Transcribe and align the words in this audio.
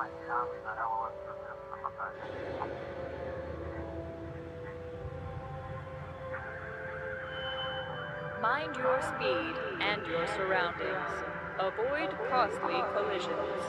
Mind 0.00 0.12
your 8.76 9.02
speed 9.02 9.54
and 9.80 10.06
your 10.06 10.26
surroundings. 10.28 11.10
Avoid 11.58 12.16
costly 12.30 12.82
collisions. 12.94 13.60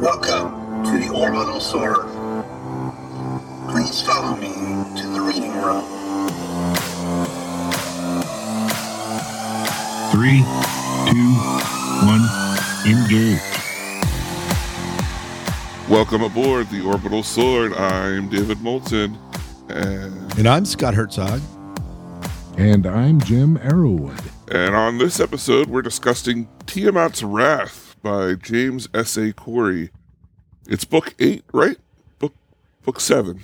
Welcome 0.00 0.84
to 0.84 0.98
the 0.98 1.10
Orbital 1.14 1.60
Sword. 1.60 2.06
Please 3.68 4.00
follow 4.00 4.34
me 4.36 4.54
to 4.98 5.06
the 5.08 5.20
reading 5.20 5.52
room. 5.60 5.95
Three, 10.26 10.38
two, 11.12 11.34
one, 12.04 12.26
engage. 12.84 13.40
Welcome 15.88 16.22
aboard 16.24 16.68
the 16.68 16.82
Orbital 16.84 17.22
Sword. 17.22 17.72
I'm 17.74 18.28
David 18.28 18.60
Moulton. 18.60 19.16
And, 19.68 20.36
And 20.36 20.48
I'm 20.48 20.64
Scott 20.64 20.94
Herzog. 20.94 21.40
And 22.58 22.88
I'm 22.88 23.20
Jim 23.20 23.56
Arrowwood. 23.58 24.20
and 24.50 24.74
on 24.74 24.98
this 24.98 25.20
episode, 25.20 25.68
we're 25.68 25.80
discussing 25.82 26.48
Tiamat's 26.64 27.22
Wrath 27.22 27.94
by 28.02 28.34
James 28.34 28.88
S.A. 28.92 29.32
Corey. 29.32 29.90
It's 30.68 30.84
book 30.84 31.14
eight, 31.20 31.44
right? 31.52 31.76
Book 32.18 32.34
book 32.82 32.98
seven. 32.98 33.42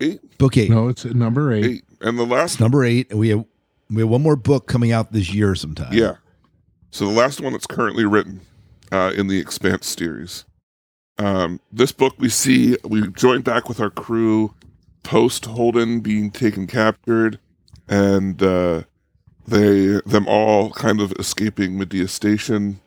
Eight? 0.00 0.38
Book 0.38 0.56
eight. 0.56 0.70
No, 0.70 0.88
it's 0.88 1.04
number 1.04 1.52
eight. 1.52 1.64
Eight. 1.66 1.84
And 2.00 2.18
the 2.18 2.24
last 2.24 2.58
Number 2.58 2.84
eight. 2.86 3.12
We 3.14 3.28
have 3.28 3.44
we 3.90 4.02
have 4.02 4.08
one 4.08 4.22
more 4.22 4.36
book 4.36 4.66
coming 4.66 4.92
out 4.92 5.12
this 5.12 5.32
year 5.32 5.54
sometime. 5.54 5.92
Yeah. 5.92 6.16
So 6.90 7.06
the 7.06 7.12
last 7.12 7.40
one 7.40 7.52
that's 7.52 7.66
currently 7.66 8.04
written 8.04 8.40
uh, 8.90 9.12
in 9.16 9.26
the 9.26 9.38
Expanse 9.38 9.86
series. 9.86 10.44
Um, 11.18 11.60
this 11.70 11.92
book 11.92 12.14
we 12.18 12.28
see 12.28 12.76
we 12.84 13.08
join 13.08 13.42
back 13.42 13.68
with 13.68 13.80
our 13.80 13.90
crew 13.90 14.54
post 15.02 15.44
Holden 15.44 16.00
being 16.00 16.30
taken 16.30 16.66
captured, 16.66 17.38
and 17.88 18.42
uh, 18.42 18.82
they 19.46 20.00
them 20.06 20.26
all 20.26 20.70
kind 20.70 21.00
of 21.00 21.12
escaping 21.18 21.78
Medea 21.78 22.08
Station. 22.08 22.80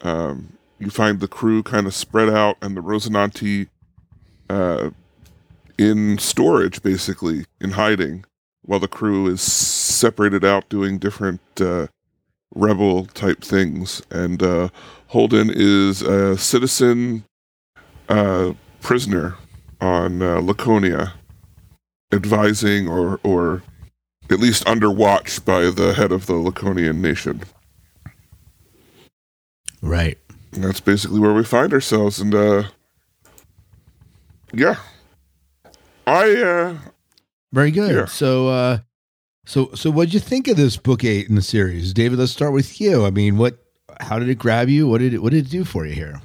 Um, 0.00 0.54
you 0.78 0.90
find 0.90 1.20
the 1.20 1.28
crew 1.28 1.62
kind 1.62 1.86
of 1.86 1.94
spread 1.94 2.28
out, 2.28 2.56
and 2.60 2.76
the 2.76 2.80
Rocinante 2.80 3.68
uh, 4.48 4.90
in 5.78 6.18
storage, 6.18 6.82
basically 6.82 7.44
in 7.60 7.72
hiding, 7.72 8.24
while 8.62 8.80
the 8.80 8.88
crew 8.88 9.26
is 9.26 9.40
separated 9.40 10.44
out 10.44 10.68
doing 10.68 10.98
different 10.98 11.40
uh, 11.60 11.86
rebel 12.54 13.06
type 13.06 13.42
things. 13.42 14.02
And 14.10 14.42
uh, 14.42 14.68
Holden 15.08 15.50
is 15.52 16.02
a 16.02 16.36
citizen 16.36 17.24
uh, 18.08 18.52
prisoner 18.80 19.36
on 19.80 20.22
uh, 20.22 20.40
Laconia, 20.40 21.14
advising 22.12 22.88
or 22.88 23.20
or 23.22 23.62
at 24.30 24.38
least 24.38 24.66
under 24.66 24.90
watch 24.90 25.44
by 25.44 25.70
the 25.70 25.94
head 25.94 26.12
of 26.12 26.26
the 26.26 26.34
Laconian 26.34 27.00
nation. 27.00 27.42
Right. 29.82 30.18
And 30.52 30.64
that's 30.64 30.80
basically 30.80 31.20
where 31.20 31.32
we 31.32 31.44
find 31.44 31.72
ourselves. 31.72 32.20
And 32.20 32.34
uh, 32.34 32.64
yeah, 34.52 34.76
I 36.06 36.36
uh, 36.36 36.76
Very 37.52 37.70
good. 37.70 38.08
So 38.08 38.48
uh 38.48 38.78
so 39.46 39.70
so 39.74 39.90
what'd 39.90 40.14
you 40.14 40.20
think 40.20 40.48
of 40.48 40.56
this 40.56 40.76
book 40.76 41.04
eight 41.04 41.28
in 41.28 41.34
the 41.34 41.42
series? 41.42 41.92
David, 41.92 42.18
let's 42.18 42.32
start 42.32 42.52
with 42.52 42.80
you. 42.80 43.04
I 43.04 43.10
mean, 43.10 43.36
what 43.38 43.58
how 44.00 44.18
did 44.18 44.28
it 44.28 44.36
grab 44.38 44.68
you? 44.68 44.86
What 44.88 44.98
did 44.98 45.14
it 45.14 45.22
what 45.22 45.32
did 45.32 45.46
it 45.46 45.50
do 45.50 45.64
for 45.64 45.86
you 45.86 45.92
here? 45.94 46.20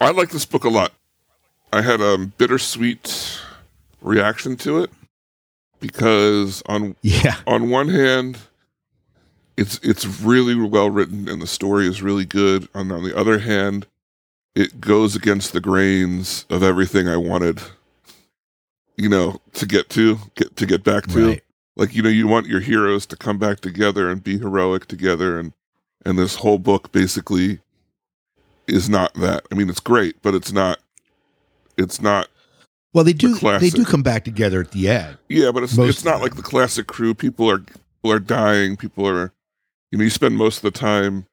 I 0.00 0.10
like 0.10 0.30
this 0.30 0.44
book 0.44 0.64
a 0.64 0.68
lot. 0.68 0.92
I 1.72 1.82
had 1.82 2.00
a 2.00 2.18
bittersweet 2.18 3.40
reaction 4.00 4.56
to 4.58 4.82
it 4.82 4.90
because 5.80 6.62
on 6.66 6.96
Yeah. 7.02 7.36
on 7.46 7.70
one 7.70 7.88
hand, 7.88 8.38
it's 9.56 9.78
it's 9.82 10.04
really 10.06 10.54
well 10.54 10.90
written 10.90 11.28
and 11.28 11.40
the 11.40 11.46
story 11.46 11.86
is 11.88 12.02
really 12.02 12.24
good. 12.26 12.68
And 12.74 12.92
on 12.92 13.02
the 13.04 13.16
other 13.16 13.38
hand, 13.38 13.86
it 14.54 14.80
goes 14.80 15.16
against 15.16 15.52
the 15.52 15.60
grains 15.60 16.44
of 16.50 16.62
everything 16.62 17.08
I 17.08 17.16
wanted, 17.16 17.60
you 18.96 19.08
know, 19.08 19.40
to 19.54 19.66
get 19.66 19.88
to 19.90 20.18
get 20.34 20.56
to 20.56 20.66
get 20.66 20.84
back 20.84 21.06
to. 21.08 21.28
Right. 21.28 21.42
Like 21.76 21.94
you 21.94 22.02
know, 22.02 22.08
you 22.08 22.28
want 22.28 22.46
your 22.46 22.60
heroes 22.60 23.04
to 23.06 23.16
come 23.16 23.38
back 23.38 23.60
together 23.60 24.08
and 24.08 24.22
be 24.22 24.38
heroic 24.38 24.86
together, 24.86 25.38
and 25.38 25.52
and 26.04 26.18
this 26.18 26.36
whole 26.36 26.58
book 26.58 26.92
basically 26.92 27.60
is 28.66 28.88
not 28.88 29.12
that. 29.14 29.44
I 29.50 29.54
mean, 29.54 29.68
it's 29.68 29.80
great, 29.80 30.22
but 30.22 30.34
it's 30.34 30.52
not. 30.52 30.78
It's 31.76 32.00
not 32.00 32.28
Well 32.92 33.02
they 33.02 33.12
do 33.12 33.34
The 33.34 33.58
they 33.60 33.70
do 33.70 33.84
come 33.84 34.04
back 34.04 34.24
together 34.24 34.60
at 34.60 34.70
the 34.70 34.88
end. 34.88 35.18
Yeah, 35.28 35.50
but 35.50 35.64
it's 35.64 35.76
it's 35.76 36.04
not 36.04 36.20
like 36.20 36.36
the 36.36 36.42
classic 36.42 36.86
crew. 36.86 37.14
People 37.14 37.50
are 37.50 37.58
people 37.58 38.12
are 38.12 38.20
dying. 38.20 38.76
People 38.76 39.08
are, 39.08 39.32
you 39.90 39.98
know, 39.98 40.04
you 40.04 40.10
spend 40.10 40.36
most 40.36 40.58
of 40.58 40.62
the 40.62 40.78
time 40.78 41.26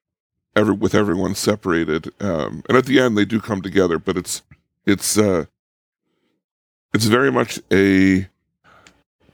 ever 0.55 0.73
with 0.73 0.95
everyone 0.95 1.35
separated, 1.35 2.11
um, 2.19 2.63
and 2.67 2.77
at 2.77 2.87
the 2.87 2.99
end 2.99 3.17
they 3.17 3.25
do 3.25 3.39
come 3.39 3.61
together. 3.61 3.99
But 3.99 4.17
it's 4.17 4.41
it's 4.87 5.17
uh, 5.17 5.45
it's 6.93 7.05
very 7.05 7.31
much 7.31 7.59
a 7.71 8.27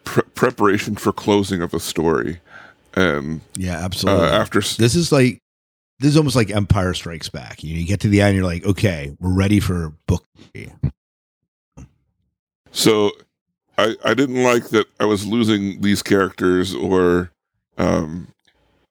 pre- 0.03 0.23
preparation 0.35 0.95
for 0.95 1.11
closing 1.11 1.61
of 1.61 1.73
a 1.73 1.79
story, 1.79 2.39
and 2.95 3.41
Yeah, 3.55 3.79
uh, 3.79 3.83
absolutely. 3.85 4.27
after 4.27 4.59
this 4.61 4.95
is 4.95 5.11
like 5.11 5.39
this 5.99 6.09
is 6.11 6.17
almost 6.17 6.35
like 6.35 6.51
Empire 6.51 6.93
Strikes 6.93 7.29
Back. 7.29 7.63
You, 7.63 7.73
know, 7.73 7.79
you 7.79 7.87
get 7.87 8.01
to 8.01 8.07
the 8.07 8.21
end, 8.21 8.35
you're 8.35 8.45
like, 8.45 8.65
okay, 8.65 9.15
we're 9.19 9.33
ready 9.33 9.59
for 9.59 9.93
book 10.07 10.23
three. 10.53 10.71
So 12.71 13.11
I 13.77 13.95
I 14.05 14.13
didn't 14.13 14.43
like 14.43 14.69
that 14.69 14.85
I 14.99 15.05
was 15.05 15.25
losing 15.25 15.81
these 15.81 16.03
characters 16.03 16.75
or 16.75 17.31
um 17.77 18.27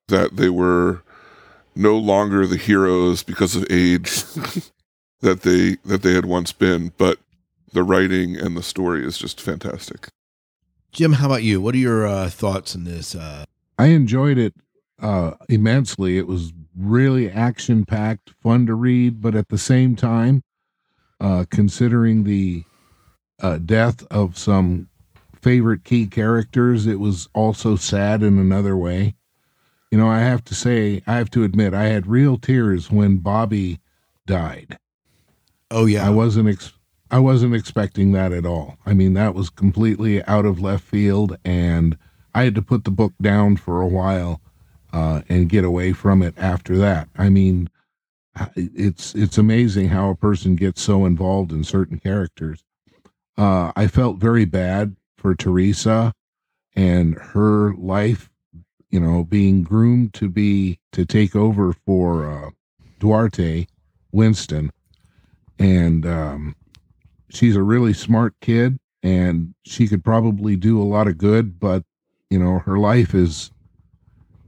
that 0.08 0.36
they 0.36 0.48
were 0.48 1.02
no 1.74 1.96
longer 1.98 2.46
the 2.46 2.56
heroes 2.56 3.22
because 3.22 3.54
of 3.54 3.64
age 3.70 4.22
that 5.20 5.42
they 5.42 5.76
that 5.84 6.02
they 6.02 6.14
had 6.14 6.24
once 6.26 6.52
been, 6.52 6.92
but 6.98 7.18
the 7.72 7.82
writing 7.82 8.36
and 8.36 8.56
the 8.56 8.62
story 8.62 9.04
is 9.04 9.18
just 9.18 9.40
fantastic. 9.40 10.08
Jim, 10.92 11.14
how 11.14 11.26
about 11.26 11.42
you? 11.42 11.60
What 11.60 11.74
are 11.74 11.78
your 11.78 12.06
uh, 12.06 12.30
thoughts 12.30 12.74
on 12.74 12.84
this? 12.84 13.14
Uh, 13.14 13.44
I 13.78 13.86
enjoyed 13.86 14.38
it 14.38 14.54
uh, 15.00 15.32
immensely. 15.48 16.16
It 16.16 16.26
was 16.26 16.52
really 16.76 17.30
action 17.30 17.84
packed, 17.84 18.32
fun 18.42 18.66
to 18.66 18.74
read, 18.74 19.20
but 19.20 19.34
at 19.34 19.48
the 19.48 19.58
same 19.58 19.96
time, 19.96 20.42
uh, 21.20 21.44
considering 21.50 22.24
the 22.24 22.64
uh, 23.40 23.58
death 23.58 24.06
of 24.10 24.38
some 24.38 24.88
favorite 25.40 25.84
key 25.84 26.06
characters, 26.06 26.86
it 26.86 26.98
was 27.00 27.28
also 27.34 27.76
sad 27.76 28.22
in 28.22 28.38
another 28.38 28.76
way. 28.76 29.14
You 29.90 29.98
know, 29.98 30.08
I 30.08 30.20
have 30.20 30.44
to 30.44 30.54
say, 30.54 31.02
I 31.06 31.14
have 31.16 31.30
to 31.30 31.44
admit, 31.44 31.74
I 31.74 31.84
had 31.84 32.06
real 32.06 32.38
tears 32.38 32.90
when 32.90 33.18
Bobbie 33.18 33.80
died. 34.26 34.78
oh 35.70 35.86
yeah, 35.86 36.06
I 36.06 36.10
wasn't 36.10 36.48
ex- 36.48 36.72
I 37.10 37.18
wasn't 37.20 37.54
expecting 37.54 38.12
that 38.12 38.32
at 38.32 38.44
all. 38.44 38.78
I 38.84 38.94
mean, 38.94 39.14
that 39.14 39.34
was 39.34 39.50
completely 39.50 40.22
out 40.24 40.44
of 40.44 40.60
left 40.60 40.84
field, 40.84 41.36
and 41.44 41.96
I 42.34 42.44
had 42.44 42.54
to 42.56 42.62
put 42.62 42.84
the 42.84 42.90
book 42.90 43.14
down 43.22 43.56
for 43.56 43.80
a 43.80 43.86
while 43.86 44.40
uh, 44.92 45.22
and 45.28 45.48
get 45.48 45.64
away 45.64 45.92
from 45.92 46.22
it 46.22 46.34
after 46.36 46.76
that. 46.78 47.08
I 47.16 47.28
mean, 47.28 47.70
it's 48.54 49.14
it's 49.14 49.38
amazing 49.38 49.88
how 49.88 50.10
a 50.10 50.16
person 50.16 50.56
gets 50.56 50.82
so 50.82 51.06
involved 51.06 51.52
in 51.52 51.64
certain 51.64 51.98
characters. 51.98 52.64
Uh, 53.38 53.72
I 53.76 53.86
felt 53.86 54.18
very 54.18 54.44
bad 54.44 54.96
for 55.16 55.34
Teresa 55.34 56.12
and 56.74 57.14
her 57.14 57.72
life, 57.74 58.30
you 58.90 59.00
know, 59.00 59.24
being 59.24 59.62
groomed 59.62 60.12
to 60.14 60.28
be 60.28 60.78
to 60.92 61.04
take 61.04 61.36
over 61.36 61.72
for 61.72 62.28
uh, 62.28 62.50
Duarte 62.98 63.66
Winston, 64.12 64.70
and 65.58 66.04
um, 66.04 66.56
she's 67.28 67.56
a 67.56 67.62
really 67.62 67.92
smart 67.92 68.34
kid, 68.40 68.78
and 69.02 69.54
she 69.64 69.88
could 69.88 70.04
probably 70.04 70.56
do 70.56 70.80
a 70.80 70.84
lot 70.84 71.08
of 71.08 71.18
good, 71.18 71.58
but 71.60 71.84
you 72.30 72.38
know, 72.38 72.58
her 72.60 72.78
life 72.78 73.14
is 73.14 73.50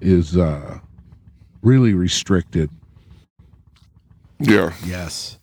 is 0.01 0.37
uh, 0.37 0.79
really 1.63 1.95
restricted. 1.95 2.71
Yeah. 4.41 4.73
Yes. 4.85 5.39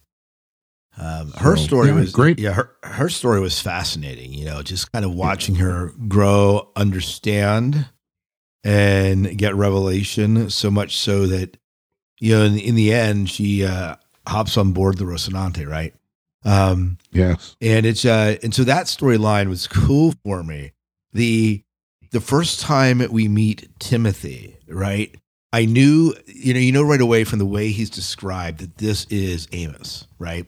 Um, 0.97 1.31
her 1.33 1.57
So, 1.57 1.63
story 1.63 1.89
yeah, 1.89 1.95
was 1.95 2.11
great. 2.13 2.39
Yeah, 2.39 2.53
her 2.53 2.71
her 2.83 3.09
story 3.09 3.41
was 3.41 3.59
fascinating. 3.59 4.33
You 4.33 4.45
know, 4.45 4.61
just 4.63 4.91
kind 4.93 5.03
of 5.03 5.13
watching 5.13 5.55
her 5.55 5.91
grow, 6.07 6.71
understand, 6.75 7.87
and 8.63 9.37
get 9.37 9.55
revelation. 9.55 10.49
So 10.49 10.71
much 10.71 10.97
so 10.97 11.27
that 11.27 11.57
you 12.19 12.33
know, 12.37 12.45
in, 12.45 12.57
in 12.57 12.75
the 12.75 12.93
end, 12.93 13.29
she 13.29 13.65
uh, 13.65 13.95
hops 14.25 14.57
on 14.57 14.71
board 14.71 14.97
the 14.97 15.03
Rocinante, 15.03 15.67
right? 15.67 15.93
Um, 16.45 16.97
Yes. 17.11 17.55
and 17.61 17.85
it's 17.85 18.05
uh, 18.05 18.37
and 18.43 18.53
so 18.53 18.63
that 18.65 18.85
storyline 18.85 19.49
was 19.49 19.67
cool 19.67 20.13
for 20.23 20.43
me. 20.43 20.71
The 21.13 21.63
the 22.11 22.21
first 22.21 22.59
time 22.61 23.01
we 23.11 23.27
meet 23.27 23.67
Timothy, 23.79 24.57
right? 24.67 25.13
I 25.51 25.65
knew, 25.65 26.13
you 26.27 26.53
know, 26.53 26.59
you 26.59 26.71
know 26.71 26.83
right 26.83 26.99
away 27.01 27.23
from 27.23 27.39
the 27.39 27.45
way 27.45 27.69
he's 27.69 27.89
described 27.89 28.59
that 28.59 28.77
this 28.77 29.05
is 29.05 29.47
Amos, 29.53 30.05
right? 30.19 30.45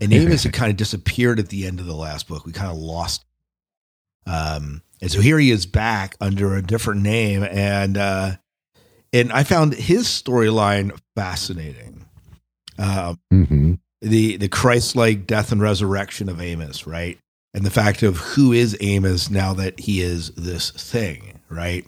And 0.00 0.12
Amos 0.12 0.42
had 0.44 0.52
kind 0.52 0.70
of 0.70 0.76
disappeared 0.76 1.38
at 1.38 1.48
the 1.48 1.66
end 1.66 1.80
of 1.80 1.86
the 1.86 1.94
last 1.94 2.28
book. 2.28 2.44
We 2.44 2.52
kind 2.52 2.70
of 2.70 2.76
lost. 2.76 3.24
Um, 4.26 4.82
and 5.00 5.10
so 5.10 5.20
here 5.20 5.38
he 5.38 5.50
is 5.50 5.64
back 5.66 6.16
under 6.20 6.54
a 6.54 6.62
different 6.62 7.02
name, 7.02 7.42
and 7.42 7.96
uh, 7.96 8.32
and 9.12 9.32
I 9.32 9.42
found 9.44 9.74
his 9.74 10.06
storyline 10.06 10.96
fascinating. 11.16 12.06
Uh, 12.78 13.14
hmm 13.30 13.74
the 14.02 14.36
the 14.36 14.48
Christ-like 14.48 15.26
death 15.26 15.52
and 15.52 15.62
resurrection 15.62 16.28
of 16.28 16.40
Amos, 16.40 16.86
right? 16.86 17.18
And 17.54 17.64
the 17.64 17.70
fact 17.70 18.02
of 18.02 18.16
who 18.18 18.52
is 18.52 18.76
Amos 18.80 19.30
now 19.30 19.54
that 19.54 19.80
he 19.80 20.00
is 20.00 20.30
this 20.30 20.70
thing, 20.70 21.40
right? 21.48 21.86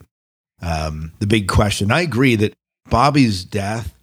Um, 0.63 1.13
the 1.19 1.27
big 1.27 1.49
question. 1.49 1.91
I 1.91 2.03
agree 2.03 2.37
that 2.37 2.55
Bobbie's 2.89 3.45
death 3.45 3.95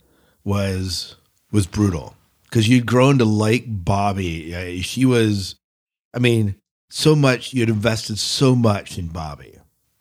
was 0.44 1.16
was 1.52 1.68
brutal 1.68 2.16
because 2.44 2.68
you'd 2.68 2.86
grown 2.86 3.18
to 3.20 3.26
like 3.26 3.66
Bobbie. 3.68 4.82
She 4.82 5.06
was, 5.06 5.56
I 6.14 6.20
mean, 6.20 6.56
so 6.90 7.16
much 7.16 7.54
you'd 7.54 7.70
invested 7.70 8.20
so 8.20 8.56
much 8.56 8.98
in 8.98 9.08
Bobbie, 9.08 9.58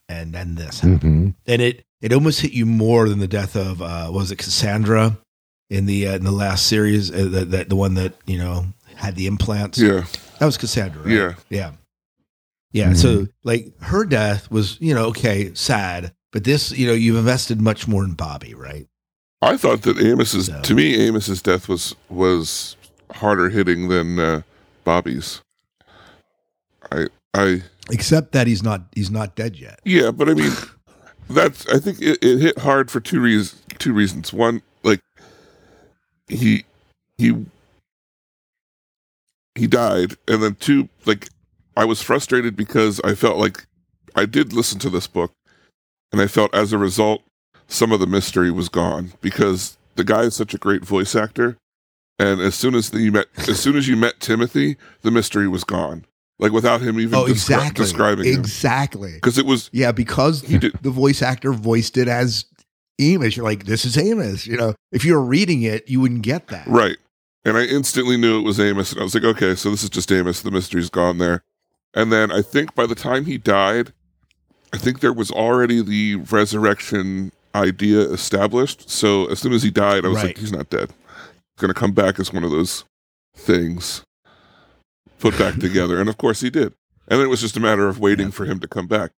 and 0.09 0.33
then 0.33 0.57
this 0.57 0.81
happened 0.81 1.01
hmm 1.03 1.29
and 1.47 1.63
it 1.63 1.85
it 2.01 2.13
almost 2.13 2.41
hit 2.41 2.53
you 2.53 2.65
more 2.67 3.09
than 3.09 3.19
the 3.19 3.29
death 3.29 3.55
of 3.55 3.83
uh, 3.83 4.09
was 4.11 4.31
it 4.31 4.39
Cassandra 4.39 5.19
in 5.71 5.87
the 5.87 6.07
uh, 6.09 6.17
in 6.17 6.25
the 6.25 6.31
last 6.33 6.67
series 6.67 7.11
uh, 7.11 7.17
the, 7.31 7.45
the 7.45 7.65
the 7.65 7.77
one 7.77 7.95
that 7.95 8.13
you 8.27 8.37
know 8.39 8.67
had 8.97 9.17
the 9.17 9.27
implants 9.27 9.79
Yeah. 9.79 10.05
that 10.39 10.45
was 10.47 10.59
Cassandra 10.59 11.03
right? 11.03 11.11
Yeah. 11.13 11.35
yeah 11.49 11.73
yeah 12.73 12.93
so 12.93 13.27
like 13.45 13.73
her 13.81 14.05
death 14.05 14.51
was 14.51 14.77
you 14.81 14.95
know 14.95 15.07
okay 15.07 15.55
sad 15.55 16.13
but 16.33 16.45
this 16.45 16.71
you 16.73 16.87
know 16.87 16.93
you've 16.93 17.17
invested 17.17 17.61
much 17.61 17.89
more 17.89 18.05
in 18.05 18.13
Bobbie 18.13 18.55
right 18.55 18.87
I 19.43 19.57
thought 19.57 19.83
that 19.83 19.99
Amos's 19.99 20.47
So- 20.47 20.61
to 20.61 20.75
me 20.75 21.09
Amos's 21.09 21.41
death 21.41 21.69
was 21.69 21.95
was 22.09 22.77
harder 23.13 23.49
hitting 23.49 23.89
than 23.89 24.19
uh, 24.19 24.43
Bobbie's. 24.85 25.41
I 26.93 27.07
I 27.35 27.63
except 27.91 28.33
that 28.33 28.47
he's 28.47 28.63
not 28.63 28.83
he's 28.95 29.11
not 29.11 29.35
dead 29.37 29.57
yet 29.57 29.81
yeah, 29.85 30.11
but 30.11 30.29
I 30.29 30.35
mean 30.35 30.53
that's 31.31 31.67
I 31.69 31.79
think 31.79 32.01
it, 32.01 32.19
it 32.23 32.39
hit 32.39 32.59
hard 32.59 32.91
for 32.91 33.01
two 33.01 33.21
reasons. 33.21 33.63
Two 33.79 33.93
reasons. 33.95 34.33
One, 34.33 34.57
like 34.57 34.63
he 36.31 36.65
he 37.19 37.35
he 39.55 39.67
died, 39.67 40.15
and 40.29 40.43
then 40.43 40.55
two, 40.57 40.89
like 41.07 41.29
I 41.77 41.85
was 41.85 42.03
frustrated 42.03 42.57
because 42.57 43.01
I 43.03 43.15
felt 43.15 43.37
like 43.37 43.67
I 44.15 44.27
did 44.27 44.53
listen 44.53 44.79
to 44.81 44.91
this 44.91 45.07
book, 45.07 45.33
and 46.13 46.21
I 46.21 46.27
felt 46.27 46.55
as 46.55 46.73
a 46.73 46.79
result 46.79 47.23
some 47.69 47.93
of 47.93 48.01
the 48.01 48.07
mystery 48.07 48.51
was 48.51 48.69
gone 48.69 49.13
because 49.21 49.77
the 49.97 50.05
guy 50.05 50.23
is 50.23 50.35
such 50.35 50.55
a 50.55 50.59
great 50.59 50.85
voice 50.85 51.15
actor, 51.15 51.57
and 52.19 52.41
as 52.41 52.55
soon 52.55 52.75
as 52.75 52.91
the, 52.91 53.01
you 53.01 53.13
met, 53.13 53.27
as 53.37 53.61
soon 53.61 53.77
as 53.77 53.87
you 53.89 53.97
met 53.97 54.21
Timothy, 54.21 54.77
the 55.03 55.11
mystery 55.11 55.49
was 55.49 55.65
gone. 55.65 56.05
Like 56.39 56.53
without 56.53 56.81
him 56.81 56.99
even 56.99 57.15
oh 57.15 57.25
descri- 57.25 57.31
exactly. 57.33 57.85
describing 57.85 58.27
exactly. 58.27 59.13
Because 59.13 59.37
it 59.37 59.45
was 59.45 59.69
yeah 59.75 59.93
because 59.93 60.41
did- 60.41 60.73
the 60.81 60.91
voice 60.91 61.21
actor 61.21 61.53
voiced 61.53 61.99
it 61.99 62.09
as 62.09 62.47
Amos 63.01 63.37
you're 63.37 63.45
like 63.45 63.65
this 63.65 63.85
is 63.85 63.97
Amos 63.99 64.47
you 64.47 64.57
know 64.57 64.75
if 64.93 65.05
you 65.05 65.15
were 65.15 65.25
reading 65.25 65.63
it 65.63 65.89
you 65.89 66.01
wouldn't 66.01 66.23
get 66.23 66.49
that 66.49 66.67
Right. 66.67 66.97
And 67.43 67.57
I 67.57 67.65
instantly 67.65 68.19
knew 68.19 68.39
it 68.39 68.43
was 68.43 68.61
Amos. 68.61 68.93
And 68.93 69.01
I 69.01 69.03
was 69.05 69.15
like, 69.15 69.25
okay, 69.25 69.55
so 69.55 69.71
this 69.71 69.83
is 69.83 69.89
just 69.89 70.13
Amos. 70.13 70.43
The 70.43 70.51
mystery's 70.51 70.91
gone 70.91 71.17
there. 71.17 71.43
And 71.95 72.13
then 72.13 72.31
I 72.31 72.43
think 72.43 72.75
by 72.75 72.85
the 72.85 72.95
time 72.95 73.25
he 73.25 73.39
died, 73.39 73.95
I 74.75 74.77
think 74.77 75.01
there 75.01 75.15
was 75.15 75.31
already 75.31 75.81
the 75.81 76.17
resurrection 76.17 77.33
idea 77.55 78.01
established. 78.01 78.91
So 78.91 79.25
as 79.31 79.39
soon 79.39 79.55
as 79.55 79.63
he 79.63 79.71
died, 79.71 80.05
I 80.05 80.09
was 80.09 80.17
Right. 80.19 80.27
like, 80.27 80.39
he's 80.39 80.53
not 80.53 80.69
dead. 80.69 80.91
He's 80.91 81.61
going 81.63 81.73
to 81.73 81.81
come 81.81 81.93
back 81.93 82.21
as 82.21 82.31
one 82.31 82.45
of 82.45 82.51
those 82.51 82.85
things 83.35 84.03
put 85.19 85.39
back 85.39 85.55
together. 85.59 85.99
And 85.99 86.11
of 86.11 86.19
course 86.19 86.41
he 86.43 86.51
did. 86.51 86.75
And 87.09 87.19
then 87.19 87.23
it 87.23 87.31
was 87.31 87.41
just 87.41 87.57
a 87.57 87.61
matter 87.61 87.89
of 87.89 87.99
waiting 87.99 88.31
for 88.31 88.45
him 88.45 88.61
to 88.61 88.69
come 88.69 88.87
back. 88.87 89.13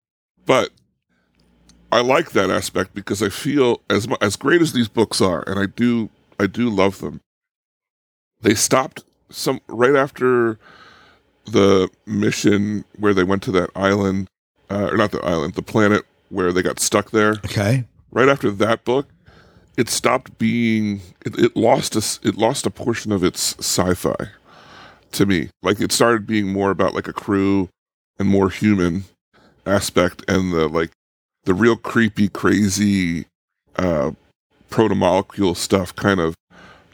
But 0.45 0.71
I 1.93 2.01
like 2.01 2.31
that 2.33 2.51
aspect 2.51 2.95
because 2.95 3.23
I 3.23 3.29
feel 3.29 3.81
as 3.91 4.07
as 4.21 4.37
great 4.37 4.63
as 4.63 4.73
these 4.73 4.89
books 4.89 5.21
are, 5.21 5.43
and 5.47 5.59
I 5.59 5.67
do 5.67 6.11
I 6.39 6.47
do 6.47 6.69
love 6.71 7.01
them. 7.01 7.21
They 8.41 8.55
stopped 8.55 9.05
some 9.29 9.61
right 9.69 9.97
after 9.97 10.59
the 11.45 11.91
mission 12.07 12.85
where 12.99 13.15
they 13.15 13.25
went 13.25 13.43
to 13.45 13.53
that 13.53 13.71
island, 13.75 14.29
uh, 14.71 14.89
or 14.93 14.97
not 14.97 15.11
the 15.11 15.25
island, 15.25 15.55
the 15.55 15.63
planet 15.63 16.05
where 16.29 16.53
they 16.53 16.63
got 16.63 16.81
stuck 16.81 17.11
there. 17.11 17.33
okay 17.45 17.85
Right 18.13 18.29
after 18.29 18.51
that 18.51 18.85
book, 18.85 19.07
it 19.77 19.89
stopped 19.89 20.39
being. 20.39 21.01
It, 21.25 21.39
it 21.39 21.57
lost 21.57 21.95
a 21.97 22.29
it 22.29 22.37
lost 22.37 22.67
a 22.67 22.71
portion 22.71 23.13
of 23.13 23.23
its 23.23 23.57
sci-fi 23.59 24.31
to 25.13 25.27
me. 25.27 25.51
Like 25.63 25.81
it 25.81 25.93
started 25.93 26.27
being 26.27 26.53
more 26.53 26.71
about 26.71 26.95
like 26.95 27.09
a 27.09 27.13
crew 27.13 27.69
and 28.19 28.29
more 28.29 28.51
human 28.51 29.05
aspect, 29.67 30.25
and 30.29 30.53
the 30.53 30.69
like 30.69 30.91
the 31.45 31.55
real 31.55 31.77
creepy, 31.77 32.29
crazy 32.29 33.27
uh, 33.77 34.13
proto 34.69 34.95
molecule 34.95 35.55
stuff 35.55 35.95
kind 35.97 36.21
of 36.21 36.35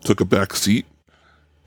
took 0.02 0.20
a 0.20 0.24
back 0.24 0.54
seat 0.54 0.86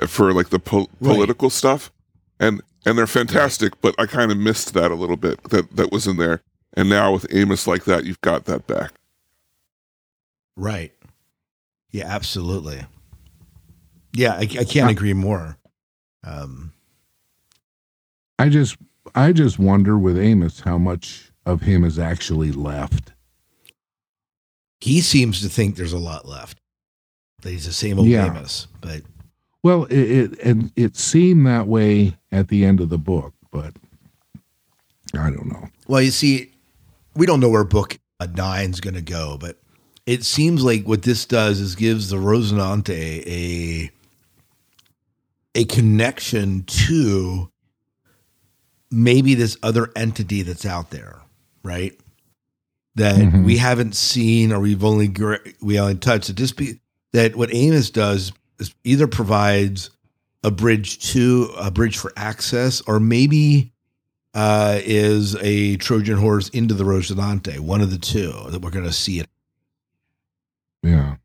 for 0.07 0.31
like 0.33 0.49
the 0.49 0.59
po- 0.59 0.87
Right. 1.01 1.13
political 1.15 1.49
stuff, 1.49 1.91
and 2.39 2.61
and 2.85 2.97
they're 2.97 3.07
fantastic. 3.07 3.79
But 3.81 3.95
I 3.99 4.05
kind 4.05 4.31
of 4.31 4.37
missed 4.37 4.73
that 4.73 4.91
a 4.91 4.95
little 4.95 5.17
bit 5.17 5.43
that 5.49 5.75
that 5.75 5.91
was 5.91 6.07
in 6.07 6.17
there. 6.17 6.41
And 6.75 6.87
now 6.89 7.13
with 7.13 7.25
Amos 7.33 7.65
like 7.67 7.83
that, 7.85 8.05
you've 8.05 8.21
got 8.21 8.45
that 8.45 8.65
back. 8.67 8.91
Right. 10.55 10.93
Yeah, 11.91 12.05
absolutely. 12.05 12.85
Yeah, 14.13 14.33
I, 14.33 14.41
I 14.41 14.63
can't 14.65 14.87
Uh, 14.87 14.91
agree 14.91 15.13
more. 15.13 15.57
Um, 16.23 16.73
I 18.37 18.49
just 18.49 18.77
I 19.15 19.31
just 19.31 19.57
wonder 19.59 19.97
with 19.97 20.17
Amos 20.17 20.61
how 20.61 20.77
much 20.77 21.28
of 21.49 21.61
him 21.61 21.83
is 21.83 21.99
actually 21.99 22.51
left. 22.51 23.11
he 24.81 25.01
seems 25.01 25.41
to 25.41 25.49
think 25.49 25.75
there's 25.75 25.93
a 25.93 25.97
lot 25.99 26.25
left. 26.25 26.57
That 27.41 27.51
he's 27.51 27.65
the 27.65 27.73
same 27.73 27.99
old 27.99 28.07
Yeah. 28.07 28.27
Amos, 28.27 28.67
but 28.81 29.01
Well, 29.63 29.85
it, 29.85 29.99
it 29.99 30.39
and 30.39 30.71
it 30.75 30.95
seemed 30.95 31.45
that 31.47 31.67
way 31.67 32.17
at 32.31 32.47
the 32.47 32.63
end 32.63 32.79
of 32.79 32.89
the 32.89 32.97
book, 32.97 33.33
but 33.51 33.73
I 35.13 35.29
don't 35.29 35.47
know. 35.47 35.67
well, 35.87 36.01
you 36.01 36.11
see, 36.11 36.51
we 37.15 37.25
don't 37.25 37.39
know 37.39 37.49
where 37.49 37.63
book 37.63 37.97
nine's 38.35 38.79
going 38.81 38.95
to 38.95 39.01
go, 39.01 39.37
but 39.39 39.57
it 40.05 40.23
seems 40.23 40.63
like 40.63 40.85
what 40.85 41.03
this 41.03 41.25
does 41.25 41.59
is 41.59 41.75
gives 41.75 42.09
the 42.09 42.17
Rocinante 42.17 43.25
a 43.25 43.91
a 45.55 45.65
connection 45.65 46.63
to 46.63 47.49
maybe 48.91 49.33
this 49.33 49.57
other 49.63 49.89
entity 49.95 50.41
that's 50.41 50.65
out 50.65 50.89
there, 50.89 51.21
right? 51.63 51.93
That 52.95 53.15
Mhm. 53.17 53.45
we 53.45 53.57
haven't 53.57 53.95
seen 53.95 54.51
or 54.51 54.59
we've 54.59 54.83
only 54.83 55.11
we 55.61 55.79
only 55.79 55.95
touched. 55.95 56.27
That 56.27 56.35
just 56.35 56.57
be 56.57 56.79
that 57.13 57.35
what 57.35 57.53
Amos 57.53 57.89
does 57.89 58.31
is 58.59 58.73
either 58.83 59.07
provides 59.07 59.89
a 60.43 60.51
bridge 60.51 60.99
to 61.11 61.49
a 61.57 61.69
bridge 61.71 61.97
for 61.97 62.11
access, 62.17 62.81
or 62.81 62.99
maybe 62.99 63.71
uh, 64.35 64.79
is 64.83 65.35
a 65.41 65.75
Trojan 65.77 66.17
horse 66.17 66.49
into 66.49 66.73
the 66.75 66.83
Rocinante. 66.83 67.59
One 67.59 67.81
of 67.81 67.89
the 67.89 67.97
two 67.97 68.31
that 68.49 68.61
we're 68.61 68.69
going 68.69 68.85
to 68.85 68.93
see 68.93 69.19
it. 69.19 69.27
Yeah. 70.83 71.15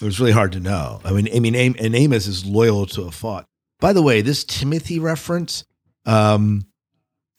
It 0.00 0.04
was 0.04 0.20
really 0.20 0.32
hard 0.32 0.52
to 0.52 0.60
know. 0.60 1.00
I 1.04 1.12
mean, 1.12 1.28
I 1.34 1.40
mean, 1.40 1.54
Am- 1.54 1.74
and 1.78 1.94
Amos 1.94 2.26
is 2.26 2.46
loyal 2.46 2.86
to 2.86 3.02
a 3.02 3.10
fault. 3.10 3.44
By 3.80 3.92
the 3.92 4.00
way, 4.02 4.22
this 4.22 4.44
Timothy 4.44 4.98
reference, 4.98 5.64
um, 6.06 6.66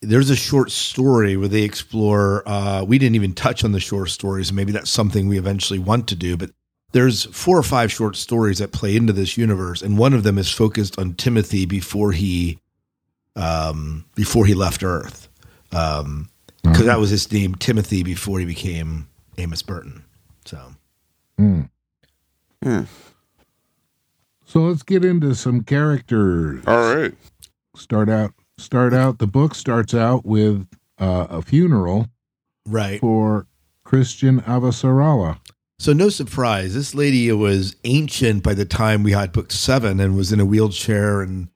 there's 0.01 0.29
a 0.29 0.36
short 0.36 0.72
story 0.72 1.38
where 1.38 1.48
they 1.48 1.63
explore. 1.63 2.43
Uh, 2.48 2.84
we 2.84 2.98
didn't 2.98 3.15
even 3.15 3.34
touch 3.34 3.63
on 3.63 3.72
the 3.72 3.79
short 3.79 4.10
stories. 4.10 4.51
Maybe 4.51 4.72
that's 4.72 4.89
something 4.89 5.27
we 5.27 5.38
eventually 5.38 5.79
want 5.79 6.08
to 6.08 6.15
do. 6.15 6.36
But 6.38 6.51
there's 6.91 7.25
four 7.25 7.58
or 7.58 7.63
five 7.63 7.91
short 7.91 8.15
stories 8.15 8.58
that 8.58 8.72
play 8.72 8.96
into 8.96 9.13
this 9.13 9.38
universe, 9.38 9.81
and 9.81 9.98
one 9.98 10.13
of 10.13 10.24
them 10.24 10.38
is 10.38 10.51
focused 10.51 10.98
on 11.00 11.13
Timothy 11.13 11.65
before 11.65 12.12
he, 12.12 12.60
um, 13.36 14.05
before 14.15 14.46
he 14.46 14.53
left 14.53 14.84
Earth, 14.84 15.29
because 15.70 16.15
Uh-huh. 16.65 16.84
that 16.84 17.00
was 17.00 17.12
his 17.12 17.31
name, 17.31 17.55
Timothy, 17.55 18.03
before 18.03 18.39
he 18.39 18.46
became 18.46 19.08
Amos 19.38 19.62
Burton. 19.62 20.03
So. 20.46 20.74
Hmm. 21.38 21.62
Hmm. 22.63 22.81
So 24.46 24.60
let's 24.63 24.84
get 24.84 25.05
into 25.05 25.34
some 25.34 25.62
characters. 25.62 26.63
All 26.67 26.93
right. 26.96 27.13
Start 27.75 28.10
out. 28.10 28.34
Start 28.58 28.93
out. 28.93 29.20
The 29.20 29.27
book 29.27 29.55
starts 29.55 29.93
out 29.93 30.25
with 30.25 30.67
uh, 31.00 31.27
a 31.29 31.41
funeral 31.41 32.08
Right. 32.67 33.00
for 33.00 33.48
Chrisjen 33.86 34.43
Avasarala. 34.46 35.39
So 35.79 35.93
no 35.93 36.10
surprise, 36.10 36.75
this 36.75 36.93
lady 36.93 37.31
was 37.31 37.75
ancient 37.86 38.43
by 38.43 38.53
the 38.53 38.65
time 38.65 39.01
we 39.01 39.13
had 39.13 39.31
book 39.31 39.51
seven 39.51 40.00
and 40.00 40.15
was 40.15 40.31
in 40.31 40.39
a 40.39 40.46
wheelchair 40.46 41.22
and 41.22 41.50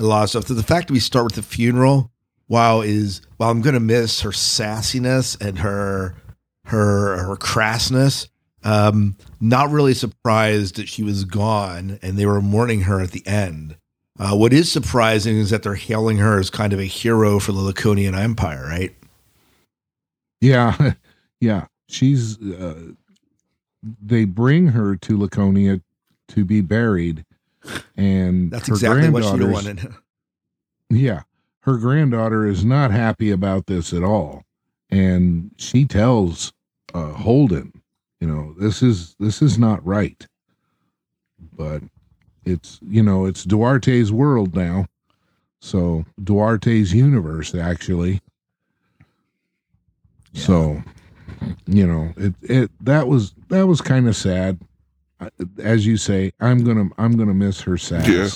a 0.00 0.02
lot 0.02 0.24
of 0.24 0.30
stuff. 0.30 0.46
So 0.48 0.54
the 0.54 0.64
fact 0.64 0.88
that 0.88 0.94
we 0.94 0.98
start 0.98 1.24
with 1.26 1.34
the 1.36 1.42
funeral, 1.42 2.10
wow, 2.48 2.80
is 2.80 3.22
while 3.36 3.50
I'm 3.52 3.62
gonna 3.62 3.78
miss 3.78 4.22
her 4.22 4.30
sassiness 4.30 5.40
and 5.40 5.60
her 5.60 6.16
her 6.64 7.22
her 7.22 7.36
crassness, 7.36 8.28
Um, 8.64 9.16
not 9.40 9.70
really 9.70 9.94
surprised 9.94 10.74
that 10.74 10.88
she 10.88 11.04
was 11.04 11.24
gone 11.24 12.00
and 12.02 12.18
they 12.18 12.26
were 12.26 12.42
mourning 12.42 12.82
her 12.82 13.00
at 13.00 13.12
the 13.12 13.24
end. 13.24 13.76
Uh, 14.18 14.34
what 14.34 14.52
is 14.52 14.70
surprising 14.70 15.36
is 15.36 15.50
that 15.50 15.62
they're 15.62 15.74
hailing 15.74 16.18
her 16.18 16.38
as 16.38 16.50
kind 16.50 16.72
of 16.72 16.80
a 16.80 16.84
hero 16.84 17.38
for 17.38 17.52
the 17.52 17.60
Laconian 17.60 18.14
Empire, 18.14 18.66
right? 18.66 18.94
Yeah, 20.40 20.94
yeah. 21.40 21.66
She's. 21.88 22.40
Uh, 22.42 22.92
they 24.02 24.24
bring 24.24 24.68
her 24.68 24.96
to 24.96 25.16
Laconia 25.16 25.80
to 26.28 26.44
be 26.44 26.60
buried, 26.60 27.24
and 27.96 28.50
That's 28.50 28.68
exactly 28.68 29.08
what 29.10 29.24
she 29.24 29.44
wanted. 29.44 29.94
Yeah, 30.90 31.24
her 31.60 31.76
granddaughter 31.76 32.46
is 32.46 32.64
not 32.64 32.90
happy 32.90 33.30
about 33.30 33.66
this 33.66 33.92
at 33.92 34.02
all, 34.02 34.42
and 34.88 35.50
she 35.58 35.84
tells 35.84 36.50
uh, 36.94 37.12
Holden, 37.12 37.82
you 38.22 38.26
know, 38.26 38.54
this 38.58 38.82
is 38.82 39.14
this 39.20 39.42
is 39.42 39.58
not 39.58 39.84
right. 39.84 40.26
But 41.54 41.82
it's 42.48 42.78
you 42.82 43.02
know 43.02 43.26
it's 43.26 43.44
Duarte's 43.44 44.10
world 44.12 44.54
now, 44.56 44.86
so 45.60 46.04
Duarte's 46.22 46.92
universe 46.92 47.54
actually. 47.54 48.20
So, 50.34 50.82
you 51.66 51.86
know, 51.86 52.12
it 52.16 52.34
it 52.42 52.70
that 52.80 53.08
was 53.08 53.34
that 53.48 53.66
was 53.66 53.80
kind 53.80 54.08
of 54.08 54.16
sad. 54.16 54.58
As 55.58 55.84
you 55.86 55.96
say, 55.96 56.32
I'm 56.40 56.62
gonna 56.64 56.88
I'm 56.98 57.16
gonna 57.16 57.34
miss 57.34 57.60
her 57.62 57.76
sass. 57.76 58.06
Yeah. 58.08 58.28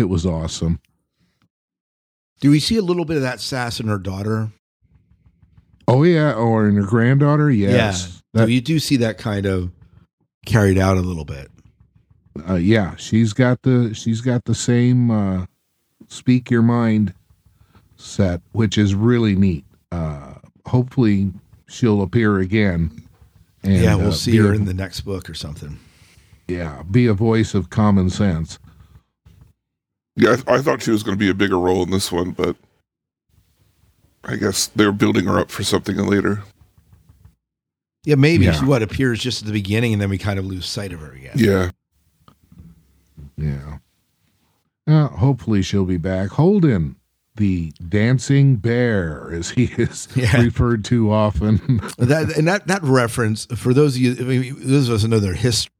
It 0.00 0.08
was 0.08 0.26
awesome. 0.26 0.80
Do 2.40 2.50
we 2.50 2.58
see 2.60 2.76
a 2.78 2.82
little 2.82 3.04
bit 3.04 3.16
of 3.16 3.22
that 3.22 3.40
sass 3.40 3.80
in 3.80 3.88
her 3.88 3.98
daughter? 3.98 4.50
Oh 5.86 6.02
yeah, 6.04 6.32
or 6.34 6.68
in 6.68 6.76
her 6.76 6.82
granddaughter, 6.86 7.50
yes. 7.50 7.72
Yeah. 7.72 8.16
That- 8.32 8.40
so 8.44 8.46
you 8.46 8.60
do 8.60 8.78
see 8.78 8.96
that 8.98 9.18
kind 9.18 9.46
of 9.46 9.70
carried 10.46 10.78
out 10.78 10.96
a 10.96 11.00
little 11.00 11.24
bit. 11.24 11.50
Uh, 12.48 12.54
yeah, 12.54 12.96
she's 12.96 13.32
got 13.32 13.62
the 13.62 13.92
she's 13.94 14.20
got 14.20 14.44
the 14.44 14.54
same 14.54 15.10
uh, 15.10 15.46
speak 16.08 16.50
your 16.50 16.62
mind 16.62 17.14
set, 17.96 18.40
which 18.52 18.78
is 18.78 18.94
really 18.94 19.34
neat. 19.36 19.64
Uh, 19.92 20.34
hopefully, 20.66 21.32
she'll 21.68 22.02
appear 22.02 22.38
again. 22.38 23.02
And, 23.62 23.74
yeah, 23.82 23.94
we'll 23.94 24.08
uh, 24.08 24.12
see 24.12 24.36
her 24.38 24.52
a- 24.52 24.56
in 24.56 24.64
the 24.64 24.72
next 24.74 25.02
book 25.02 25.28
or 25.28 25.34
something. 25.34 25.78
yeah, 26.48 26.82
be 26.90 27.06
a 27.06 27.14
voice 27.14 27.52
of 27.54 27.68
common 27.70 28.08
sense. 28.10 28.58
Yeah, 30.16 30.36
I, 30.46 30.54
I 30.54 30.62
thought 30.62 30.82
she 30.82 30.90
was 30.90 31.02
going 31.02 31.16
to 31.16 31.20
be 31.22 31.30
a 31.30 31.34
bigger 31.34 31.58
role 31.58 31.82
in 31.82 31.90
this 31.90 32.10
one, 32.10 32.30
but 32.30 32.56
I 34.24 34.36
guess 34.36 34.66
they're 34.68 34.92
building 34.92 35.24
her 35.26 35.38
up 35.38 35.50
for 35.50 35.62
something 35.62 35.96
later. 35.96 36.42
Yeah, 38.04 38.14
maybe 38.14 38.46
Yeah. 38.46 38.52
she 38.52 38.64
what 38.64 38.82
appears 38.82 39.20
just 39.20 39.42
at 39.42 39.46
the 39.46 39.52
beginning, 39.52 39.92
and 39.92 40.00
then 40.00 40.08
we 40.10 40.16
kind 40.18 40.38
of 40.38 40.46
lose 40.46 40.66
sight 40.66 40.92
of 40.92 41.00
her 41.00 41.12
again. 41.12 41.32
Yeah. 41.36 41.70
Yeah. 43.40 43.78
Uh, 44.86 45.08
hopefully, 45.08 45.62
she'll 45.62 45.84
be 45.84 45.96
back. 45.98 46.30
Holden, 46.30 46.96
the 47.36 47.72
dancing 47.88 48.56
bear, 48.56 49.30
as 49.32 49.50
he 49.50 49.64
is 49.64 50.08
Yeah. 50.16 50.40
referred 50.42 50.84
to 50.86 51.12
often. 51.12 51.56
that 51.98 52.34
and 52.36 52.48
that 52.48 52.66
that 52.66 52.82
reference 52.82 53.46
for 53.56 53.72
those 53.72 53.96
of 53.96 54.02
you, 54.02 54.16
I 54.18 54.22
mean, 54.22 54.56
those 54.58 54.88
of 54.88 54.96
us 54.96 55.02
who 55.02 55.08
know 55.08 55.20
their 55.20 55.34
history, 55.34 55.72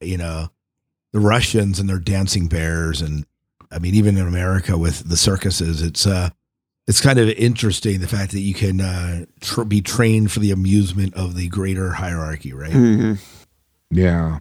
you 0.00 0.16
know, 0.18 0.48
the 1.12 1.20
Russians 1.20 1.80
and 1.80 1.88
their 1.88 1.98
dancing 1.98 2.46
bears, 2.48 3.00
and 3.00 3.24
I 3.70 3.78
mean, 3.78 3.94
even 3.94 4.16
in 4.18 4.26
America 4.26 4.76
with 4.76 5.08
the 5.08 5.16
circuses, 5.16 5.80
it's 5.82 6.06
uh, 6.06 6.30
it's 6.86 7.00
kind 7.00 7.18
of 7.18 7.28
interesting 7.30 8.00
the 8.00 8.06
fact 8.08 8.32
that 8.32 8.40
you 8.40 8.54
can 8.54 8.80
uh, 8.80 9.24
tr- 9.40 9.64
be 9.64 9.80
trained 9.80 10.30
for 10.32 10.40
the 10.40 10.50
amusement 10.50 11.14
of 11.14 11.34
the 11.36 11.48
greater 11.48 11.92
hierarchy, 11.92 12.52
right? 12.52 12.72
hmm 12.72 13.14
Yeah. 13.90 14.38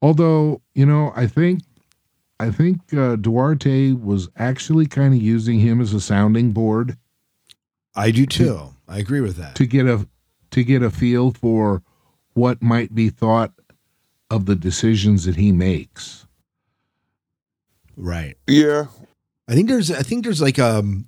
Although, 0.00 0.62
you 0.74 0.86
know, 0.86 1.12
I 1.16 1.26
think 1.26 1.62
I 2.40 2.50
think 2.50 2.94
uh, 2.94 3.16
Duarte 3.16 3.92
was 3.92 4.28
actually 4.36 4.86
kind 4.86 5.12
of 5.12 5.20
using 5.20 5.58
him 5.58 5.80
as 5.80 5.92
a 5.92 6.00
sounding 6.00 6.52
board 6.52 6.96
I 7.98 8.12
do 8.12 8.26
too. 8.26 8.74
I 8.86 8.98
agree 8.98 9.20
with 9.20 9.36
that. 9.36 9.56
to 9.56 9.66
get 9.66 9.86
a 9.86 10.06
to 10.52 10.62
get 10.62 10.82
a 10.82 10.90
feel 10.90 11.32
for 11.32 11.82
what 12.34 12.62
might 12.62 12.94
be 12.94 13.10
thought 13.10 13.52
of 14.30 14.46
the 14.46 14.54
decisions 14.54 15.24
that 15.24 15.34
he 15.36 15.50
makes. 15.50 16.26
Right. 17.96 18.36
Yeah. 18.46 18.86
I 19.48 19.54
think 19.54 19.68
there's 19.68 19.90
I 19.90 20.02
think 20.02 20.22
there's 20.22 20.40
like 20.40 20.60
um 20.60 21.06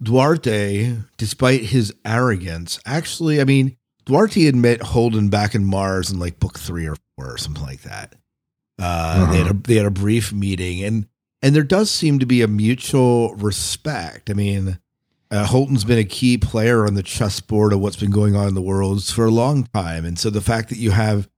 Duarte, 0.00 0.96
despite 1.18 1.62
his 1.62 1.92
arrogance, 2.04 2.78
actually 2.86 3.40
I 3.40 3.44
mean 3.44 3.76
Duarte 4.06 4.44
had 4.44 4.56
met 4.56 4.82
Holden 4.82 5.28
back 5.28 5.54
in 5.54 5.64
Mars 5.64 6.10
in 6.10 6.18
like 6.18 6.38
book 6.40 6.58
three 6.58 6.86
or 6.86 6.96
four 7.16 7.32
or 7.34 7.38
something 7.38 7.62
like 7.62 7.82
that. 7.82 8.14
Uh, 8.78 9.30
They 9.30 9.38
had 9.38 9.50
a 9.50 9.54
they 9.54 9.74
had 9.76 9.86
a 9.86 9.90
brief 9.90 10.32
meeting 10.32 10.82
and 10.82 11.06
and 11.42 11.54
there 11.54 11.62
does 11.62 11.90
seem 11.90 12.18
to 12.18 12.26
be 12.26 12.42
a 12.42 12.48
mutual 12.48 13.34
respect. 13.36 14.28
I 14.30 14.34
mean, 14.34 14.78
uh, 15.30 15.46
Holden's 15.46 15.84
been 15.84 15.98
a 15.98 16.04
key 16.04 16.36
player 16.38 16.86
on 16.86 16.94
the 16.94 17.02
chessboard 17.02 17.72
of 17.72 17.80
what's 17.80 17.96
been 17.96 18.10
going 18.10 18.36
on 18.36 18.48
in 18.48 18.54
the 18.54 18.60
world 18.62 19.04
for 19.04 19.24
a 19.26 19.30
long 19.30 19.64
time, 19.72 20.04
and 20.04 20.18
so 20.18 20.28
the 20.30 20.40
fact 20.42 20.68
that 20.70 20.78
you 20.78 20.90
have 20.90 21.28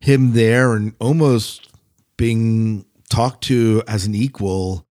him 0.00 0.32
there 0.32 0.74
and 0.74 0.94
almost 1.00 1.68
being 2.16 2.84
talked 3.10 3.44
to 3.44 3.82
as 3.86 4.06
an 4.06 4.14
equal 4.14 4.86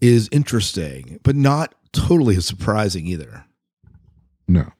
is 0.00 0.28
interesting, 0.30 1.18
but 1.22 1.34
not 1.34 1.74
totally 1.92 2.40
surprising 2.40 3.06
either. 3.06 3.44
No. 4.46 4.72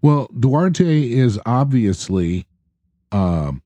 Well, 0.00 0.28
Duarte 0.38 1.10
is 1.10 1.40
obviously 1.44 2.46
um, 3.10 3.62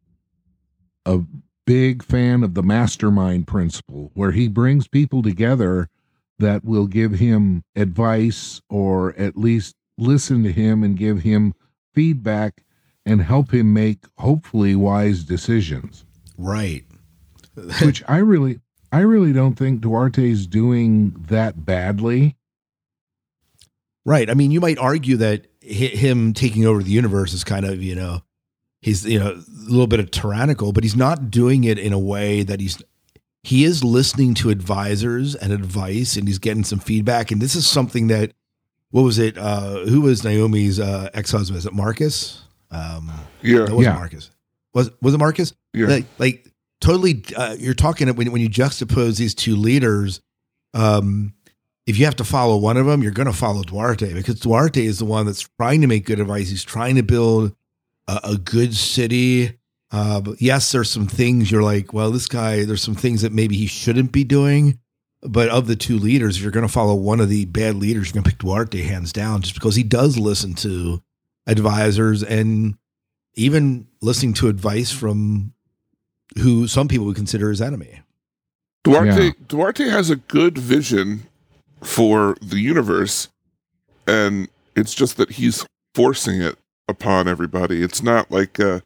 a 1.05 1.21
big 1.67 2.03
fan 2.03 2.43
of 2.43 2.55
the 2.55 2.63
mastermind 2.63 3.47
principle, 3.47 4.11
where 4.15 4.33
he 4.33 4.49
brings 4.49 4.89
people 4.89 5.23
together 5.23 5.89
that 6.39 6.65
will 6.65 6.87
give 6.87 7.13
him 7.13 7.63
advice 7.77 8.61
or 8.69 9.15
at 9.17 9.37
least 9.37 9.77
listen 9.99 10.43
to 10.43 10.53
him 10.53 10.83
and 10.83 10.97
give 10.97 11.21
him 11.21 11.55
feedback 11.95 12.65
and 13.05 13.23
help 13.23 13.53
him 13.53 13.73
make 13.73 13.99
hopefully 14.19 14.75
wise 14.75 15.25
decisions. 15.25 16.05
Right. 16.39 16.85
Which 17.83 18.03
I 18.09 18.19
really, 18.19 18.61
I 18.91 19.01
really 19.01 19.33
don't 19.33 19.55
think 19.55 19.81
Duarte's 19.81 20.47
doing 20.47 21.15
that 21.29 21.65
badly. 21.65 22.37
Right. 24.05 24.31
I 24.31 24.35
mean, 24.35 24.51
you 24.51 24.61
might 24.61 24.79
argue 24.79 25.17
that 25.19 25.47
him 25.63 26.33
taking 26.33 26.65
over 26.67 26.83
the 26.83 26.91
universe 26.91 27.33
is 27.33 27.45
kind 27.45 27.65
of, 27.65 27.83
you 27.83 27.95
know, 27.95 28.23
he's, 28.81 29.05
you 29.07 29.19
know, 29.19 29.33
a 29.33 29.43
little 29.71 29.87
bit 29.87 30.01
of 30.01 30.11
tyrannical, 30.11 30.73
but 30.73 30.83
he's 30.85 30.97
not 30.97 31.31
doing 31.31 31.65
it 31.65 31.79
in 31.79 31.93
a 31.93 31.99
way 31.99 32.43
that 32.43 32.61
he's, 32.61 32.83
he 33.43 33.65
is 33.65 33.83
listening 33.85 34.35
to 34.35 34.51
advisors 34.51 35.35
and 35.35 35.53
advice 35.53 36.17
and 36.17 36.27
he's 36.29 36.39
getting 36.39 36.65
some 36.65 36.79
feedback. 36.79 37.31
And 37.31 37.41
this 37.41 37.55
is 37.55 37.67
something 37.67 38.09
that, 38.09 38.33
what 38.91 39.03
was 39.03 39.19
it? 39.19 39.39
Uh, 39.39 39.87
who 39.87 40.03
was 40.03 40.23
Naomi's 40.23 40.79
uh, 40.79 41.09
ex 41.15 41.31
husband? 41.31 41.59
Is 41.59 41.67
it 41.67 41.73
Marcus? 41.73 42.43
Um, 42.71 43.11
Yeah. 43.41 43.61
that 43.61 43.75
wasn't 43.75 43.81
Yeah. 43.83 43.95
Marcus. 43.95 44.31
Was, 44.75 44.91
was 45.01 45.15
it 45.15 45.19
Marcus? 45.19 45.55
Yeah. 45.73 45.87
like, 45.87 46.05
like 46.19 46.49
totally 46.81 47.23
uh, 47.37 47.57
you're 47.59 47.75
talking 47.75 48.09
when, 48.15 48.33
when 48.33 48.43
you 48.43 48.51
juxtapose 48.51 49.17
these 49.17 49.35
two 49.35 49.57
leaders 49.57 50.21
um 50.75 51.33
if 51.87 51.99
you 51.99 52.05
have 52.05 52.17
to 52.17 52.25
follow 52.25 52.57
one 52.57 52.77
of 52.77 52.87
them 52.87 53.03
you're 53.03 53.13
going 53.13 53.27
to 53.27 53.33
follow 53.33 53.63
duarte 53.63 54.13
because 54.15 54.41
duarte 54.41 54.85
is 54.85 54.99
the 54.99 55.05
one 55.05 55.27
that's 55.27 55.49
trying 55.59 55.81
to 55.81 55.87
make 55.87 56.07
good 56.07 56.21
advice 56.21 56.49
he's 56.49 56.65
trying 56.65 56.97
to 56.97 57.03
build 57.03 57.55
a, 58.09 58.21
a 58.25 58.37
good 58.37 58.75
city 58.75 59.59
uh 59.91 60.21
but 60.21 60.41
yes 60.41 60.73
there's 60.73 60.91
some 60.91 61.07
things 61.07 61.51
you're 61.51 61.63
like 61.63 61.93
well 61.93 62.11
this 62.11 62.27
guy 62.27 62.65
there's 62.65 62.83
some 62.83 62.95
things 62.95 63.23
that 63.23 63.33
maybe 63.33 63.57
he 63.57 63.67
shouldn't 63.67 64.13
be 64.13 64.25
doing 64.25 64.79
but 65.23 65.49
of 65.51 65.67
the 65.67 65.77
two 65.77 65.99
leaders 65.99 66.37
if 66.37 66.43
you're 66.43 66.51
going 66.51 66.67
to 66.67 66.73
follow 66.73 66.95
one 66.95 67.21
of 67.21 67.29
the 67.29 67.45
bad 67.47 67.77
leaders 67.77 68.09
you're 68.09 68.15
going 68.15 68.25
to 68.25 68.31
pick 68.31 68.39
duarte 68.39 68.83
hands 68.83 69.13
down 69.13 69.41
just 69.41 69.55
because 69.55 69.77
he 69.77 69.83
does 69.83 70.19
listen 70.19 70.55
to 70.55 71.03
advisors 71.47 72.23
and 72.23 72.77
even 73.35 73.87
listening 74.01 74.35
to 74.35 74.49
advice 74.49 74.93
from 74.93 75.53
who 76.39 76.67
some 76.67 76.89
people 76.89 77.07
would 77.07 77.17
consider 77.17 77.51
his 77.51 77.61
enemy. 77.61 78.01
Duarte 78.85 79.27
Yeah. 79.27 79.33
Duarte 79.49 79.89
has 79.89 80.11
a 80.11 80.17
good 80.17 80.59
vision 80.59 81.27
for 81.83 82.37
the 82.41 82.59
universe, 82.59 83.29
and 84.07 84.49
it's 84.77 84.95
just 84.95 85.17
that 85.17 85.33
he's 85.33 85.67
forcing 85.95 86.41
it 86.41 86.57
upon 86.89 87.29
everybody. 87.29 87.83
It's 87.83 88.03
not 88.03 88.31
like 88.31 88.59
a, 88.59 88.83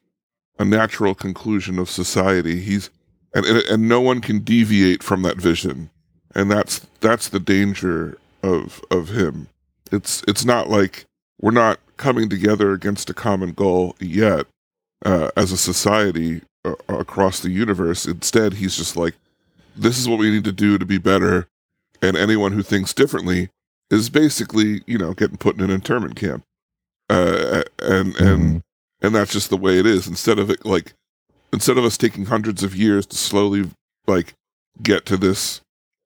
a 0.59 0.65
natural 0.65 1.15
conclusion 1.15 1.79
of 1.79 1.91
society. 1.91 2.61
He's 2.61 2.91
and, 3.35 3.45
and 3.45 3.59
and 3.59 3.89
no 3.89 4.01
one 4.01 4.21
can 4.21 4.41
deviate 4.41 5.03
from 5.03 5.23
that 5.23 5.37
vision, 5.37 5.91
and 6.35 6.51
that's 6.51 6.87
that's 7.01 7.29
the 7.29 7.41
danger 7.41 8.19
of 8.43 8.83
of 8.91 9.11
him. 9.11 9.49
It's 9.93 10.23
it's 10.27 10.45
not 10.45 10.69
like 10.69 11.05
we're 11.41 11.51
not 11.51 11.79
coming 11.97 12.29
together 12.29 12.73
against 12.73 13.11
a 13.11 13.15
common 13.15 13.53
goal 13.53 13.97
yet 14.01 14.47
uh, 15.05 15.31
as 15.37 15.53
a 15.53 15.57
society 15.57 16.43
uh, 16.65 16.75
across 16.89 17.41
the 17.41 17.51
universe. 17.51 18.07
Instead, 18.07 18.55
he's 18.55 18.77
just 18.77 18.97
like, 18.97 19.15
this 19.77 19.99
is 19.99 20.09
what 20.09 20.19
we 20.19 20.31
need 20.31 20.45
to 20.45 20.53
do 20.53 20.79
to 20.79 20.87
be 20.87 20.99
better. 20.99 21.47
And 22.03 22.17
anyone 22.17 22.53
who 22.53 22.63
thinks 22.63 22.93
differently 22.93 23.49
is 23.91 24.11
basically, 24.11 24.83
you 24.87 24.99
know, 24.99 25.15
getting 25.15 25.37
put 25.37 25.57
in 25.57 25.63
an 25.63 25.71
internment 25.71 26.17
camp. 26.17 26.43
Uh, 27.09 27.63
and 27.81 28.17
and 28.17 28.57
Mhm. 28.57 28.63
and 29.03 29.15
that's 29.15 29.33
just 29.33 29.51
the 29.51 29.57
way 29.57 29.79
it 29.79 29.87
is. 29.87 30.07
Instead 30.09 30.39
of 30.39 30.51
it 30.51 30.65
like 30.67 30.93
instead 31.53 31.79
of 31.79 31.85
us 31.85 31.97
taking 31.97 32.27
hundreds 32.27 32.63
of 32.65 32.75
years 32.75 33.07
to 33.07 33.17
slowly 33.17 33.71
like 34.07 34.35
get 34.83 35.07
to 35.07 35.17
this 35.17 35.61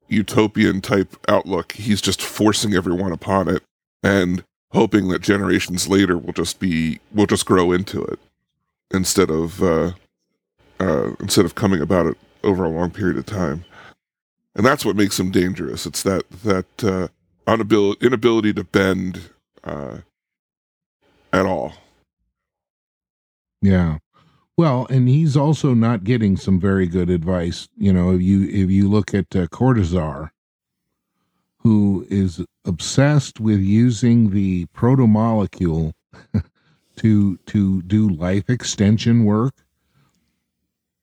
utopian 0.08 0.80
type 0.80 1.16
outlook, 1.28 1.72
he's 1.72 2.00
just 2.02 2.20
forcing 2.20 2.74
everyone 2.74 3.12
upon 3.12 3.48
it 3.48 3.62
and 4.02 4.44
hoping 4.72 5.08
that 5.08 5.20
generations 5.22 5.88
later 5.88 6.18
will 6.18 6.32
just 6.34 6.60
be 6.60 7.00
will 7.12 7.26
just 7.26 7.46
grow 7.46 7.72
into 7.72 8.02
it 8.04 8.18
instead 8.92 9.30
of 9.30 9.62
uh, 9.62 9.92
uh, 10.78 11.12
instead 11.20 11.44
of 11.46 11.54
coming 11.54 11.80
about 11.80 12.06
it 12.06 12.16
over 12.44 12.64
a 12.64 12.68
long 12.68 12.90
period 12.90 13.16
of 13.16 13.24
time. 13.26 13.64
And 14.60 14.66
that's 14.66 14.84
what 14.84 14.94
makes 14.94 15.18
him 15.18 15.30
dangerous. 15.30 15.86
It's 15.86 16.02
that 16.02 16.28
that 16.44 16.84
uh, 16.84 17.08
inability 17.50 18.06
inability 18.06 18.52
to 18.52 18.62
bend 18.62 19.30
uh, 19.64 20.00
at 21.32 21.46
all. 21.46 21.72
Yeah. 23.62 24.00
Well, 24.58 24.86
and 24.90 25.08
he's 25.08 25.34
also 25.34 25.72
not 25.72 26.04
getting 26.04 26.36
some 26.36 26.60
very 26.60 26.86
good 26.86 27.08
advice. 27.08 27.68
You 27.78 27.90
know, 27.94 28.12
if 28.12 28.20
you 28.20 28.42
if 28.42 28.70
you 28.70 28.86
look 28.90 29.14
at 29.14 29.34
uh, 29.34 29.46
Cortazar, 29.46 30.28
who 31.60 32.06
is 32.10 32.44
obsessed 32.66 33.40
with 33.40 33.60
using 33.60 34.28
the 34.28 34.66
protomolecule 34.76 35.94
to 36.96 37.36
to 37.38 37.80
do 37.80 38.10
life 38.10 38.50
extension 38.50 39.24
work, 39.24 39.54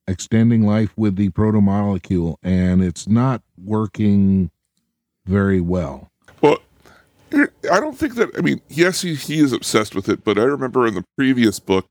extending 0.08 0.66
life 0.66 0.92
with 0.98 1.16
the 1.16 1.30
protomolecule, 1.30 2.38
and 2.44 2.84
it's 2.84 3.08
not 3.08 3.42
working 3.64 4.50
very 5.26 5.60
well. 5.62 6.10
Well, 6.42 6.60
I 7.34 7.80
don't 7.80 7.98
think 7.98 8.16
that. 8.16 8.30
I 8.38 8.42
mean, 8.42 8.62
yes, 8.70 9.02
he, 9.02 9.16
he 9.16 9.40
is 9.40 9.52
obsessed 9.54 9.96
with 9.96 10.08
it, 10.10 10.24
but 10.24 10.38
I 10.38 10.44
remember 10.44 10.88
in 10.88 10.94
the 10.94 11.04
previous 11.18 11.60
book 11.60 11.88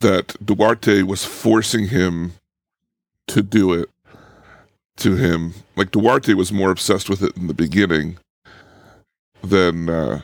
that 0.00 0.36
Duarte 0.44 1.02
was 1.02 1.24
forcing 1.24 1.88
him 1.88 2.32
to 3.28 3.42
do 3.42 3.72
it 3.72 3.88
to 4.98 5.16
him. 5.16 5.54
Like 5.76 5.90
Duarte 5.90 6.34
was 6.34 6.52
more 6.52 6.70
obsessed 6.70 7.08
with 7.08 7.22
it 7.22 7.36
in 7.36 7.46
the 7.46 7.54
beginning 7.54 8.18
than 9.42 9.88
uh, 9.88 10.20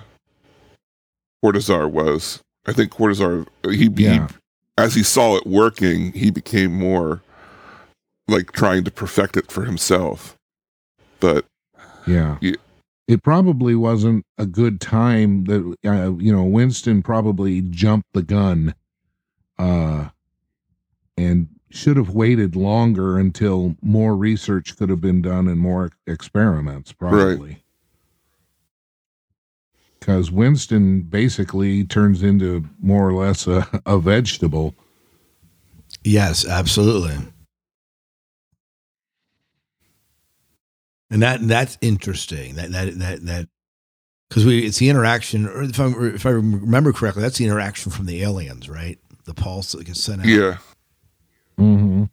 Cortazar 1.44 1.90
was. 1.90 2.42
I 2.66 2.72
think 2.72 2.92
Cortazar 2.92 3.46
he, 3.70 3.88
Yeah. 3.96 4.28
he 4.28 4.34
as 4.76 4.94
he 4.94 5.02
saw 5.02 5.36
it 5.36 5.46
working, 5.46 6.12
he 6.12 6.30
became 6.30 6.76
more 6.76 7.22
like 8.26 8.52
trying 8.52 8.84
to 8.84 8.90
perfect 8.90 9.36
it 9.36 9.50
for 9.50 9.64
himself. 9.64 10.36
But 11.20 11.46
Yeah. 12.06 12.38
Yeah. 12.40 12.56
It 13.06 13.22
probably 13.22 13.74
wasn't 13.74 14.24
a 14.38 14.46
good 14.46 14.80
time 14.80 15.44
that 15.44 15.76
uh, 15.84 16.16
you 16.16 16.32
know 16.32 16.44
Winston 16.44 17.02
probably 17.02 17.60
jumped 17.60 18.08
the 18.14 18.22
gun 18.22 18.74
uh 19.58 20.08
and 21.16 21.48
should 21.70 21.96
have 21.96 22.10
waited 22.10 22.56
longer 22.56 23.18
until 23.18 23.76
more 23.82 24.16
research 24.16 24.76
could 24.76 24.88
have 24.88 25.00
been 25.00 25.20
done 25.20 25.48
and 25.48 25.60
more 25.60 25.90
experiments 26.06 26.92
probably. 26.92 27.63
Cuz 30.04 30.30
Winston 30.30 31.00
basically 31.00 31.82
turns 31.84 32.22
into 32.22 32.68
more 32.78 33.08
or 33.08 33.14
less 33.14 33.46
a, 33.46 33.66
a 33.86 33.98
vegetable. 33.98 34.74
Yes, 36.02 36.46
absolutely. 36.46 37.16
And 41.10 41.22
that 41.22 41.46
that's 41.46 41.78
interesting. 41.80 42.54
That 42.56 42.72
that 42.72 42.98
that 42.98 43.24
that 43.26 43.48
because 44.28 44.44
we 44.44 44.66
it's 44.66 44.78
the 44.78 44.88
interaction, 44.90 45.46
or 45.46 45.62
if 45.62 45.80
I 45.80 45.86
if 46.06 46.26
I 46.26 46.30
remember 46.30 46.92
correctly, 46.92 47.22
that's 47.22 47.38
the 47.38 47.44
interaction 47.46 47.90
from 47.92 48.06
the 48.06 48.22
aliens, 48.22 48.68
right? 48.68 48.98
The 49.24 49.34
pulse 49.34 49.72
that 49.72 49.84
gets 49.84 50.02
sent 50.02 50.20
out. 50.20 50.26
yeah, 50.26 50.58
Mhm. 51.58 52.10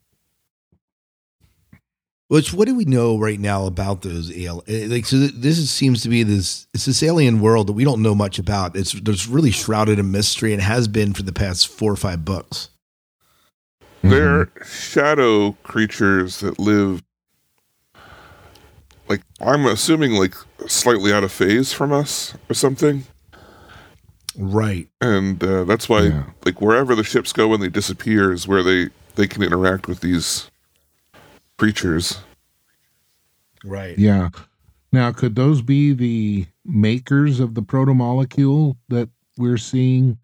Which 2.32 2.54
what 2.54 2.66
do 2.66 2.76
we 2.76 2.86
know 2.86 3.20
right 3.20 3.38
now 3.38 3.66
about 3.66 4.04
those 4.04 4.32
aliens? 4.32 4.90
Like, 4.90 5.06
so 5.06 5.18
this 5.18 5.58
is, 5.58 5.70
seems 5.70 6.02
to 6.04 6.08
be 6.08 6.24
this 6.24 6.66
it's 6.74 6.86
this 6.86 7.04
alien 7.04 7.42
world 7.42 7.68
that 7.68 7.74
we 7.74 7.84
don't 7.84 8.02
know 8.02 8.16
much 8.16 8.40
about. 8.40 8.74
It's 8.78 8.94
there's 8.94 9.28
really 9.28 9.52
shrouded 9.52 10.00
in 10.00 10.12
mystery 10.12 10.54
and 10.54 10.62
has 10.62 10.88
been 10.88 11.12
for 11.12 11.24
the 11.24 11.34
past 11.34 11.68
four 11.68 11.92
or 11.92 11.98
five 11.98 12.24
books. 12.24 12.70
they're 14.02 14.50
shadow 14.66 15.52
creatures 15.64 16.40
that 16.40 16.58
live 16.58 17.04
like 19.10 19.24
I'm 19.42 19.66
assuming 19.66 20.14
like 20.14 20.36
slightly 20.68 21.12
out 21.12 21.26
of 21.26 21.34
phase 21.34 21.74
from 21.74 21.92
us 21.92 22.34
or 22.50 22.54
something. 22.54 23.04
Right. 24.38 24.88
And 25.02 25.44
uh, 25.44 25.66
that's 25.66 25.90
why 25.90 26.04
Yeah. 26.04 26.24
like 26.46 26.62
wherever 26.62 26.96
the 26.96 27.04
ships 27.04 27.34
go 27.34 27.50
when 27.50 27.60
they 27.60 27.68
disappear 27.68 28.32
is 28.32 28.48
where 28.48 28.64
they 28.64 28.88
they 29.16 29.28
can 29.28 29.44
interact 29.44 29.90
with 29.90 30.00
these 30.00 30.50
creatures. 31.62 32.20
Right. 33.64 33.96
Yeah. 33.96 34.30
Now, 34.92 35.12
could 35.12 35.36
those 35.36 35.62
be 35.62 35.94
the 35.94 36.48
makers 36.66 37.40
of 37.40 37.54
the 37.54 37.62
protomolecule 37.62 38.78
that 38.90 39.10
we're 39.38 39.60
seeing 39.60 40.18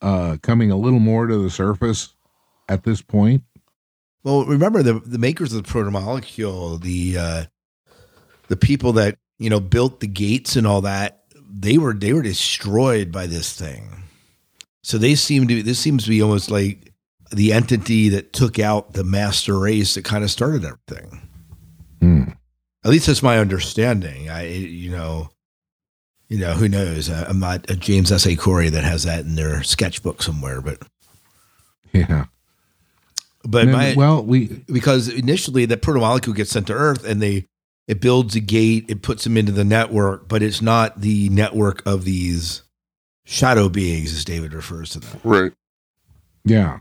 uh, 0.00 0.36
coming 0.40 0.70
a 0.70 0.76
little 0.76 1.00
more 1.00 1.26
to 1.26 1.42
the 1.42 1.50
surface 1.50 2.14
at 2.68 2.84
this 2.84 3.02
point? 3.02 3.42
Well, 4.22 4.44
remember 4.44 4.84
the 4.84 5.00
the 5.00 5.18
makers 5.18 5.52
of 5.52 5.64
the 5.64 5.68
protomolecule, 5.68 6.80
the 6.80 7.18
uh, 7.18 7.44
the 8.46 8.56
people 8.56 8.92
that 8.92 9.18
you 9.40 9.50
know 9.50 9.58
built 9.58 9.98
the 9.98 10.06
gates 10.06 10.54
and 10.54 10.64
all 10.64 10.82
that. 10.82 11.24
They 11.50 11.76
were 11.76 11.92
they 11.92 12.12
were 12.12 12.22
destroyed 12.22 13.10
by 13.10 13.26
this 13.26 13.52
thing. 13.52 14.04
So 14.84 14.96
they 14.96 15.16
seem 15.16 15.48
to 15.48 15.56
be 15.56 15.62
this 15.62 15.80
seems 15.80 16.04
to 16.04 16.10
be 16.10 16.22
almost 16.22 16.52
like 16.52 16.92
the 17.30 17.52
entity 17.52 18.08
that 18.10 18.32
took 18.32 18.58
out 18.58 18.92
the 18.94 19.04
master 19.04 19.58
race 19.58 19.94
that 19.94 20.04
kind 20.04 20.24
of 20.24 20.30
started 20.30 20.64
everything. 20.64 21.28
Hmm. 22.00 22.22
At 22.84 22.90
least 22.90 23.06
that's 23.06 23.22
my 23.22 23.38
understanding. 23.38 24.28
I 24.30 24.46
you 24.48 24.90
know. 24.90 25.30
You 26.28 26.38
know 26.38 26.52
who 26.52 26.68
knows? 26.68 27.08
I- 27.08 27.24
I'm 27.24 27.38
not 27.40 27.70
a 27.70 27.74
James 27.76 28.12
S. 28.12 28.26
A. 28.26 28.36
Corey 28.36 28.68
that 28.68 28.84
has 28.84 29.04
that 29.04 29.20
in 29.24 29.34
their 29.34 29.62
sketchbook 29.62 30.22
somewhere, 30.22 30.60
but 30.60 30.82
Yeah. 31.94 32.26
but 33.44 33.64
then, 33.64 33.72
my 33.72 33.94
well, 33.96 34.22
we 34.22 34.62
because 34.70 35.08
initially 35.08 35.64
that 35.66 35.80
protomolecule 35.80 36.36
gets 36.36 36.50
sent 36.50 36.66
to 36.66 36.74
Earth 36.74 37.02
and 37.06 37.22
they 37.22 37.46
it 37.86 38.02
builds 38.02 38.36
a 38.36 38.40
gate, 38.40 38.84
it 38.88 39.00
puts 39.00 39.24
them 39.24 39.38
into 39.38 39.52
the 39.52 39.64
network, 39.64 40.28
but 40.28 40.42
it's 40.42 40.60
not 40.60 41.00
the 41.00 41.30
network 41.30 41.82
of 41.86 42.04
these 42.04 42.60
shadow 43.24 43.70
beings, 43.70 44.12
as 44.12 44.22
David 44.26 44.52
refers 44.52 44.90
to 44.90 45.00
them. 45.00 45.20
Right. 45.24 45.52
yeah. 46.44 46.80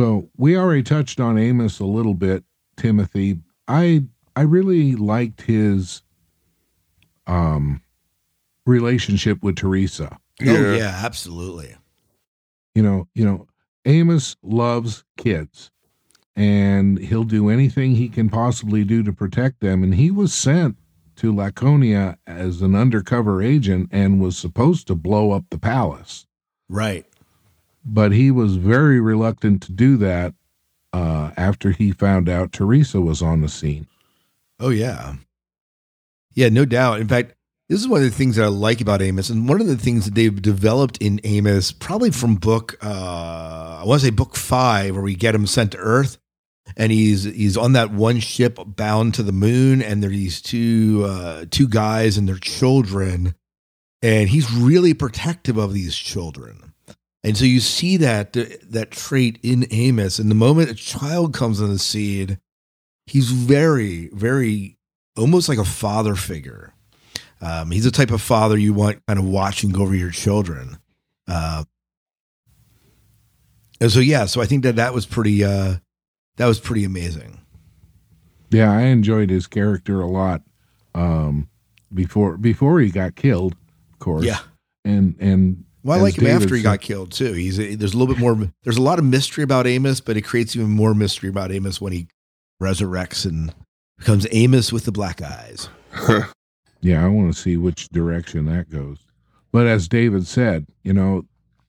So 0.00 0.30
we 0.38 0.56
already 0.56 0.82
touched 0.82 1.20
on 1.20 1.36
Amos 1.36 1.78
a 1.78 1.84
little 1.84 2.14
bit, 2.14 2.42
Timothy. 2.78 3.38
I 3.68 4.04
I 4.34 4.42
really 4.42 4.96
liked 4.96 5.42
his 5.42 6.02
um 7.26 7.82
relationship 8.64 9.42
with 9.42 9.56
Teresa. 9.56 10.16
Oh 10.40 10.72
yeah, 10.72 11.00
absolutely. 11.04 11.76
you 12.74 12.82
know, 12.82 13.08
you 13.14 13.26
know, 13.26 13.46
Amos 13.84 14.36
loves 14.42 15.04
kids 15.18 15.70
and 16.34 16.98
he'll 16.98 17.24
do 17.24 17.50
anything 17.50 17.94
he 17.94 18.08
can 18.08 18.30
possibly 18.30 18.84
do 18.84 19.02
to 19.02 19.12
protect 19.12 19.60
them. 19.60 19.82
And 19.82 19.96
he 19.96 20.10
was 20.10 20.32
sent 20.32 20.78
to 21.16 21.30
Laconia 21.30 22.16
as 22.26 22.62
an 22.62 22.74
undercover 22.74 23.42
agent 23.42 23.90
and 23.92 24.18
was 24.18 24.38
supposed 24.38 24.86
to 24.86 24.94
blow 24.94 25.32
up 25.32 25.44
the 25.50 25.58
palace. 25.58 26.26
Right. 26.70 27.04
But 27.84 28.12
he 28.12 28.30
was 28.30 28.56
very 28.56 29.00
reluctant 29.00 29.62
to 29.62 29.72
do 29.72 29.96
that 29.98 30.34
uh, 30.92 31.30
after 31.36 31.70
he 31.70 31.92
found 31.92 32.28
out 32.28 32.52
Teresa 32.52 33.00
was 33.00 33.22
on 33.22 33.40
the 33.40 33.48
scene. 33.48 33.86
Oh 34.58 34.70
yeah. 34.70 35.14
Yeah, 36.34 36.50
no 36.50 36.64
doubt. 36.64 37.00
In 37.00 37.08
fact, 37.08 37.34
this 37.68 37.80
is 37.80 37.88
one 37.88 38.02
of 38.02 38.10
the 38.10 38.16
things 38.16 38.36
that 38.36 38.44
I 38.44 38.48
like 38.48 38.80
about 38.80 39.00
Amos, 39.00 39.30
and 39.30 39.48
one 39.48 39.60
of 39.60 39.66
the 39.66 39.76
things 39.76 40.04
that 40.04 40.14
they've 40.14 40.42
developed 40.42 40.98
in 40.98 41.20
Amos, 41.24 41.72
probably 41.72 42.10
from 42.10 42.34
book 42.36 42.76
uh 42.82 43.78
I 43.80 43.84
want 43.86 44.00
to 44.00 44.06
say 44.06 44.10
book 44.10 44.36
five, 44.36 44.94
where 44.94 45.02
we 45.02 45.14
get 45.14 45.34
him 45.34 45.46
sent 45.46 45.72
to 45.72 45.78
Earth, 45.78 46.18
and 46.76 46.92
he's 46.92 47.24
he's 47.24 47.56
on 47.56 47.72
that 47.72 47.92
one 47.92 48.20
ship 48.20 48.58
bound 48.66 49.14
to 49.14 49.22
the 49.22 49.32
moon, 49.32 49.80
and 49.80 50.02
there 50.02 50.10
are 50.10 50.12
these 50.12 50.42
two 50.42 51.04
uh 51.06 51.46
two 51.50 51.68
guys 51.68 52.18
and 52.18 52.28
their 52.28 52.38
children, 52.38 53.34
and 54.02 54.28
he's 54.28 54.52
really 54.52 54.92
protective 54.92 55.56
of 55.56 55.72
these 55.72 55.96
children. 55.96 56.69
And 57.22 57.36
so 57.36 57.44
you 57.44 57.60
see 57.60 57.98
that 57.98 58.32
that 58.32 58.90
trait 58.90 59.38
in 59.42 59.66
Amos, 59.70 60.18
and 60.18 60.30
the 60.30 60.34
moment 60.34 60.70
a 60.70 60.74
child 60.74 61.34
comes 61.34 61.60
on 61.60 61.68
the 61.68 61.78
scene, 61.78 62.38
he's 63.06 63.30
very, 63.30 64.08
very 64.12 64.78
almost 65.16 65.48
like 65.48 65.58
a 65.58 65.64
father 65.64 66.14
figure. 66.14 66.72
Um, 67.42 67.70
he's 67.70 67.84
the 67.84 67.90
type 67.90 68.10
of 68.10 68.22
father 68.22 68.56
you 68.56 68.72
want 68.72 69.04
kind 69.06 69.18
of 69.18 69.24
watching 69.24 69.76
over 69.76 69.94
your 69.94 70.10
children. 70.10 70.78
Uh, 71.26 71.64
and 73.80 73.90
so, 73.90 74.00
yeah, 74.00 74.26
so 74.26 74.40
I 74.40 74.46
think 74.46 74.62
that 74.62 74.76
that 74.76 74.92
was 74.92 75.06
pretty, 75.06 75.42
uh, 75.42 75.76
that 76.36 76.46
was 76.46 76.60
pretty 76.60 76.84
amazing. 76.84 77.40
Yeah, 78.50 78.70
I 78.72 78.82
enjoyed 78.82 79.30
his 79.30 79.46
character 79.46 80.00
a 80.00 80.06
lot 80.06 80.42
um, 80.94 81.48
before 81.92 82.36
before 82.36 82.80
he 82.80 82.90
got 82.90 83.14
killed, 83.14 83.56
of 83.92 83.98
course. 83.98 84.24
Yeah. 84.24 84.40
and 84.84 85.16
and 85.20 85.64
Well, 85.82 85.98
I 85.98 86.02
like 86.02 86.16
him 86.18 86.26
after 86.26 86.54
he 86.54 86.62
got 86.62 86.80
killed 86.80 87.12
too. 87.12 87.32
He's 87.32 87.56
there's 87.56 87.94
a 87.94 87.96
little 87.98 88.12
bit 88.14 88.18
more. 88.18 88.36
There's 88.64 88.76
a 88.76 88.82
lot 88.82 88.98
of 88.98 89.04
mystery 89.04 89.44
about 89.44 89.66
Amos, 89.66 90.00
but 90.00 90.16
it 90.16 90.22
creates 90.22 90.54
even 90.54 90.70
more 90.70 90.94
mystery 90.94 91.28
about 91.30 91.50
Amos 91.52 91.80
when 91.80 91.92
he 91.92 92.06
resurrects 92.62 93.24
and 93.24 93.54
becomes 93.98 94.26
Amos 94.30 94.72
with 94.72 94.84
the 94.84 94.92
black 94.92 95.22
eyes. 95.22 95.68
Yeah, 96.82 97.04
I 97.04 97.08
want 97.08 97.30
to 97.34 97.38
see 97.38 97.58
which 97.58 97.90
direction 97.90 98.46
that 98.46 98.70
goes. 98.70 99.00
But 99.52 99.66
as 99.66 99.86
David 99.86 100.26
said, 100.26 100.66
you 100.82 100.94
know, 100.94 101.26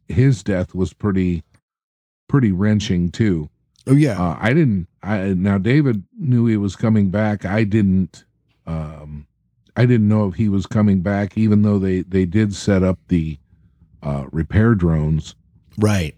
his 0.07 0.41
death 0.41 0.73
was 0.73 0.93
pretty 0.93 1.43
pretty 2.29 2.53
wrenching 2.53 3.11
too. 3.11 3.49
Oh 3.87 3.93
yeah, 3.95 4.17
Uh, 4.21 4.37
I 4.39 4.53
didn't. 4.53 4.87
I 5.03 5.33
now 5.33 5.57
David 5.57 6.03
knew 6.17 6.45
he 6.45 6.55
was 6.55 6.77
coming 6.77 7.09
back. 7.09 7.43
I 7.43 7.65
didn't. 7.65 8.23
Um, 8.65 9.27
I 9.75 9.85
didn't 9.85 10.07
know 10.07 10.27
if 10.29 10.35
he 10.35 10.47
was 10.47 10.65
coming 10.65 11.01
back, 11.01 11.37
even 11.37 11.63
though 11.63 11.77
they 11.79 12.03
they 12.03 12.25
did 12.25 12.55
set 12.55 12.81
up 12.81 12.97
the 13.09 13.37
uh, 14.03 14.25
repair 14.31 14.75
drones. 14.75 15.35
right. 15.77 16.15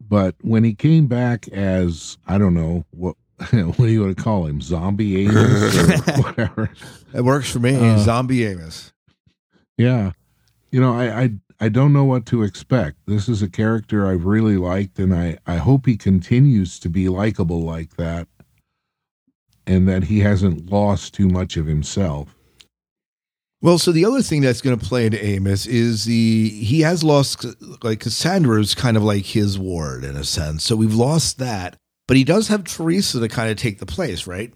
But 0.00 0.34
when 0.40 0.64
he 0.64 0.74
came 0.74 1.06
back 1.06 1.46
as 1.48 2.18
I 2.26 2.36
don't 2.36 2.54
know 2.54 2.84
what 2.90 3.14
what 3.52 3.76
do 3.76 3.86
you 3.86 4.02
want 4.02 4.16
to 4.16 4.22
call 4.22 4.46
him, 4.46 4.60
zombie 4.60 5.26
Amos 5.26 5.76
or 5.76 5.86
whatever. 6.22 6.70
That 7.12 7.24
works 7.24 7.50
for 7.50 7.60
me. 7.60 7.76
Uh, 7.76 7.98
Zombie 7.98 8.44
Amos. 8.44 8.92
Yeah. 9.78 10.12
You 10.70 10.80
know, 10.80 10.94
I, 10.94 11.22
I 11.22 11.30
I 11.62 11.68
don't 11.68 11.92
know 11.92 12.04
what 12.04 12.26
to 12.26 12.42
expect. 12.42 12.96
This 13.06 13.28
is 13.28 13.42
a 13.42 13.48
character 13.48 14.06
I've 14.06 14.24
really 14.24 14.56
liked 14.56 14.98
and 14.98 15.14
I, 15.14 15.38
I 15.46 15.56
hope 15.56 15.86
he 15.86 15.96
continues 15.96 16.78
to 16.80 16.88
be 16.88 17.08
likable 17.08 17.60
like 17.62 17.96
that 17.96 18.28
and 19.66 19.86
that 19.86 20.04
he 20.04 20.20
hasn't 20.20 20.70
lost 20.72 21.14
too 21.14 21.28
much 21.28 21.56
of 21.56 21.66
himself. 21.66 22.34
Well, 23.62 23.78
so 23.78 23.92
the 23.92 24.04
other 24.06 24.22
thing 24.22 24.40
that's 24.40 24.62
going 24.62 24.78
to 24.78 24.84
play 24.84 25.04
into 25.06 25.22
Amos 25.22 25.66
is 25.66 26.04
the 26.06 26.48
he 26.48 26.80
has 26.80 27.04
lost 27.04 27.44
like 27.84 28.00
Cassandra's 28.00 28.74
kind 28.74 28.96
of 28.96 29.02
like 29.02 29.26
his 29.26 29.58
ward 29.58 30.02
in 30.04 30.16
a 30.16 30.24
sense. 30.24 30.64
So 30.64 30.76
we've 30.76 30.94
lost 30.94 31.38
that, 31.38 31.76
but 32.08 32.16
he 32.16 32.24
does 32.24 32.48
have 32.48 32.64
Teresa 32.64 33.20
to 33.20 33.28
kind 33.28 33.50
of 33.50 33.56
take 33.58 33.78
the 33.78 33.86
place, 33.86 34.26
right? 34.26 34.52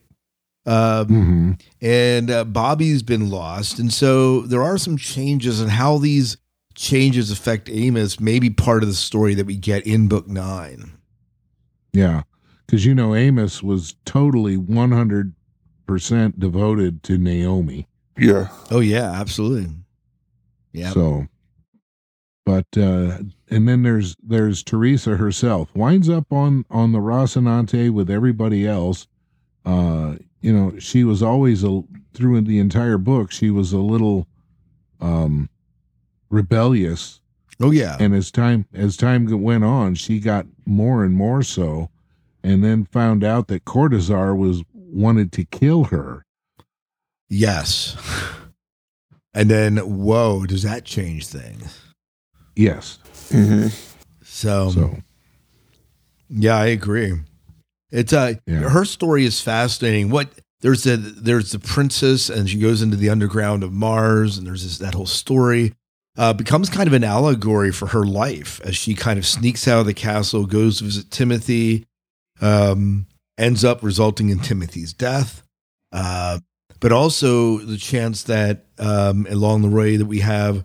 Um, 0.66 1.06
Mm-hmm. 1.06 1.52
and 1.82 2.30
uh, 2.30 2.44
Bobbie's 2.46 3.02
been 3.02 3.28
lost, 3.28 3.78
and 3.78 3.92
so 3.92 4.40
there 4.40 4.62
are 4.62 4.78
some 4.78 4.96
changes 4.96 5.60
in 5.60 5.68
how 5.68 5.98
these 5.98 6.38
changes 6.74 7.30
affect 7.30 7.68
Amos. 7.70 8.18
Maybe 8.18 8.48
part 8.48 8.82
of 8.82 8.88
the 8.88 8.94
story 8.94 9.34
that 9.34 9.44
we 9.44 9.56
get 9.58 9.86
in 9.86 10.08
book 10.08 10.26
nine. 10.26 10.92
Yeah. 11.92 12.22
Because, 12.66 12.86
you 12.86 12.94
know, 12.94 13.14
Amos 13.14 13.62
was 13.62 13.94
totally 14.06 14.56
100% 14.56 15.34
devoted 16.38 17.02
to 17.02 17.18
Naomi. 17.18 17.86
Yeah. 18.18 18.48
Oh 18.70 18.80
yeah, 18.80 19.10
absolutely. 19.12 19.70
Yeah. 20.72 20.90
So, 20.90 21.26
but 22.44 22.66
uh, 22.76 23.18
and 23.48 23.68
then 23.68 23.82
there's 23.82 24.16
there's 24.22 24.62
Teresa 24.62 25.16
herself 25.16 25.74
winds 25.74 26.08
up 26.08 26.32
on 26.32 26.64
on 26.70 26.92
the 26.92 26.98
Rocinante 26.98 27.90
with 27.90 28.10
everybody 28.10 28.66
else. 28.66 29.06
Uh, 29.64 30.16
you 30.40 30.52
know, 30.52 30.78
she 30.78 31.04
was 31.04 31.22
always 31.22 31.64
a 31.64 31.82
through 32.12 32.40
the 32.42 32.58
entire 32.58 32.98
book. 32.98 33.30
She 33.30 33.50
was 33.50 33.72
a 33.72 33.78
little 33.78 34.26
um 35.00 35.48
rebellious, 36.28 37.20
oh 37.60 37.70
yeah. 37.70 37.96
and 38.00 38.14
as 38.14 38.30
time 38.30 38.66
as 38.74 38.96
time 38.96 39.26
went 39.42 39.64
on, 39.64 39.94
she 39.94 40.20
got 40.20 40.46
more 40.66 41.04
and 41.04 41.14
more 41.14 41.42
so, 41.42 41.90
and 42.42 42.62
then 42.62 42.84
found 42.84 43.24
out 43.24 43.48
that 43.48 43.64
Cortazar 43.64 44.36
was 44.36 44.62
wanted 44.74 45.32
to 45.32 45.44
kill 45.44 45.84
her. 45.84 46.23
Yes. 47.28 47.96
And 49.34 49.50
then, 49.50 49.78
whoa, 49.78 50.46
does 50.46 50.62
that 50.62 50.84
change 50.84 51.26
things? 51.26 51.80
Yes, 52.56 52.98
hmm 53.32 53.66
So, 54.22 54.70
so 54.70 54.96
yeah, 56.28 56.56
I 56.56 56.66
agree. 56.66 57.14
It's 57.90 58.12
uh 58.12 58.34
Yeah. 58.46 58.68
her 58.68 58.84
story 58.84 59.24
is 59.24 59.40
fascinating. 59.40 60.10
What 60.10 60.28
there's 60.60 60.86
a 60.86 60.96
there's 60.96 61.50
the 61.52 61.58
princess 61.58 62.30
and 62.30 62.48
she 62.48 62.58
goes 62.58 62.80
into 62.80 62.96
the 62.96 63.10
underground 63.10 63.62
of 63.64 63.72
Mars 63.72 64.38
and 64.38 64.46
there's 64.46 64.62
this 64.62 64.78
that 64.78 64.94
whole 64.94 65.06
story 65.06 65.74
uh 66.16 66.32
becomes 66.32 66.70
kind 66.70 66.86
of 66.86 66.92
an 66.92 67.02
allegory 67.04 67.72
for 67.72 67.86
her 67.88 68.04
life 68.04 68.60
as 68.64 68.76
she 68.76 68.94
kind 68.94 69.18
of 69.18 69.26
sneaks 69.26 69.66
out 69.66 69.80
of 69.80 69.86
the 69.86 69.94
castle, 69.94 70.46
goes 70.46 70.78
to 70.78 70.84
visit 70.84 71.10
Timothy, 71.10 71.86
um 72.40 73.06
ends 73.36 73.64
up 73.64 73.82
resulting 73.82 74.28
in 74.30 74.38
Timothy's 74.38 74.92
death. 74.92 75.42
Uh 75.92 76.38
but 76.80 76.92
also 76.92 77.58
the 77.58 77.76
chance 77.76 78.24
that 78.24 78.64
um 78.78 79.26
along 79.30 79.62
the 79.62 79.68
way 79.68 79.96
that 79.96 80.06
we 80.06 80.20
have 80.20 80.64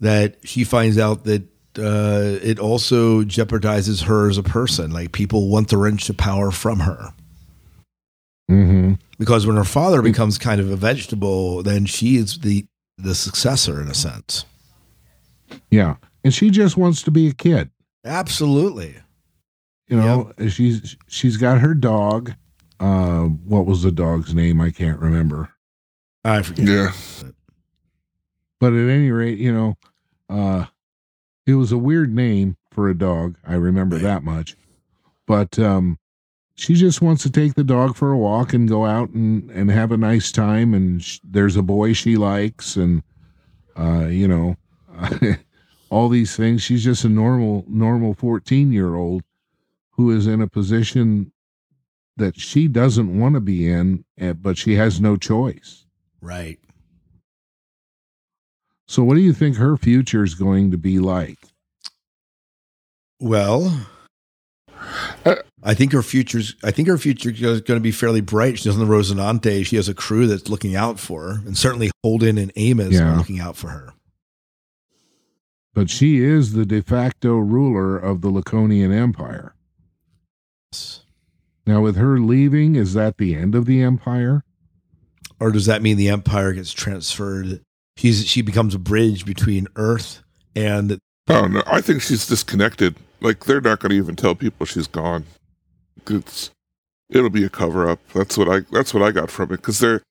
that 0.00 0.36
she 0.44 0.64
finds 0.64 0.98
out 0.98 1.24
that 1.24 1.42
uh, 1.78 2.38
it 2.42 2.58
also 2.58 3.22
jeopardizes 3.22 4.04
her 4.04 4.28
as 4.28 4.36
a 4.36 4.42
person. 4.42 4.90
Like 4.90 5.12
people 5.12 5.48
want 5.48 5.68
to 5.68 5.76
wrench 5.76 6.06
the 6.08 6.14
power 6.14 6.50
from 6.50 6.80
her 6.80 7.12
hmm 8.48 8.94
because 9.18 9.46
when 9.46 9.56
her 9.56 9.64
father 9.64 10.00
becomes 10.00 10.38
kind 10.38 10.60
of 10.60 10.70
a 10.70 10.76
vegetable, 10.76 11.62
then 11.62 11.84
she 11.86 12.16
is 12.16 12.38
the 12.38 12.64
the 12.96 13.14
successor 13.14 13.80
in 13.80 13.88
a 13.88 13.94
sense. 13.94 14.44
yeah, 15.70 15.96
and 16.24 16.32
she 16.32 16.50
just 16.50 16.76
wants 16.76 17.02
to 17.02 17.10
be 17.10 17.28
a 17.28 17.32
kid. 17.34 17.70
Absolutely. 18.04 18.96
you 19.88 19.96
know 19.96 20.32
she's 20.48 20.96
she's 21.08 21.36
got 21.36 21.58
her 21.58 21.74
dog 21.74 22.32
uh 22.80 23.22
what 23.24 23.66
was 23.66 23.82
the 23.82 23.90
dog's 23.92 24.34
name 24.34 24.60
i 24.60 24.70
can't 24.70 25.00
remember 25.00 25.50
I 26.24 26.42
forget. 26.42 26.66
Yeah. 26.66 26.92
but 28.60 28.72
at 28.72 28.88
any 28.88 29.10
rate 29.10 29.38
you 29.38 29.52
know 29.52 29.76
uh 30.28 30.66
it 31.46 31.54
was 31.54 31.72
a 31.72 31.78
weird 31.78 32.14
name 32.14 32.56
for 32.70 32.88
a 32.88 32.96
dog 32.96 33.36
i 33.46 33.54
remember 33.54 33.96
Right. 33.96 34.02
that 34.02 34.22
much 34.24 34.56
but 35.26 35.58
um 35.58 35.98
she 36.54 36.74
just 36.74 37.00
wants 37.00 37.22
to 37.22 37.30
take 37.30 37.54
the 37.54 37.62
dog 37.64 37.94
for 37.96 38.10
a 38.12 38.18
walk 38.18 38.52
and 38.52 38.68
go 38.68 38.84
out 38.84 39.10
and 39.10 39.50
and 39.50 39.70
have 39.70 39.92
a 39.92 39.96
nice 39.96 40.30
time 40.32 40.74
and 40.74 41.02
sh- 41.02 41.20
there's 41.24 41.56
a 41.56 41.62
boy 41.62 41.92
she 41.92 42.16
likes 42.16 42.76
and 42.76 43.02
uh 43.78 44.06
you 44.06 44.26
know 44.28 44.56
all 45.90 46.08
these 46.08 46.36
things 46.36 46.62
she's 46.62 46.84
just 46.84 47.04
a 47.04 47.08
normal 47.08 47.64
normal 47.68 48.12
14 48.14 48.72
year 48.72 48.94
old 48.96 49.22
who 49.92 50.10
is 50.10 50.26
in 50.26 50.40
a 50.42 50.46
position 50.48 51.32
that 52.18 52.38
she 52.38 52.68
doesn't 52.68 53.18
want 53.18 53.34
to 53.34 53.40
be 53.40 53.68
in 53.68 54.04
eh, 54.18 54.32
but 54.34 54.58
she 54.58 54.74
has 54.74 55.00
no 55.00 55.16
choice 55.16 55.84
Right. 56.20 56.58
so 58.86 59.02
what 59.04 59.14
do 59.14 59.20
you 59.20 59.32
think 59.32 59.56
her 59.56 59.76
future 59.76 60.22
is 60.24 60.34
going 60.34 60.70
to 60.70 60.78
be 60.78 60.98
like 60.98 61.38
Well, 63.20 63.86
Uh, 65.24 65.34
I 65.64 65.74
think 65.74 65.92
her 65.92 66.02
future's. 66.04 66.54
I 66.62 66.70
think 66.70 66.86
her 66.86 66.98
future 66.98 67.30
is 67.30 67.60
going 67.62 67.78
to 67.78 67.80
be 67.80 67.90
fairly 67.90 68.20
bright. 68.20 68.58
She's 68.60 68.72
on 68.72 68.78
the 68.78 68.86
Rocinante. 68.92 69.66
She 69.66 69.74
has 69.74 69.88
a 69.88 69.94
crew 69.94 70.28
that's 70.28 70.48
looking 70.48 70.76
out 70.76 71.00
for 71.00 71.22
her, 71.22 71.30
and 71.44 71.58
certainly 71.58 71.90
Holden 72.04 72.38
and 72.38 72.52
Amos 72.54 72.92
Yeah. 72.94 73.12
are 73.12 73.16
looking 73.16 73.40
out 73.40 73.56
for 73.56 73.68
her. 73.70 73.92
but 75.74 75.90
she 75.90 76.18
is 76.22 76.52
the 76.54 76.64
de 76.66 76.80
facto 76.82 77.36
ruler 77.38 77.96
of 77.98 78.20
the 78.20 78.30
laconian 78.30 78.92
empire 78.92 79.54
now 81.68 81.80
with 81.80 81.96
her 81.96 82.18
leaving 82.18 82.74
is 82.74 82.94
that 82.94 83.18
the 83.18 83.34
end 83.34 83.54
of 83.54 83.66
the 83.66 83.80
empire 83.82 84.42
or 85.40 85.52
does 85.52 85.66
that 85.66 85.82
mean 85.82 85.96
the 85.96 86.08
empire 86.08 86.52
gets 86.52 86.72
transferred? 86.72 87.60
She's 87.96 88.26
she 88.26 88.42
becomes 88.42 88.74
a 88.74 88.78
bridge 88.78 89.24
between 89.24 89.68
Earth 89.76 90.22
and 90.56 90.98
Oh 91.28 91.46
no, 91.46 91.62
I 91.66 91.80
think 91.80 92.02
she's 92.02 92.26
disconnected. 92.26 92.96
Like 93.20 93.44
they're 93.44 93.60
not 93.60 93.80
going 93.80 93.90
to 93.90 93.96
even 93.96 94.16
tell 94.16 94.34
people 94.34 94.66
she's 94.66 94.86
gone. 94.88 95.24
It's 96.08 96.50
it'll 97.10 97.30
be 97.30 97.44
a 97.44 97.48
cover 97.50 97.88
up. 97.88 98.00
That's 98.14 98.36
what 98.38 98.48
I 98.48 98.60
that's 98.72 98.92
what 98.94 99.02
I 99.02 99.12
got 99.12 99.30
from 99.30 99.52
it 99.52 99.58
because 99.58 99.78
they're 99.78 100.02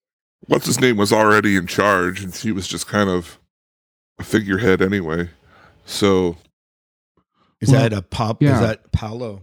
what's 0.47 0.65
his 0.67 0.79
name 0.79 0.97
was 0.97 1.11
already 1.11 1.55
in 1.55 1.67
charge 1.67 2.23
and 2.23 2.33
she 2.33 2.51
was 2.51 2.67
just 2.67 2.87
kind 2.87 3.09
of 3.09 3.39
a 4.19 4.23
figurehead 4.23 4.81
anyway. 4.81 5.29
So 5.85 6.37
is 7.61 7.69
Well, 7.71 7.81
that 7.81 7.93
a 7.93 8.01
pop? 8.01 8.41
yeah. 8.41 8.55
Is 8.55 8.59
that 8.61 8.91
Paolo? 8.91 9.41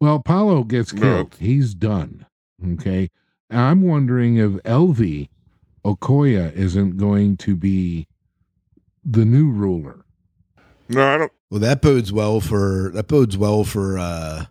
Well 0.00 0.20
paolo 0.20 0.64
gets 0.64 0.92
No. 0.92 1.00
killed 1.00 1.36
he's 1.40 1.74
done 1.74 2.26
okay 2.72 3.10
i'm 3.50 3.82
wondering 3.82 4.36
if 4.36 4.52
elvi 4.64 5.28
okoye 5.84 6.52
isn't 6.54 6.96
going 6.96 7.36
to 7.38 7.56
be 7.56 8.06
the 9.04 9.24
new 9.24 9.50
ruler 9.50 10.04
no, 10.90 11.06
I 11.06 11.18
don't. 11.18 11.32
Well, 11.50 11.60
that 11.60 11.82
bodes 11.82 12.12
well 12.14 12.40
for 12.40 12.90
that 12.94 13.08
bodes 13.08 13.36
well 13.36 13.62
for 13.62 13.98
uh 13.98 14.46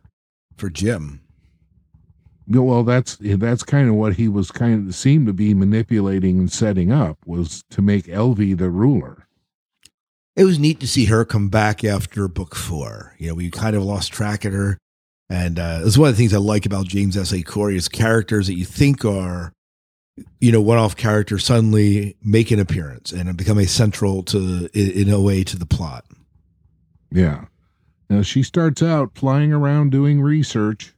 for 0.56 0.70
Jim. 0.70 1.22
Well 2.48 2.84
that's 2.84 3.18
that's 3.20 3.64
kind 3.64 3.90
of 3.90 3.96
what 3.96 4.18
he 4.18 4.28
was 4.28 4.52
kind 4.52 4.88
of 4.88 4.94
seemed 4.94 5.26
to 5.28 5.34
be 5.34 5.56
manipulating 5.56 6.38
and 6.38 6.52
setting 6.52 6.92
up 6.92 7.18
was 7.26 7.64
to 7.72 7.82
make 7.82 8.06
elvi 8.06 8.56
the 8.56 8.70
ruler 8.70 9.28
It 10.36 10.44
was 10.46 10.60
neat 10.60 10.80
to 10.82 10.88
see 10.88 11.06
her 11.06 11.26
come 11.26 11.50
back 11.50 11.84
after 11.84 12.28
book 12.28 12.54
four. 12.56 13.16
You 13.18 13.30
know, 13.30 13.34
we 13.34 13.50
kind 13.50 13.76
of 13.76 13.82
lost 13.84 14.14
track 14.14 14.46
of 14.46 14.54
her, 14.54 14.78
and 15.30 15.60
uh, 15.60 15.80
that's 15.80 15.98
one 15.98 16.10
of 16.10 16.16
the 16.16 16.22
things 16.22 16.34
I 16.34 16.38
like 16.38 16.66
about 16.66 16.88
James 16.88 17.18
S. 17.18 17.34
A. 17.34 17.42
Corey 17.42 17.76
is 17.76 17.90
characters 17.90 18.48
that 18.48 18.56
you 18.56 18.66
think 18.66 19.04
are 19.04 19.52
you 20.40 20.52
know 20.52 20.62
one-off 20.62 20.96
characters 20.96 21.46
suddenly 21.46 22.16
make 22.24 22.52
an 22.52 22.60
appearance 22.60 23.12
and 23.12 23.36
become 23.38 23.58
a 23.58 23.68
central 23.68 24.24
to 24.24 24.68
in, 24.74 25.10
a 25.10 25.22
way 25.22 25.44
to 25.44 25.58
the 25.58 25.66
plot. 25.66 26.06
Yeah. 27.12 27.46
Now 28.10 28.22
she 28.22 28.44
starts 28.44 28.82
out 28.82 29.16
flying 29.16 29.52
around 29.52 29.92
doing 29.92 30.22
research 30.22 30.94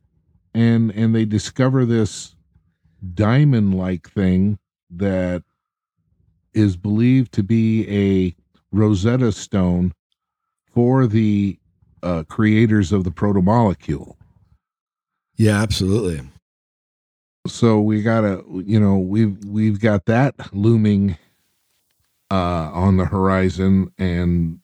and 0.54 0.92
and 0.92 1.14
they 1.14 1.26
discover 1.26 1.86
this 1.86 2.36
diamond 3.14 3.76
like 3.76 4.10
thing 4.10 4.60
that 4.92 5.44
is 6.54 6.76
believed 6.76 7.32
to 7.34 7.44
be 7.44 7.88
a 7.90 8.36
Rosetta 8.72 9.32
Stone 9.32 9.94
for 10.74 11.08
the 11.08 11.58
uh, 12.04 12.24
creators 12.28 12.92
of 12.92 13.04
the 13.04 13.12
protomolecule. 13.12 14.16
Yeah, 15.40 15.62
absolutely. 15.62 16.20
So 17.48 17.80
we 17.80 18.02
gotta, 18.02 18.44
you 18.66 18.78
know, 18.78 18.98
we've 18.98 19.38
we've 19.46 19.80
got 19.80 20.06
that 20.06 20.36
looming 20.54 21.18
uh, 22.30 22.70
on 22.74 22.98
the 22.98 23.06
horizon, 23.06 23.90
and 23.98 24.60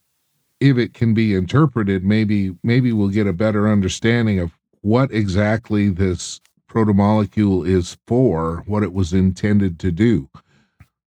if 0.60 0.78
it 0.78 0.94
can 0.94 1.14
be 1.14 1.34
interpreted, 1.34 2.04
maybe 2.04 2.58
maybe 2.62 2.92
we'll 2.92 3.08
get 3.08 3.26
a 3.26 3.32
better 3.32 3.70
understanding 3.70 4.38
of 4.38 4.52
what 4.82 5.14
exactly 5.14 5.88
this 5.88 6.42
protomolecule 6.70 7.66
is 7.66 7.98
for, 8.06 8.62
what 8.68 8.84
it 8.84 8.92
was 8.92 9.14
intended 9.14 9.80
to 9.80 9.92
do. 9.92 10.30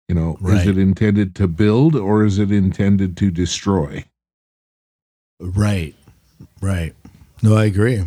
You 0.08 0.14
know, 0.14 0.38
is 0.42 0.66
it 0.66 0.78
intended 0.78 1.34
to 1.36 1.46
build 1.46 1.94
or 1.94 2.24
is 2.24 2.38
it 2.38 2.50
intended 2.50 3.18
to 3.18 3.30
destroy? 3.30 4.02
Right. 5.38 5.94
Right. 6.62 6.94
No, 7.42 7.54
I 7.54 7.66
agree. 7.66 8.02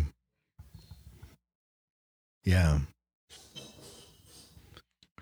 Yeah. 2.44 2.78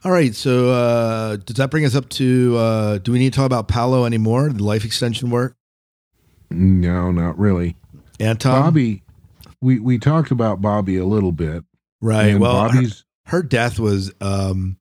All 0.04 0.12
right. 0.12 0.35
So, 0.35 0.70
uh, 0.70 1.37
does 1.37 1.56
that 1.56 1.70
bring 1.70 1.85
us 1.85 1.94
up 1.94 2.09
to, 2.11 2.56
uh, 2.56 2.98
do 2.98 3.12
we 3.12 3.18
need 3.18 3.33
to 3.33 3.37
talk 3.37 3.46
about 3.46 3.68
Paolo 3.68 4.04
anymore? 4.06 4.48
The 4.48 4.64
life 4.64 4.85
extension 4.85 5.30
work? 5.30 5.56
No, 6.50 7.11
not 7.12 7.38
really. 7.38 7.76
Anton? 8.18 8.62
Bobbie, 8.62 9.02
we 9.61 9.78
we 9.78 9.98
talked 9.98 10.30
about 10.30 10.61
Bobbie 10.61 10.96
a 10.96 11.04
little 11.04 11.33
bit. 11.33 11.64
Right. 12.00 12.28
and 12.30 12.40
well, 12.40 12.62
her, 12.68 12.68
Bobbie's 12.68 13.04
her 13.26 13.42
death 13.42 13.78
was, 13.78 14.12
um, 14.20 14.78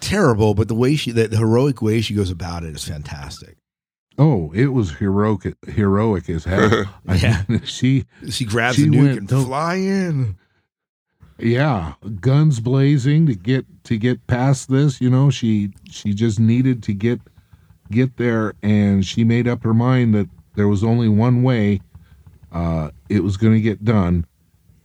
terrible, 0.00 0.54
but 0.54 0.68
the 0.68 0.74
way 0.74 0.94
she, 0.96 1.10
the, 1.10 1.26
the 1.28 1.36
heroic 1.38 1.82
way 1.82 2.00
she 2.00 2.14
goes 2.14 2.30
about 2.30 2.62
it 2.64 2.74
is 2.74 2.84
fantastic. 2.84 3.56
oh, 4.18 4.52
it 4.54 4.66
was 4.66 4.92
heroic 4.92 5.56
heroic 5.66 6.28
as 6.30 6.44
hell. 6.44 6.84
I 7.08 7.14
Yeah. 7.16 7.42
mean, 7.48 7.62
she 7.64 8.04
She 8.28 8.44
grabs 8.44 8.76
She 8.76 8.82
the 8.84 8.88
nuke 8.90 9.02
went- 9.06 9.18
and 9.18 9.28
don't- 9.28 9.46
fly 9.46 9.74
in. 9.76 10.36
Yeah 11.42 11.94
guns 12.20 12.60
blazing 12.60 13.26
to 13.26 13.34
get 13.34 13.66
to 13.84 13.96
get 13.98 14.26
past 14.26 14.68
this 14.70 15.00
you 15.00 15.10
know 15.10 15.30
she 15.30 15.70
she 15.90 16.12
just 16.14 16.38
needed 16.40 16.82
to 16.84 16.92
get 16.92 17.20
get 17.90 18.16
there 18.16 18.54
and 18.62 19.04
she 19.04 19.24
made 19.24 19.48
up 19.48 19.62
her 19.64 19.74
mind 19.74 20.14
that 20.14 20.28
there 20.54 20.68
was 20.68 20.84
only 20.84 21.08
one 21.08 21.42
way 21.42 21.80
uh 22.52 22.90
it 23.08 23.22
was 23.22 23.36
going 23.36 23.54
to 23.54 23.60
get 23.60 23.84
done 23.84 24.24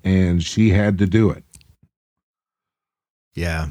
and 0.03 0.43
she 0.43 0.69
had 0.69 0.97
to 0.97 1.05
do 1.05 1.29
it 1.29 1.43
Yeah. 3.35 3.69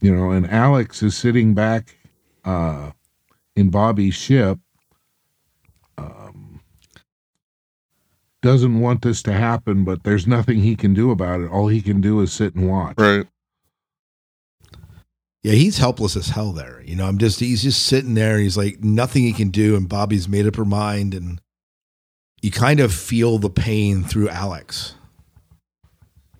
you 0.00 0.14
know 0.14 0.30
and 0.30 0.50
alex 0.50 1.02
is 1.02 1.16
sitting 1.16 1.54
back 1.54 1.96
uh 2.44 2.90
in 3.56 3.70
bobbie's 3.70 4.14
ship 4.14 4.58
um 5.98 6.23
doesn't 8.44 8.78
want 8.80 9.02
this 9.02 9.22
to 9.22 9.32
happen 9.32 9.84
but 9.84 10.04
there's 10.04 10.26
nothing 10.26 10.60
he 10.60 10.76
can 10.76 10.94
do 10.94 11.10
about 11.10 11.40
it 11.40 11.50
all 11.50 11.66
he 11.68 11.80
can 11.80 12.00
do 12.00 12.20
is 12.20 12.32
sit 12.32 12.54
and 12.54 12.68
watch 12.68 12.94
right. 12.98 13.26
Yeah, 15.42 15.52
he's 15.52 15.76
helpless 15.76 16.16
as 16.16 16.28
hell 16.30 16.52
there. 16.52 16.82
You 16.86 16.96
know, 16.96 17.04
I'm 17.04 17.18
just 17.18 17.38
he's 17.38 17.62
just 17.62 17.84
sitting 17.84 18.14
there. 18.14 18.38
He's 18.38 18.56
like 18.56 18.82
nothing 18.82 19.24
he 19.24 19.34
can 19.34 19.50
do, 19.50 19.76
and 19.76 19.86
Bobbie's 19.86 20.26
made 20.26 20.46
up 20.46 20.56
her 20.56 20.64
mind, 20.64 21.12
and 21.12 21.38
you 22.40 22.50
kind 22.50 22.80
of 22.80 22.94
feel 22.94 23.36
the 23.36 23.50
pain 23.50 24.04
through 24.04 24.30
Alex. 24.30 24.94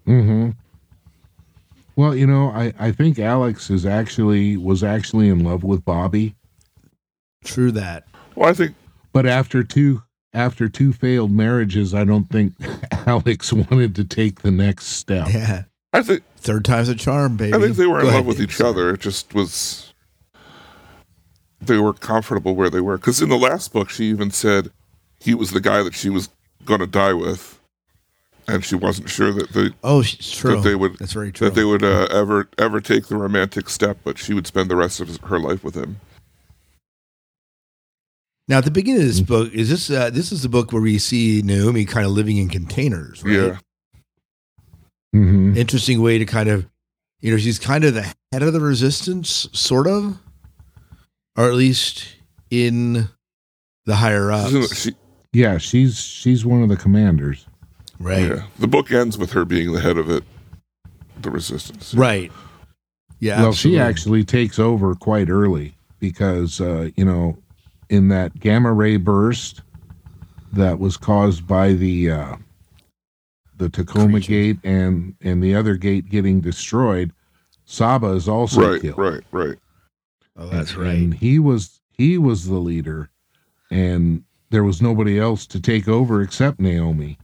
hmm 0.06 0.52
Well, 1.96 2.16
you 2.16 2.26
know, 2.26 2.48
I, 2.48 2.72
I 2.78 2.92
think 2.92 3.18
Alex 3.18 3.68
is 3.68 3.84
actually 3.84 4.56
was 4.56 4.82
actually 4.82 5.28
in 5.28 5.40
love 5.40 5.64
with 5.64 5.84
Bobbie, 5.84 6.34
True 7.44 7.72
that. 7.72 8.04
Well, 8.34 8.48
I 8.48 8.54
think 8.54 8.74
but 9.12 9.26
after 9.26 9.62
two 9.62 10.02
after 10.34 10.68
two 10.68 10.92
failed 10.92 11.30
marriages, 11.30 11.94
I 11.94 12.04
don't 12.04 12.28
think 12.28 12.54
Alex 13.06 13.52
wanted 13.52 13.94
to 13.96 14.04
take 14.04 14.42
the 14.42 14.50
next 14.50 14.86
step. 14.86 15.28
Yeah, 15.32 15.62
I 15.92 16.02
think 16.02 16.22
third 16.36 16.64
time's 16.64 16.88
a 16.88 16.94
charm, 16.94 17.36
baby. 17.36 17.54
I 17.56 17.60
think 17.60 17.76
they 17.76 17.86
were 17.86 18.00
in 18.00 18.06
Go 18.06 18.12
love 18.12 18.26
with 18.26 18.38
Dave. 18.38 18.50
each 18.50 18.60
other. 18.60 18.90
It 18.94 19.00
just 19.00 19.32
was 19.34 19.92
they 21.60 21.78
were 21.78 21.94
comfortable 21.94 22.54
where 22.54 22.68
they 22.68 22.80
were. 22.80 22.98
Because 22.98 23.22
in 23.22 23.28
the 23.30 23.38
last 23.38 23.72
book, 23.72 23.88
she 23.88 24.04
even 24.06 24.30
said 24.30 24.70
he 25.20 25.34
was 25.34 25.52
the 25.52 25.60
guy 25.60 25.82
that 25.82 25.94
she 25.94 26.10
was 26.10 26.28
going 26.64 26.80
to 26.80 26.86
die 26.86 27.14
with, 27.14 27.58
and 28.46 28.64
she 28.64 28.74
wasn't 28.74 29.08
sure 29.08 29.32
that 29.32 29.50
they 29.52 29.70
Oh, 29.82 30.02
true. 30.02 30.56
that 30.56 30.62
they 30.68 30.74
would 30.74 30.98
That's 30.98 31.12
very 31.14 31.32
true. 31.32 31.48
that 31.48 31.54
they 31.54 31.64
would 31.64 31.82
uh, 31.84 32.08
ever 32.10 32.48
ever 32.58 32.80
take 32.80 33.06
the 33.06 33.16
romantic 33.16 33.68
step. 33.70 33.98
But 34.04 34.18
she 34.18 34.34
would 34.34 34.46
spend 34.46 34.70
the 34.70 34.76
rest 34.76 35.00
of 35.00 35.16
her 35.22 35.38
life 35.38 35.62
with 35.64 35.74
him. 35.74 36.00
Now, 38.48 38.58
at 38.58 38.64
the 38.64 38.70
beginning 38.70 39.02
of 39.02 39.08
this 39.08 39.20
Mm. 39.20 39.26
book, 39.26 39.52
is 39.54 39.68
this 39.70 39.90
uh, 39.90 40.10
this 40.10 40.30
is 40.32 40.42
the 40.42 40.48
book 40.48 40.72
where 40.72 40.82
we 40.82 40.98
see 40.98 41.42
Naomi 41.44 41.84
kind 41.84 42.04
of 42.06 42.12
living 42.12 42.36
in 42.36 42.48
containers, 42.48 43.22
right? 43.24 43.32
Yeah, 43.32 43.56
hmm 45.12 45.56
Interesting 45.56 46.02
way 46.02 46.18
to 46.18 46.24
kind 46.24 46.48
of, 46.48 46.66
you 47.20 47.30
know, 47.30 47.36
she's 47.38 47.58
kind 47.58 47.84
of 47.84 47.94
the 47.94 48.02
head 48.32 48.42
of 48.42 48.52
the 48.52 48.60
resistance, 48.60 49.48
sort 49.52 49.86
of, 49.86 50.18
or 51.36 51.48
at 51.48 51.54
least 51.54 52.06
in 52.50 53.08
the 53.86 53.96
higher 53.96 54.30
Isn't 54.32 54.62
ups, 54.64 54.80
she, 54.82 54.92
Yeah, 55.32 55.58
she's 55.58 55.98
she's 56.00 56.44
one 56.44 56.62
of 56.62 56.68
the 56.68 56.76
commanders. 56.76 57.46
right? 58.00 58.28
yeah. 58.28 58.42
The 58.58 58.68
book 58.68 58.90
ends 58.92 59.16
with 59.16 59.32
her 59.32 59.44
being 59.44 59.72
the 59.72 59.80
head 59.80 59.96
of 59.98 60.10
it, 60.10 60.24
the 61.20 61.30
resistance. 61.30 61.94
Right. 61.94 62.30
Yeah. 63.20 63.40
well, 63.42 63.52
she 63.52 63.78
actually 63.78 64.24
takes 64.24 64.58
over 64.58 64.94
quite 64.94 65.30
early 65.30 65.76
because 66.00 66.60
uh, 66.60 66.90
you 66.96 67.04
know, 67.04 67.38
in 67.90 68.08
that 68.08 68.38
gamma 68.40 68.72
ray 68.72 68.96
burst 68.96 69.62
that 70.52 70.78
was 70.78 70.96
caused 70.96 71.46
by 71.46 71.72
the 71.72 72.10
uh, 72.10 72.36
the 73.56 73.68
Tacoma 73.68 74.12
Creatures. 74.12 74.26
gate 74.28 74.58
and 74.64 75.14
and 75.22 75.42
the 75.42 75.54
other 75.54 75.76
gate 75.76 76.08
getting 76.08 76.40
destroyed, 76.40 77.12
Saba 77.64 78.08
is 78.12 78.28
also 78.28 78.72
Right, 78.72 78.80
killed. 78.82 78.98
right, 78.98 79.22
right. 79.32 79.58
Oh, 80.36 80.48
that's 80.48 80.72
And- 80.74 80.82
right. 80.82 80.96
And 80.96 81.14
he 81.14 81.38
was 81.38 81.80
he 81.90 82.18
was 82.18 82.46
the 82.46 82.58
leader, 82.58 83.10
and 83.70 84.24
there 84.50 84.64
was 84.64 84.80
nobody 84.82 85.18
else 85.18 85.46
to 85.48 85.60
take 85.60 85.88
over 85.88 86.22
except 86.22 86.60
Naomi. 86.60 87.18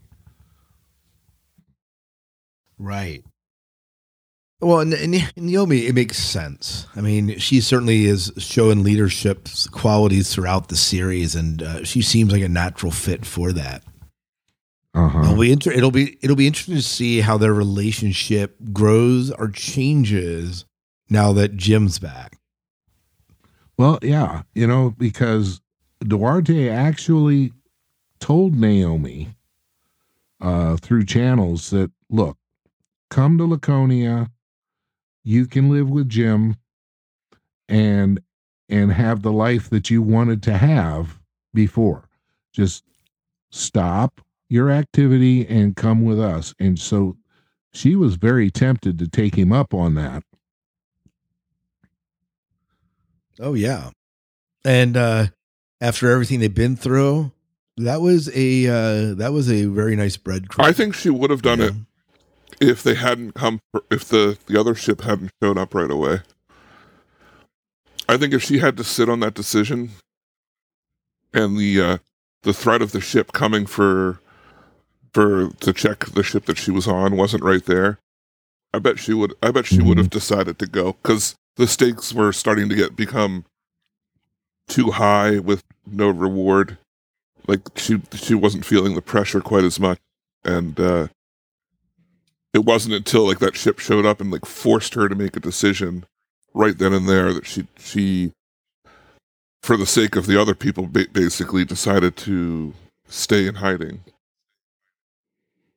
Right. 2.79 3.25
Well, 4.61 4.81
and, 4.81 4.93
and 4.93 5.33
Naomi, 5.37 5.87
it 5.87 5.95
makes 5.95 6.19
sense. 6.19 6.87
I 6.95 7.01
mean, 7.01 7.39
she 7.39 7.61
certainly 7.63 8.05
is 8.05 8.31
showing 8.37 8.83
leadership 8.83 9.49
qualities 9.71 10.35
throughout 10.35 10.69
the 10.69 10.77
series, 10.77 11.35
and 11.35 11.63
uh, 11.63 11.85
she 11.85 12.03
seems 12.03 12.33
like 12.33 12.43
a 12.43 12.49
natural 12.49 12.93
fit 12.93 13.25
for 13.25 13.53
that. 13.53 13.83
Uh 14.93 15.09
huh. 15.09 15.21
It'll 15.23 15.41
be 15.41 15.53
inter- 15.53 15.73
it'll 15.73 15.91
be 15.91 16.19
it'll 16.21 16.37
be 16.37 16.47
interesting 16.47 16.75
to 16.75 16.83
see 16.83 17.21
how 17.21 17.39
their 17.39 17.55
relationship 17.55 18.57
grows 18.73 19.31
or 19.31 19.49
changes 19.49 20.67
now 21.09 21.33
that 21.33 21.57
Jim's 21.57 21.99
back. 21.99 22.39
Well, 23.79 23.99
yeah, 24.03 24.43
you 24.53 24.67
know, 24.67 24.95
because 24.99 25.61
Duarte 26.01 26.69
actually 26.69 27.53
told 28.19 28.55
Naomi 28.55 29.37
uh, 30.41 30.77
through 30.77 31.07
channels 31.07 31.71
that, 31.71 31.91
look, 32.11 32.37
come 33.09 33.39
to 33.39 33.45
Laconia, 33.45 34.31
you 35.23 35.47
can 35.47 35.71
live 35.71 35.89
with 35.89 36.09
Jim 36.09 36.57
and 37.69 38.21
and 38.69 38.93
have 38.93 39.23
the 39.23 39.33
life 39.33 39.69
that 39.71 39.91
you 39.91 40.01
wanted 40.01 40.43
to 40.45 40.57
have 40.57 41.19
before. 41.53 42.09
Just 42.53 42.85
stop 43.51 44.21
your 44.49 44.71
activity 44.71 45.47
and 45.47 45.77
come 45.77 46.05
with 46.05 46.21
us. 46.21 46.55
And 46.59 46.79
so 46.79 47.17
she 47.73 47.97
was 47.97 48.15
very 48.17 48.51
tempted 48.51 48.99
to 48.99 49.09
take 49.09 49.35
him 49.35 49.53
up 49.53 49.75
on 49.75 49.95
that. 49.95 50.23
Oh 53.39 53.55
yeah, 53.55 53.91
and 54.65 54.97
uh, 54.97 55.27
after 55.81 56.11
everything 56.11 56.41
they've 56.41 56.55
been 56.55 56.77
through, 56.77 57.33
that 57.79 58.03
was 58.03 58.29
a 58.35 58.67
uh, 58.67 59.15
that 59.15 59.33
was 59.33 59.51
a 59.51 59.65
very 59.65 59.97
nice 59.97 60.19
breadcrumb. 60.19 60.65
I 60.65 60.73
think 60.73 60.95
she 60.95 61.09
would 61.09 61.31
have 61.31 61.41
done 61.41 61.61
you 61.61 61.65
it 61.67 61.75
know? 61.75 61.81
If 62.61 62.83
they 62.83 62.95
hadn't 62.95 63.33
come 63.35 63.61
if 63.91 64.05
the 64.07 64.39
the 64.47 64.59
other 64.59 64.75
ship 64.75 65.03
hadn't 65.03 65.31
shown 65.43 65.59
up 65.59 65.75
right 65.75 65.91
away 65.91 66.21
i 68.09 68.17
think 68.17 68.33
if 68.35 68.43
she 68.43 68.59
had 68.59 68.77
to 68.77 68.85
sit 68.85 69.09
on 69.09 69.21
that 69.21 69.35
decision 69.35 69.91
and 71.33 71.57
the 71.57 71.81
uh 71.81 71.99
the 72.43 72.53
threat 72.53 72.83
of 72.83 72.93
the 72.93 73.01
ship 73.01 73.33
coming 73.33 73.67
for 73.67 74.21
for 75.13 75.51
to 75.61 75.73
check 75.73 76.07
the 76.07 76.23
ship 76.23 76.47
that 76.47 76.59
she 76.59 76.71
was 76.71 76.87
on 76.89 77.17
wasn't 77.17 77.43
right 77.43 77.67
there 77.67 77.99
I 78.73 78.79
bet 78.79 79.01
she 79.01 79.13
would. 79.13 79.35
I 79.43 79.51
bet 79.51 79.67
she 79.67 79.79
Mhm. 79.79 79.87
would 79.87 79.99
have 79.99 80.11
decided 80.11 80.61
to 80.61 80.67
go 80.67 80.93
because 81.03 81.35
the 81.57 81.67
stakes 81.67 82.13
were 82.13 82.33
starting 82.33 82.69
to 82.69 82.77
get 82.77 82.95
become 82.95 83.45
too 84.69 84.93
high 84.93 85.41
with 85.41 85.65
no 85.85 86.09
reward. 86.09 86.79
Like 87.49 87.63
she 87.77 88.01
she 88.15 88.37
wasn't 88.37 88.65
feeling 88.65 88.95
the 88.95 89.03
pressure 89.03 89.41
quite 89.41 89.65
as 89.65 89.81
much, 89.81 89.99
and 90.45 90.79
uh, 90.79 91.09
it 92.53 92.65
wasn't 92.65 92.95
until 92.95 93.27
like 93.27 93.39
that 93.39 93.57
ship 93.57 93.79
showed 93.79 94.07
up 94.07 94.21
and 94.21 94.31
like 94.31 94.45
forced 94.45 94.95
her 94.95 95.09
to 95.09 95.15
make 95.15 95.37
a 95.37 95.41
decision 95.41 96.05
right 96.55 96.79
then 96.79 96.93
and 96.93 97.09
there 97.09 97.33
that 97.33 97.47
she 97.47 97.67
she 97.79 98.33
for 99.63 99.77
the 99.77 99.87
sake 99.87 100.17
of 100.17 100.27
the 100.27 100.41
other 100.41 100.55
people 100.55 100.87
ba- 100.87 101.07
basically 101.13 101.65
decided 101.65 102.17
to 102.17 102.73
stay 103.07 103.47
in 103.47 103.57
hiding. 103.57 104.01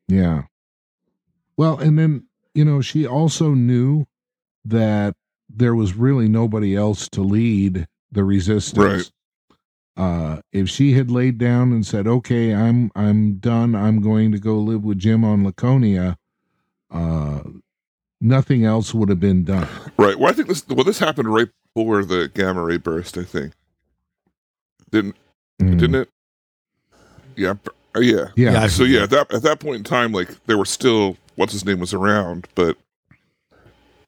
Yeah. 0.08 0.44
Well, 1.58 1.78
and 1.78 1.98
then, 2.00 2.28
you 2.54 2.66
know, 2.66 2.82
she 2.82 3.06
also 3.06 3.54
knew 3.54 4.06
that 4.66 5.14
there 5.50 5.76
was 5.76 5.96
really 5.96 6.28
nobody 6.28 6.76
else 6.76 7.10
to 7.10 7.22
lead 7.22 7.86
the 8.12 8.24
resistance. 8.24 9.12
Uh 9.96 10.40
if 10.52 10.70
she 10.70 10.94
had 10.94 11.12
laid 11.12 11.38
down 11.38 11.72
and 11.72 11.86
said, 11.86 12.08
"Okay, 12.08 12.52
I'm 12.52 12.90
I'm 12.96 13.36
done. 13.36 13.76
I'm 13.76 14.02
going 14.02 14.32
to 14.32 14.40
go 14.40 14.58
live 14.58 14.84
with 14.84 14.98
Jim 14.98 15.24
on 15.24 15.44
Laconia," 15.44 16.18
uh 16.94 17.42
nothing 18.22 18.64
else 18.64 18.94
would 18.94 19.10
have 19.10 19.20
been 19.20 19.44
done. 19.44 19.68
Right. 19.98 20.18
Well, 20.18 20.30
I 20.30 20.34
think 20.34 20.48
this 20.48 20.66
well 20.68 20.84
this 20.86 21.00
happened 21.00 21.34
right 21.34 21.50
before 21.76 22.06
the 22.06 22.30
gamma 22.34 22.64
ray 22.64 22.78
burst. 22.78 23.18
I 23.18 23.24
think 23.24 23.54
didn't 24.92 25.16
Mm. 25.62 25.80
didn't 25.80 25.96
it? 25.96 26.10
Yeah. 27.36 27.54
uh, 27.96 28.00
yeah. 28.00 28.28
Yeah. 28.36 28.52
Yeah, 28.54 28.68
So 28.68 28.84
yeah, 28.84 29.04
at 29.04 29.10
that 29.12 29.32
at 29.34 29.44
that 29.44 29.60
point 29.60 29.78
in 29.78 29.84
time, 29.84 30.12
like 30.12 30.30
there 30.46 30.58
were 30.58 30.66
still 30.66 31.18
what's 31.36 31.54
his 31.54 31.66
name 31.66 31.80
was 31.80 31.94
around, 31.94 32.48
but 32.56 32.78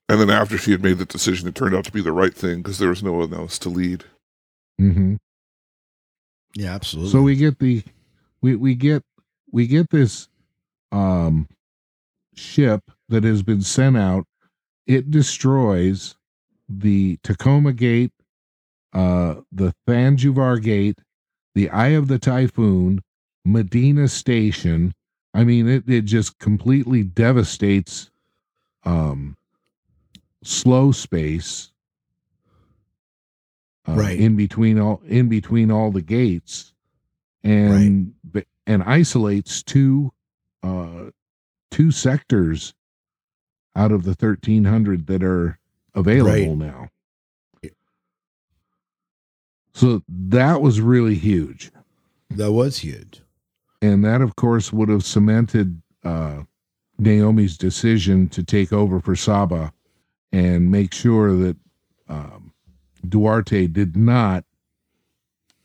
and 0.10 0.20
then 0.20 0.30
after 0.30 0.58
she 0.58 0.72
had 0.72 0.84
made 0.84 0.98
the 1.00 1.06
decision, 1.06 1.48
it 1.48 1.56
turned 1.56 1.76
out 1.76 1.86
to 1.86 1.92
be 1.92 2.02
the 2.02 2.12
right 2.12 2.34
thing 2.34 2.58
because 2.62 2.78
there 2.80 2.90
was 2.90 3.02
no 3.04 3.14
one 3.14 3.34
else 3.34 3.58
to 3.60 3.70
lead. 3.70 4.04
Mhm. 4.80 5.18
Yeah, 6.56 6.74
absolutely. 6.74 7.12
So 7.12 7.22
we 7.22 7.36
get 7.36 7.60
the 7.60 7.84
we 8.42 8.56
we 8.56 8.76
get 8.76 9.04
we 9.52 9.68
get 9.68 9.90
this 9.92 10.28
um 10.92 11.48
ship 12.36 12.84
that 13.10 13.24
has 13.24 13.44
been 13.44 13.62
sent 13.62 13.98
out. 13.98 14.26
It 14.88 15.10
destroys 15.12 16.16
the 16.70 17.18
Tacoma 17.24 17.74
Gate, 17.74 18.12
uh 18.94 19.36
the 19.52 19.74
Thanjavur 19.88 20.62
Gate, 20.62 21.00
the 21.54 21.70
Eye 21.70 21.90
of 21.90 22.08
the 22.08 22.20
Typhoon, 22.20 23.02
Medina 23.44 24.08
Station. 24.08 24.94
I 25.34 25.44
mean 25.44 25.68
it 25.68 25.84
it 25.90 26.02
just 26.06 26.40
completely 26.40 27.04
devastates 27.04 28.10
um 28.84 29.36
slow 30.44 30.92
space 30.92 31.72
uh, 33.88 33.94
Right. 33.94 34.20
in 34.20 34.36
between 34.36 34.80
all 34.80 35.02
in 35.08 35.30
between 35.30 35.72
all 35.72 35.92
the 35.92 36.02
gates 36.02 36.74
and 37.44 38.14
b- 38.32 38.46
and 38.66 38.82
isolates 38.84 39.62
two 39.64 40.12
uh 40.64 41.10
two 41.76 41.92
sectors 41.92 42.74
out 43.76 43.92
of 43.92 44.04
the 44.04 44.16
1300 44.18 45.08
that 45.08 45.22
are 45.22 45.60
available 45.94 46.56
now 46.56 46.88
so 49.74 50.02
that 50.08 50.62
was 50.62 50.80
really 50.80 51.16
huge 51.16 51.72
that 52.30 52.54
was 52.54 52.78
huge. 52.78 53.22
and 53.82 54.06
that 54.06 54.22
of 54.22 54.38
course 54.38 54.72
would 54.72 54.88
have 54.88 55.04
cemented 55.04 55.82
uh 56.06 56.44
Naomi's 56.98 57.58
decision 57.58 58.30
to 58.30 58.42
take 58.42 58.72
over 58.72 59.02
for 59.02 59.18
Saba 59.18 59.74
and 60.32 60.72
make 60.72 60.94
sure 60.94 61.36
that 61.36 61.58
um, 62.08 62.54
Duarte 63.08 63.68
did 63.68 63.98
not 63.98 64.46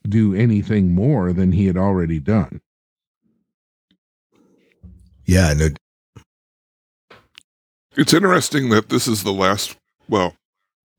do 0.08 0.34
anything 0.34 0.92
more 0.92 1.32
than 1.32 1.52
he 1.52 1.66
had 1.66 1.76
already 1.76 2.18
done. 2.18 2.60
Yeah, 5.24 5.52
no, 5.54 5.68
It's 7.96 8.14
interesting 8.14 8.70
that 8.70 8.88
this 8.88 9.08
is 9.08 9.24
the 9.24 9.32
last. 9.32 9.76
Well, 10.08 10.34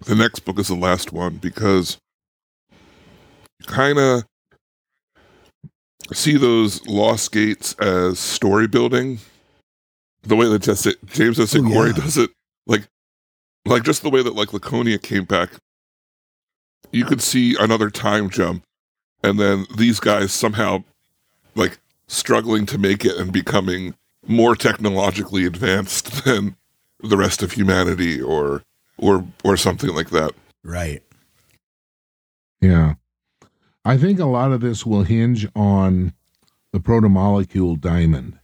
the 0.06 0.16
next 0.16 0.40
book 0.42 0.60
is 0.60 0.68
the 0.68 0.76
last 0.76 1.14
one 1.14 1.38
because 1.38 1.98
you 2.72 3.66
kind 3.66 3.98
of 3.98 4.24
see 6.14 6.38
those 6.38 6.86
lost 6.88 7.32
gates 7.32 7.74
as 7.76 8.20
story 8.20 8.68
building. 8.68 9.20
The 10.24 10.36
way 10.36 10.48
that 10.48 10.62
just 10.62 10.88
James 11.06 11.40
S. 11.40 11.56
Oh, 11.56 11.64
Corey 11.64 11.90
yeah. 11.90 11.96
does 11.96 12.18
it, 12.18 12.30
like, 12.68 12.88
like 13.66 13.84
just 13.84 14.04
the 14.04 14.10
way 14.10 14.22
that 14.22 14.36
like 14.36 14.54
Laconia 14.54 15.00
came 15.00 15.24
back, 15.24 15.50
you 16.92 17.06
could 17.06 17.22
see 17.22 17.56
another 17.60 17.90
time 17.90 18.30
jump, 18.30 18.64
and 19.24 19.40
then 19.40 19.66
these 19.78 20.00
guys 20.00 20.32
somehow, 20.32 20.84
like, 21.56 21.80
struggling 22.08 22.66
to 22.68 22.78
make 22.78 23.06
it 23.06 23.18
and 23.18 23.32
becoming 23.32 23.96
more 24.28 24.56
technologically 24.56 25.46
advanced 25.46 26.24
than 26.26 26.56
the 27.04 27.18
rest 27.18 27.42
of 27.44 27.52
humanity 27.54 28.22
or 28.22 28.64
or 28.98 29.26
or 29.44 29.58
something 29.58 29.94
like 29.94 30.10
that. 30.12 30.32
right. 30.64 31.02
Yeah. 32.62 32.94
I 33.84 33.98
think 33.98 34.20
a 34.20 34.26
lot 34.26 34.52
of 34.52 34.62
this 34.62 34.86
will 34.86 35.02
hinge 35.04 35.48
on 35.56 36.14
the 36.72 36.80
protomolecule 36.80 37.82
diamond. 37.82 38.38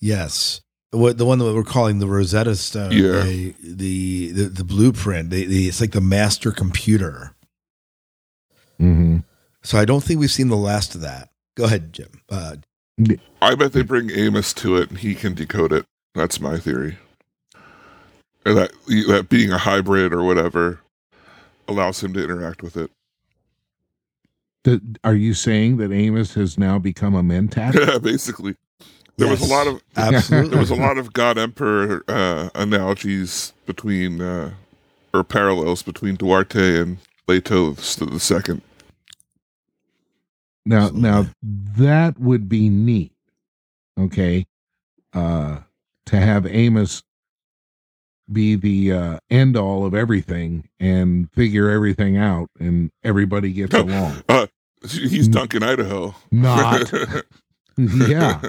Yes. 0.00 0.60
What 0.90 1.16
the 1.16 1.24
one 1.24 1.38
that 1.38 1.54
we're 1.54 1.62
calling 1.64 1.98
the 1.98 2.06
Rosetta 2.06 2.54
Stone? 2.56 2.92
Yeah. 2.92 3.22
they- 3.22 3.54
the, 3.62 4.32
the 4.32 4.44
the 4.44 4.64
blueprint. 4.64 5.30
They, 5.30 5.44
they, 5.44 5.62
it's 5.62 5.80
like 5.80 5.92
the 5.92 6.00
master 6.02 6.52
computer. 6.52 7.34
Mm-hmm. 8.80 9.18
So 9.62 9.78
I 9.78 9.84
don't 9.86 10.04
think 10.04 10.20
we've 10.20 10.30
seen 10.30 10.48
the 10.48 10.56
last 10.56 10.94
of 10.94 11.00
that. 11.00 11.30
Go 11.56 11.64
ahead, 11.64 11.92
Jim. 11.94 12.20
Uh, 12.28 12.56
I 13.40 13.54
bet 13.54 13.72
they 13.72 13.82
bring 13.82 14.10
Amos 14.10 14.52
to 14.54 14.76
it 14.76 14.90
and 14.90 14.98
he 14.98 15.14
can 15.14 15.34
decode 15.34 15.72
it. 15.72 15.86
That's 16.14 16.40
my 16.40 16.58
theory. 16.58 16.98
Or 18.46 18.54
that 18.54 18.72
that 19.08 19.26
being 19.28 19.50
a 19.50 19.58
hybrid 19.58 20.12
or 20.12 20.22
whatever 20.22 20.80
allows 21.66 22.02
him 22.02 22.12
to 22.14 22.22
interact 22.22 22.62
with 22.62 22.76
it. 22.76 22.90
are 25.02 25.14
you 25.14 25.34
saying 25.34 25.78
that 25.78 25.92
Amos 25.92 26.34
has 26.34 26.56
now 26.56 26.78
become 26.78 27.14
a 27.14 27.22
mentat? 27.22 27.74
Yeah, 27.88 27.98
basically. 27.98 28.54
There 29.16 29.28
was 29.28 29.40
a 29.40 29.46
lot 29.46 29.66
of 29.66 29.82
absolutely. 29.96 30.50
there 30.50 30.60
was 30.60 30.70
a 30.70 30.76
lot 30.76 30.96
of 30.96 31.12
God 31.12 31.38
Emperor 31.38 32.04
uh, 32.06 32.50
analogies 32.54 33.52
between 33.66 34.20
uh, 34.20 34.52
or 35.12 35.24
parallels 35.24 35.82
between 35.82 36.14
Duarte 36.14 36.80
and 36.80 36.98
Leto 37.26 37.72
the 37.72 38.20
second. 38.20 38.62
Now, 40.64 40.86
Absolutely. 40.86 41.10
now 41.10 41.26
that 41.78 42.18
would 42.20 42.48
be 42.48 42.68
neat. 42.68 43.12
Okay, 43.98 44.46
uh, 45.14 45.60
to 46.06 46.16
have 46.16 46.46
Amos 46.46 47.02
be 48.30 48.56
the 48.56 48.92
uh, 48.92 49.18
end 49.30 49.56
all 49.56 49.84
of 49.86 49.94
everything 49.94 50.68
and 50.80 51.30
figure 51.32 51.68
everything 51.70 52.16
out, 52.16 52.50
and 52.58 52.90
everybody 53.04 53.52
gets 53.52 53.74
along. 53.74 54.22
Uh, 54.28 54.46
he's 54.88 55.28
Duncan, 55.28 55.62
Idaho. 55.62 56.14
Not, 56.30 56.92
yeah, 57.76 58.40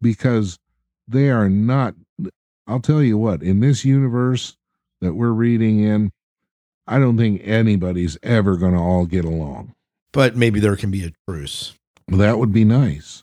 because 0.00 0.58
they 1.08 1.30
are 1.30 1.48
not. 1.48 1.94
I'll 2.66 2.80
tell 2.80 3.02
you 3.02 3.18
what. 3.18 3.42
In 3.42 3.60
this 3.60 3.84
universe 3.84 4.56
that 5.00 5.14
we're 5.14 5.32
reading 5.32 5.80
in, 5.80 6.12
I 6.86 6.98
don't 6.98 7.16
think 7.16 7.42
anybody's 7.44 8.16
ever 8.22 8.56
going 8.56 8.74
to 8.74 8.80
all 8.80 9.06
get 9.06 9.24
along. 9.24 9.74
but 10.12 10.36
maybe 10.36 10.60
there 10.60 10.76
can 10.76 10.90
be 10.90 11.04
a 11.04 11.12
truce. 11.28 11.74
That 12.08 12.38
would 12.38 12.52
be 12.52 12.64
nice. 12.64 13.22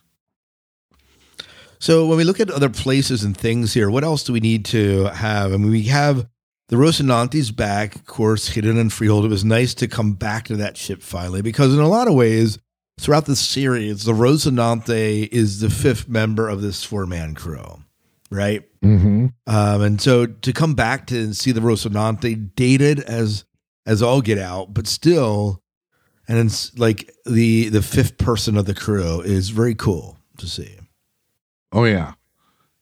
So 1.80 2.06
when 2.06 2.18
we 2.18 2.24
look 2.24 2.40
at 2.40 2.50
other 2.50 2.68
places 2.68 3.22
and 3.22 3.36
things 3.36 3.74
here, 3.74 3.90
what 3.90 4.04
else 4.04 4.24
do 4.24 4.32
we 4.32 4.40
need 4.40 4.64
to 4.66 5.04
have? 5.06 5.52
I 5.52 5.56
mean, 5.56 5.70
we 5.70 5.84
have 5.84 6.28
the 6.68 6.76
Rocinante's 6.76 7.50
back, 7.50 7.94
of 7.94 8.04
course, 8.04 8.48
hidden 8.48 8.76
in 8.76 8.90
Freehold. 8.90 9.24
It 9.24 9.28
was 9.30 9.44
nice 9.44 9.74
to 9.74 9.88
come 9.88 10.14
back 10.14 10.46
to 10.46 10.56
that 10.56 10.76
ship 10.76 11.02
finally 11.02 11.42
because 11.42 11.72
in 11.72 11.80
a 11.80 11.88
lot 11.88 12.08
of 12.08 12.14
ways, 12.14 12.58
throughout 12.98 13.26
the 13.26 13.36
series, 13.36 14.04
the 14.04 14.12
Rocinante 14.12 15.28
is 15.28 15.60
the 15.60 15.70
fifth 15.70 16.08
member 16.08 16.48
of 16.48 16.60
this 16.60 16.84
four-man 16.84 17.34
crew, 17.34 17.82
right? 18.30 18.64
Mm-hmm. 18.82 19.26
Um, 19.46 19.82
and 19.82 20.00
so 20.00 20.26
to 20.26 20.52
come 20.52 20.74
back 20.74 21.06
to 21.08 21.32
see 21.32 21.52
the 21.52 21.60
Rocinante 21.60 22.54
dated 22.54 23.00
as 23.00 23.44
as 23.86 24.02
all 24.02 24.20
get 24.20 24.36
out, 24.36 24.74
but 24.74 24.86
still, 24.86 25.62
and 26.28 26.38
it's 26.38 26.76
like 26.78 27.10
the 27.24 27.70
the 27.70 27.82
fifth 27.82 28.18
person 28.18 28.56
of 28.56 28.66
the 28.66 28.74
crew 28.74 29.20
is 29.20 29.48
very 29.48 29.74
cool 29.74 30.18
to 30.36 30.46
see. 30.46 30.77
Oh 31.72 31.84
yeah. 31.84 32.14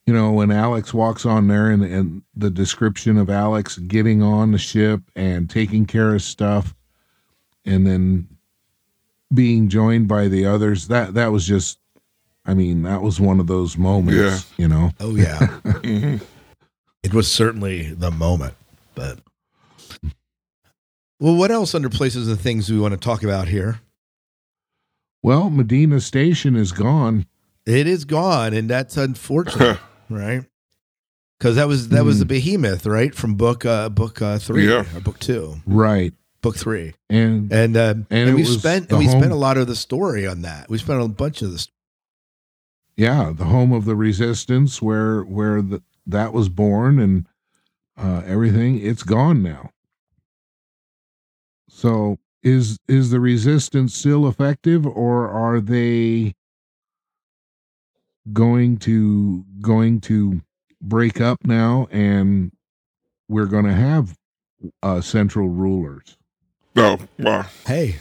You 0.05 0.13
know, 0.13 0.31
when 0.31 0.51
Alex 0.51 0.93
walks 0.93 1.25
on 1.25 1.47
there 1.47 1.69
and, 1.69 1.83
and 1.83 2.21
the 2.35 2.49
description 2.49 3.17
of 3.17 3.29
Alex 3.29 3.77
getting 3.77 4.23
on 4.23 4.53
the 4.53 4.57
ship 4.57 5.01
and 5.15 5.49
taking 5.49 5.85
care 5.85 6.15
of 6.15 6.21
stuff 6.21 6.73
and 7.65 7.85
then 7.85 8.29
being 9.33 9.67
joined 9.67 10.07
by 10.07 10.29
the 10.29 10.45
others, 10.45 10.87
that 10.87 11.13
that 11.15 11.31
was 11.33 11.45
just 11.45 11.79
I 12.45 12.53
mean, 12.53 12.83
that 12.83 13.01
was 13.01 13.19
one 13.19 13.41
of 13.41 13.47
those 13.47 13.77
moments, 13.77 14.47
Yeah. 14.57 14.63
you 14.63 14.67
know. 14.69 14.91
Oh 15.01 15.15
yeah, 15.15 15.37
Mhm. 15.63 16.21
it 17.03 17.13
was 17.13 17.29
certainly 17.29 17.93
the 17.93 18.09
moment. 18.11 18.53
But 18.95 19.19
well, 21.19 21.35
what 21.35 21.51
else 21.51 21.75
under 21.75 21.89
places 21.89 22.27
and 22.29 22.39
things 22.39 22.69
we 22.69 22.79
want 22.79 22.93
to 22.93 22.99
talk 22.99 23.23
about 23.23 23.47
here? 23.49 23.81
Well, 25.23 25.49
Medina 25.49 25.99
Station 25.99 26.55
is 26.55 26.71
gone. 26.71 27.25
It 27.67 27.85
is 27.85 28.05
gone, 28.05 28.53
and 28.53 28.69
that's 28.69 28.95
unfortunate, 28.97 29.79
right? 30.09 30.45
Because 31.37 31.57
that 31.57 31.67
was 31.67 31.89
that 31.89 32.05
was 32.05 32.19
the 32.19 32.25
Hmm. 32.25 32.29
behemoth, 32.29 32.85
right, 32.87 33.13
from 33.13 33.35
book 33.35 33.65
uh, 33.65 33.89
book 33.89 34.21
uh, 34.21 34.39
three 34.39 34.67
Yeah. 34.69 34.85
or 34.95 35.01
book 35.01 35.19
two, 35.19 35.57
Right. 35.67 36.13
book 36.41 36.55
three, 36.55 36.93
And 37.09 37.51
and 37.51 37.75
uh, 37.77 37.93
And 38.09 38.29
and, 38.29 38.35
we 38.35 38.43
spent 38.45 38.89
and 38.89 38.97
we 38.97 39.05
home- 39.05 39.19
spent 39.19 39.33
a 39.33 39.35
lot 39.35 39.57
of 39.57 39.67
the 39.67 39.75
story 39.75 40.25
on 40.25 40.41
that. 40.43 40.69
We 40.69 40.77
spent 40.77 41.01
a 41.01 41.07
bunch 41.09 41.41
of 41.41 41.51
this. 41.51 41.67
yeah, 42.95 43.31
the 43.35 43.45
home 43.45 43.71
of 43.73 43.85
the 43.85 43.95
resistance 43.95 44.81
where 44.81 45.21
where 45.23 45.61
the, 45.61 45.83
that 46.07 46.31
was 46.33 46.47
born 46.49 46.99
and 46.99 47.27
uh, 47.97 48.21
everything, 48.25 48.79
it's 48.79 49.03
gone 49.03 49.43
now. 49.43 49.71
So 51.69 52.17
is 52.43 52.77
is 52.87 53.09
the 53.11 53.19
resistance 53.19 53.93
still 53.93 54.27
effective 54.27 54.85
or 54.87 55.27
are 55.29 55.59
they 55.59 56.33
going 58.33 58.77
to 58.77 59.45
going 59.61 60.01
to 60.01 60.41
break 60.81 61.21
up 61.21 61.45
now 61.45 61.87
and 61.91 62.51
we're 63.29 63.45
going 63.45 63.65
to 63.65 63.73
have 63.73 64.15
uh, 64.83 65.01
central 65.01 65.49
rulers? 65.49 66.17
No, 66.75 66.97
well, 67.17 67.45
Hey, 67.65 67.97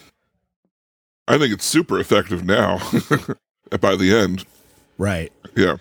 I 1.29 1.39
think 1.39 1.53
it's 1.53 1.65
super 1.65 1.99
effective 1.99 2.45
now. 2.45 2.79
By 3.81 3.97
the 3.97 4.15
end, 4.15 4.45
right? 4.99 5.33
yeah, 5.57 5.77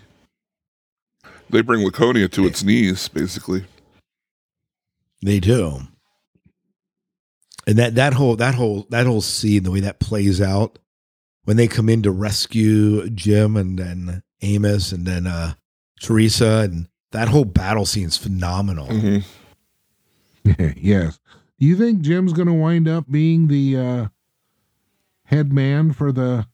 they 1.49 1.61
bring 1.61 1.83
Laconia 1.83 2.27
to 2.29 2.45
its 2.47 2.63
knees, 2.63 3.07
basically. 3.09 3.65
They 5.21 5.39
do. 5.39 5.81
And 7.67 7.77
that 7.77 7.95
that 7.95 8.13
whole 8.13 8.35
that 8.37 8.55
whole 8.55 8.87
that 8.89 9.05
whole 9.05 9.21
scene, 9.21 9.63
the 9.63 9.71
way 9.71 9.79
that 9.81 9.99
plays 9.99 10.39
out, 10.41 10.79
when 11.43 11.57
they 11.57 11.67
come 11.67 11.89
in 11.89 12.01
to 12.03 12.11
rescue 12.11 13.09
Jim 13.09 13.55
and 13.57 13.77
then 13.77 14.23
Amos 14.41 14.91
and 14.91 15.05
then 15.05 15.27
uh 15.27 15.53
Teresa 16.01 16.67
and 16.69 16.87
that 17.11 17.29
whole 17.29 17.45
battle 17.45 17.85
scene 17.85 18.07
is 18.07 18.17
phenomenal. 18.17 18.87
hmm 18.87 19.19
yes. 20.77 21.19
Do 21.59 21.65
you 21.65 21.75
think 21.75 22.01
Jim's 22.01 22.33
going 22.33 22.47
to 22.47 22.53
wind 22.53 22.87
up 22.87 23.09
being 23.09 23.47
the 23.47 23.77
uh, 23.77 24.07
head 25.23 25.53
man 25.53 25.93
for 25.93 26.11
the 26.11 26.47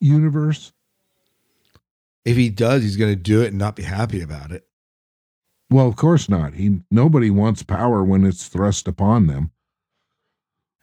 universe? 0.00 0.72
If 2.24 2.36
he 2.36 2.48
does, 2.48 2.82
he's 2.82 2.96
going 2.96 3.12
to 3.12 3.20
do 3.20 3.42
it 3.42 3.48
and 3.48 3.58
not 3.58 3.76
be 3.76 3.82
happy 3.82 4.22
about 4.22 4.50
it. 4.50 4.66
Well, 5.70 5.88
of 5.88 5.96
course 5.96 6.28
not. 6.28 6.54
He 6.54 6.80
nobody 6.90 7.30
wants 7.30 7.62
power 7.62 8.04
when 8.04 8.24
it's 8.24 8.46
thrust 8.46 8.86
upon 8.86 9.26
them. 9.26 9.50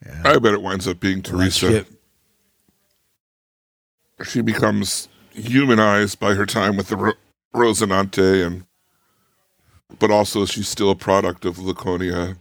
Yeah. 0.06 0.22
I 0.26 0.38
bet 0.40 0.54
it 0.54 0.62
winds 0.62 0.88
up 0.88 1.00
being 1.00 1.22
Teresa. 1.22 1.86
She 4.24 4.42
becomes 4.42 5.08
humanized 5.42 6.20
by 6.20 6.34
her 6.34 6.46
time 6.46 6.78
with 6.78 6.88
the 6.88 6.98
Ro- 6.98 7.14
Rocinante, 7.54 8.46
and 8.46 8.66
but 10.00 10.12
also 10.12 10.46
she's 10.46 10.68
still 10.68 10.90
a 10.90 10.96
product 10.96 11.46
of 11.46 11.60
Laconia. 11.60 12.38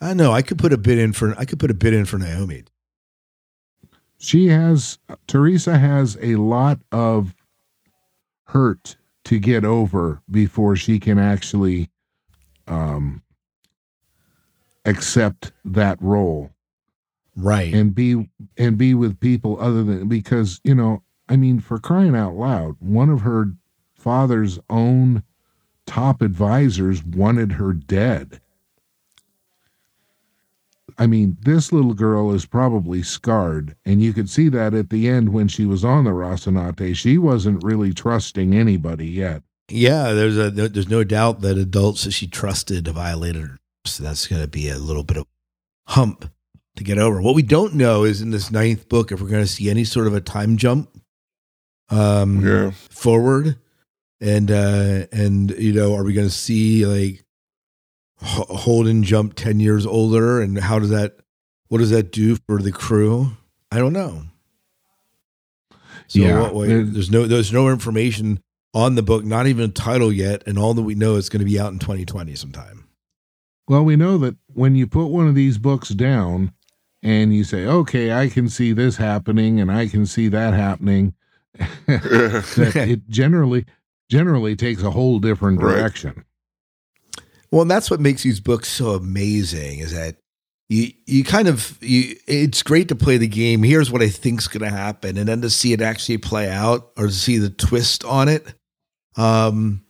I 0.00 0.14
know. 0.14 0.32
I 0.32 0.42
could 0.42 0.58
put 0.58 0.72
a 0.72 0.78
bid 0.78 0.98
in 0.98 1.12
for 1.12 1.34
I 1.38 1.44
could 1.44 1.58
put 1.58 1.70
a 1.70 1.74
bid 1.74 1.94
in 1.94 2.04
for 2.04 2.18
Naomi. 2.18 2.64
She 4.18 4.48
has 4.48 4.98
Teresa 5.26 5.78
has 5.78 6.16
a 6.20 6.36
lot 6.36 6.78
of 6.92 7.34
hurt 8.46 8.96
to 9.24 9.38
get 9.38 9.64
over 9.64 10.22
before 10.30 10.76
she 10.76 10.98
can 10.98 11.18
actually 11.18 11.90
um 12.66 13.22
accept 14.84 15.52
that 15.64 16.00
role. 16.00 16.50
Right. 17.36 17.74
and 17.74 17.92
be 17.92 18.30
and 18.56 18.78
be 18.78 18.94
with 18.94 19.18
people 19.18 19.60
other 19.60 19.82
than 19.82 20.06
because 20.06 20.60
you 20.62 20.74
know 20.74 21.02
i 21.28 21.36
mean 21.36 21.60
for 21.60 21.78
crying 21.78 22.14
out 22.16 22.34
loud 22.34 22.76
one 22.80 23.10
of 23.10 23.22
her 23.22 23.46
father's 23.94 24.58
own 24.70 25.22
top 25.86 26.22
advisors 26.22 27.04
wanted 27.04 27.52
her 27.52 27.72
dead 27.72 28.40
i 30.98 31.06
mean 31.06 31.36
this 31.42 31.72
little 31.72 31.94
girl 31.94 32.32
is 32.32 32.46
probably 32.46 33.02
scarred 33.02 33.74
and 33.84 34.02
you 34.02 34.12
could 34.12 34.28
see 34.30 34.48
that 34.48 34.74
at 34.74 34.90
the 34.90 35.08
end 35.08 35.32
when 35.32 35.48
she 35.48 35.64
was 35.64 35.84
on 35.84 36.04
the 36.04 36.10
rocinante 36.10 36.94
she 36.96 37.18
wasn't 37.18 37.62
really 37.64 37.92
trusting 37.92 38.54
anybody 38.54 39.06
yet 39.06 39.42
Yeah, 39.70 40.12
there's 40.12 40.36
a 40.36 40.50
there's 40.50 40.90
no 40.90 41.04
doubt 41.04 41.40
that 41.40 41.56
adults 41.56 42.04
that 42.04 42.12
she 42.12 42.26
trusted 42.26 42.86
violated 42.86 43.42
her. 43.42 43.56
So 43.86 44.02
that's 44.02 44.26
going 44.26 44.42
to 44.42 44.48
be 44.48 44.68
a 44.68 44.78
little 44.78 45.04
bit 45.04 45.16
of 45.16 45.26
hump 45.88 46.30
to 46.76 46.84
get 46.84 46.98
over. 46.98 47.20
What 47.22 47.34
we 47.34 47.42
don't 47.42 47.74
know 47.74 48.04
is 48.04 48.20
in 48.20 48.30
this 48.30 48.50
ninth 48.50 48.88
book 48.90 49.10
if 49.10 49.20
we're 49.22 49.28
going 49.30 49.42
to 49.42 49.50
see 49.50 49.70
any 49.70 49.84
sort 49.84 50.06
of 50.06 50.14
a 50.14 50.20
time 50.20 50.58
jump 50.58 50.90
um 51.90 52.44
Yeah, 52.46 52.70
forward 52.70 53.56
and 54.20 54.50
uh 54.50 55.06
and 55.12 55.50
you 55.52 55.72
know 55.72 55.94
are 55.94 56.04
we 56.04 56.12
going 56.14 56.26
to 56.28 56.32
see 56.34 56.86
like 56.86 57.24
Holden 58.20 59.02
jump 59.02 59.34
10 59.34 59.60
years 59.60 59.84
older 59.84 60.40
and 60.40 60.58
how 60.58 60.78
does 60.78 60.90
that 60.90 61.16
what 61.68 61.78
does 61.78 61.90
that 61.90 62.10
do 62.12 62.36
for 62.46 62.62
the 62.62 62.72
crew? 62.72 63.32
I 63.70 63.78
don't 63.78 63.92
know. 63.92 64.22
So 66.06 66.20
Yeah, 66.20 66.40
what, 66.40 66.54
what- 66.54 66.68
there's 66.68 67.10
no 67.10 67.26
there's 67.26 67.52
no 67.52 67.68
information 67.68 68.40
on 68.72 68.94
the 68.96 69.02
book, 69.02 69.24
not 69.24 69.46
even 69.46 69.64
a 69.70 69.72
title 69.72 70.12
yet, 70.12 70.42
and 70.46 70.58
all 70.58 70.74
that 70.74 70.82
we 70.82 70.94
know 70.96 71.14
is 71.16 71.28
going 71.28 71.38
to 71.40 71.44
be 71.44 71.60
out 71.60 71.72
in 71.72 71.78
2020 71.78 72.34
sometime. 72.34 72.88
Well, 73.68 73.84
we 73.84 73.94
know 73.96 74.18
that 74.18 74.36
when 74.48 74.74
you 74.74 74.86
put 74.86 75.06
one 75.06 75.28
of 75.28 75.34
these 75.36 75.58
books 75.58 75.90
down 75.90 76.52
and 77.02 77.34
you 77.34 77.44
say, 77.44 77.66
okay, 77.66 78.12
I 78.12 78.28
can 78.28 78.48
see 78.48 78.72
this 78.72 78.96
happening 78.96 79.60
and 79.60 79.70
I 79.70 79.86
can 79.86 80.06
see 80.06 80.26
that 80.28 80.54
happening, 80.54 81.06
that 81.06 81.14
it 81.88 83.08
generally 83.08 83.66
generally 84.10 84.56
takes 84.56 84.82
a 84.82 84.90
whole 84.90 85.18
different 85.18 85.60
Right. 85.62 85.76
direction. 85.76 86.24
Well, 87.50 87.62
and 87.62 87.70
that's 87.70 87.90
what 87.90 88.00
makes 88.00 88.22
these 88.22 88.40
books 88.40 88.68
so 88.68 88.90
amazing 88.90 89.78
is 89.78 89.92
that 89.92 90.16
you 90.68 90.88
you 91.06 91.22
kind 91.24 91.46
of 91.46 91.78
you 91.80 92.16
it's 92.26 92.62
great 92.62 92.88
to 92.88 92.96
play 92.96 93.16
the 93.16 93.28
game. 93.28 93.62
Here's 93.62 93.90
what 93.90 94.02
I 94.02 94.08
think's 94.08 94.48
going 94.48 94.68
to 94.68 94.76
happen, 94.76 95.16
and 95.16 95.28
then 95.28 95.40
to 95.42 95.50
see 95.50 95.72
it 95.72 95.80
actually 95.80 96.18
play 96.18 96.48
out 96.50 96.90
or 96.96 97.06
to 97.06 97.12
see 97.12 97.38
the 97.38 97.50
twist 97.50 98.04
on 98.04 98.28
it. 98.28 98.54
Um, 99.16 99.84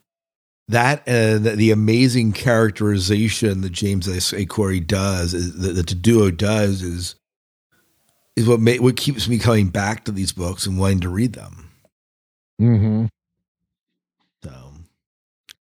that 0.69 1.03
and 1.07 1.45
the 1.45 1.71
amazing 1.71 2.33
characterization 2.33 3.61
that 3.63 3.73
James 3.73 4.33
A. 4.33 4.47
Corey 4.47 4.81
does, 4.81 5.33
is, 5.35 5.59
that, 5.61 5.75
that 5.75 5.87
the 5.89 5.95
duo 5.95 6.31
does, 6.31 6.83
is 6.83 7.15
is 8.37 8.47
what 8.49 8.61
ma- 8.61 8.77
what 8.77 8.97
keeps 8.97 9.29
me 9.29 9.39
coming 9.39 9.69
back 9.69 10.05
to 10.05 10.13
these 10.13 10.33
books 10.33 10.67
and 10.67 10.79
wanting 10.79 11.01
to 11.01 11.09
read 11.09 11.33
them. 11.35 11.71
Mm-hmm. 12.61 13.07
So 14.43 14.73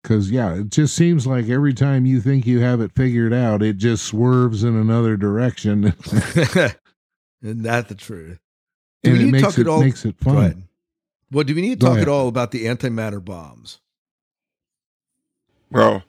Because 0.03 0.31
yeah, 0.31 0.55
it 0.55 0.71
just 0.71 0.95
seems 0.95 1.27
like 1.27 1.49
every 1.49 1.75
time 1.75 2.07
you 2.07 2.21
think 2.21 2.47
you 2.47 2.61
have 2.61 2.81
it 2.81 2.93
figured 2.95 3.33
out, 3.33 3.63
it 3.63 3.77
just 3.77 4.05
swerves 4.05 4.65
in 4.65 4.77
another 4.77 5.17
direction, 5.17 5.85
Isn't 7.43 7.63
that 7.63 7.89
the 7.89 7.95
truth. 7.95 8.39
Do 9.03 9.11
and 9.11 9.19
we 9.19 9.25
it 9.25 9.27
need 9.27 9.31
to 9.31 9.33
makes 9.33 9.43
talk 9.55 9.59
it 9.59 9.61
at 9.63 9.69
all- 9.69 9.81
makes 9.83 10.05
it 10.05 10.17
fun. 10.19 10.69
Well, 11.33 11.45
do 11.45 11.55
we 11.55 11.63
need 11.63 11.81
to 11.81 11.87
talk 11.87 11.99
at 11.99 12.09
all 12.09 12.27
about 12.29 12.51
the 12.51 12.67
antimatter 12.67 13.25
bombs? 13.25 13.79
well, 15.71 16.03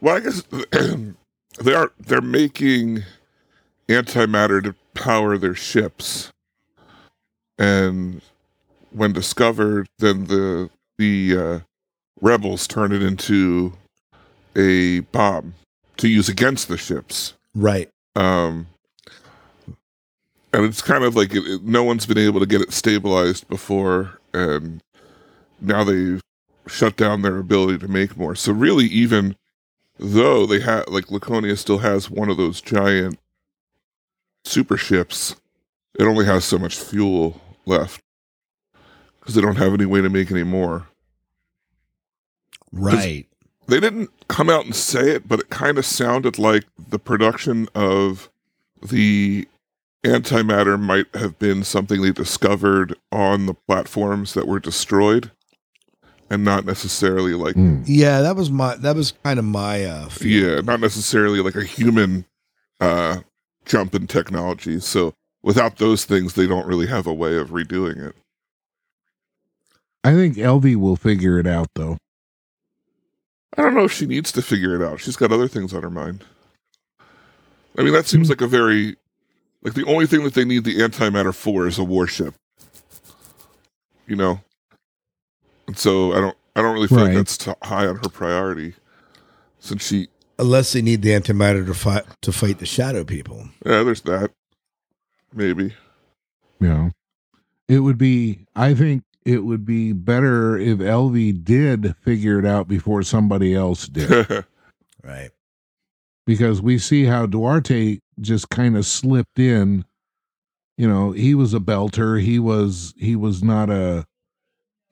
well, 0.00 0.16
I 0.16 0.20
guess 0.20 0.42
they 1.60 1.74
are 1.74 1.92
they're 2.00 2.20
making 2.20 3.04
antimatter 3.88 4.62
to 4.64 4.74
power 4.94 5.36
their 5.38 5.54
ships, 5.54 6.30
and 7.58 8.20
when 8.92 9.12
discovered, 9.12 9.88
then 9.98 10.24
the 10.26 10.70
the 10.98 11.36
uh, 11.36 11.60
rebels 12.20 12.66
turn 12.66 12.92
it 12.92 13.02
into 13.02 13.72
a 14.56 15.00
bomb 15.00 15.54
to 15.96 16.08
use 16.08 16.28
against 16.28 16.68
the 16.68 16.76
ships. 16.76 17.34
Right. 17.54 17.88
um 18.16 18.66
and 20.52 20.64
it's 20.64 20.82
kind 20.82 21.04
of 21.04 21.14
like 21.16 21.32
it, 21.34 21.44
it- 21.46 21.62
no 21.62 21.82
one's 21.84 22.06
been 22.06 22.18
able 22.18 22.40
to 22.40 22.46
get 22.46 22.60
it 22.60 22.72
stabilized 22.72 23.48
before 23.48 24.18
and 24.34 24.80
now 25.60 25.84
they've 25.84 26.20
shut 26.66 26.96
down 26.96 27.22
their 27.22 27.38
ability 27.38 27.78
to 27.78 27.88
make 27.88 28.16
more 28.16 28.34
so 28.34 28.52
really 28.52 28.86
even 28.86 29.36
though 29.98 30.46
they 30.46 30.60
have 30.60 30.86
like 30.88 31.10
laconia 31.10 31.56
still 31.56 31.78
has 31.78 32.10
one 32.10 32.28
of 32.28 32.36
those 32.36 32.60
giant 32.60 33.18
super 34.44 34.76
ships 34.76 35.36
it 35.98 36.04
only 36.04 36.24
has 36.24 36.44
so 36.44 36.58
much 36.58 36.76
fuel 36.78 37.40
left 37.66 38.00
because 39.18 39.34
they 39.34 39.40
don't 39.42 39.56
have 39.56 39.74
any 39.74 39.84
way 39.86 40.00
to 40.00 40.08
make 40.08 40.30
any 40.30 40.42
more 40.44 40.86
Right. 42.72 43.26
they 43.66 43.80
didn't 43.80 44.10
come 44.28 44.48
out 44.48 44.64
and 44.64 44.74
say 44.74 45.10
it, 45.10 45.26
but 45.28 45.40
it 45.40 45.50
kind 45.50 45.76
of 45.78 45.84
sounded 45.84 46.38
like 46.38 46.64
the 46.88 46.98
production 47.00 47.68
of 47.74 48.30
the 48.82 49.48
antimatter 50.04 50.80
might 50.80 51.06
have 51.14 51.38
been 51.38 51.62
something 51.64 52.00
they 52.00 52.12
discovered 52.12 52.94
on 53.12 53.46
the 53.46 53.54
platforms 53.54 54.34
that 54.34 54.46
were 54.46 54.60
destroyed 54.60 55.30
and 56.30 56.44
not 56.44 56.64
necessarily 56.64 57.34
like 57.34 57.56
Mm. 57.56 57.82
Yeah, 57.86 58.20
that 58.22 58.36
was 58.36 58.50
my 58.50 58.76
that 58.76 58.94
was 58.96 59.12
kind 59.24 59.38
of 59.38 59.44
my 59.44 59.84
uh 59.84 60.08
feeling. 60.08 60.48
yeah 60.54 60.60
not 60.60 60.80
necessarily 60.80 61.40
like 61.40 61.56
a 61.56 61.64
human 61.64 62.24
uh 62.80 63.18
jump 63.70 63.94
in 63.94 64.08
technology 64.08 64.80
so 64.80 65.14
without 65.42 65.76
those 65.76 66.04
things 66.04 66.34
they 66.34 66.46
don't 66.46 66.66
really 66.66 66.88
have 66.88 67.06
a 67.06 67.14
way 67.14 67.36
of 67.36 67.50
redoing 67.50 68.04
it. 68.04 68.16
I 70.02 70.12
think 70.12 70.36
Elvi 70.36 70.74
will 70.74 70.96
figure 70.96 71.38
it 71.38 71.46
out 71.46 71.68
though. 71.74 71.98
i 73.56 73.62
don't 73.62 73.74
know 73.74 73.84
if 73.84 73.92
she 73.92 74.06
needs 74.06 74.32
to 74.32 74.42
figure 74.42 74.74
it 74.74 74.82
out. 74.82 75.00
She's 75.00 75.16
got 75.16 75.30
other 75.30 75.46
things 75.46 75.72
on 75.72 75.82
her 75.82 75.90
mind. 75.90 76.24
I 77.78 77.82
mean 77.82 77.92
that 77.92 78.06
seems 78.06 78.26
hmm. 78.26 78.32
like 78.32 78.40
a 78.40 78.48
very 78.48 78.96
like 79.62 79.74
the 79.74 79.86
only 79.86 80.06
thing 80.06 80.24
that 80.24 80.34
they 80.34 80.44
need 80.44 80.64
the 80.64 80.78
antimatter 80.78 81.34
for 81.34 81.68
is 81.68 81.78
a 81.78 81.84
warship. 81.84 82.34
You 84.08 84.16
know? 84.16 84.40
And 85.68 85.78
so 85.78 86.12
i 86.12 86.20
don't 86.20 86.36
i 86.56 86.60
don't 86.60 86.74
really 86.74 86.88
feel 86.88 86.98
like 86.98 87.08
Right. 87.08 87.16
that's 87.16 87.38
t- 87.38 87.52
high 87.62 87.86
on 87.86 87.96
her 87.96 88.08
priority 88.08 88.74
since 89.60 89.86
she 89.86 90.08
Unless 90.40 90.72
they 90.72 90.82
need 90.82 91.02
the 91.02 91.10
antimatter 91.10 91.64
to 91.66 91.74
fight 91.74 92.04
to 92.22 92.32
fight 92.32 92.58
the 92.58 92.66
shadow 92.66 93.04
people. 93.04 93.48
yeah 93.64 93.82
there's 93.82 94.00
that 94.02 94.30
maybe 95.34 95.74
Yeah. 96.60 96.90
it 97.68 97.80
would 97.80 97.98
be. 97.98 98.46
I 98.56 98.74
think 98.74 99.02
it 99.24 99.44
would 99.44 99.64
be 99.66 99.92
better 99.92 100.56
if 100.58 100.78
Elvi 100.78 101.32
did 101.44 101.94
figure 102.02 102.38
it 102.38 102.46
out 102.46 102.66
before 102.68 103.02
somebody 103.02 103.54
else 103.54 103.86
did, 103.86 104.10
Right. 105.04 105.30
because 106.26 106.60
we 106.62 106.78
see 106.78 107.04
how 107.04 107.26
Duarte 107.26 108.00
just 108.20 108.48
kind 108.50 108.76
of 108.76 108.86
slipped 108.86 109.38
in. 109.38 109.84
You 110.78 110.88
know, 110.88 111.12
he 111.12 111.34
was 111.34 111.52
a 111.52 111.60
belter. 111.60 112.20
He 112.20 112.38
was. 112.38 112.94
He 112.96 113.14
was 113.14 113.42
not 113.42 113.68
a. 113.68 114.06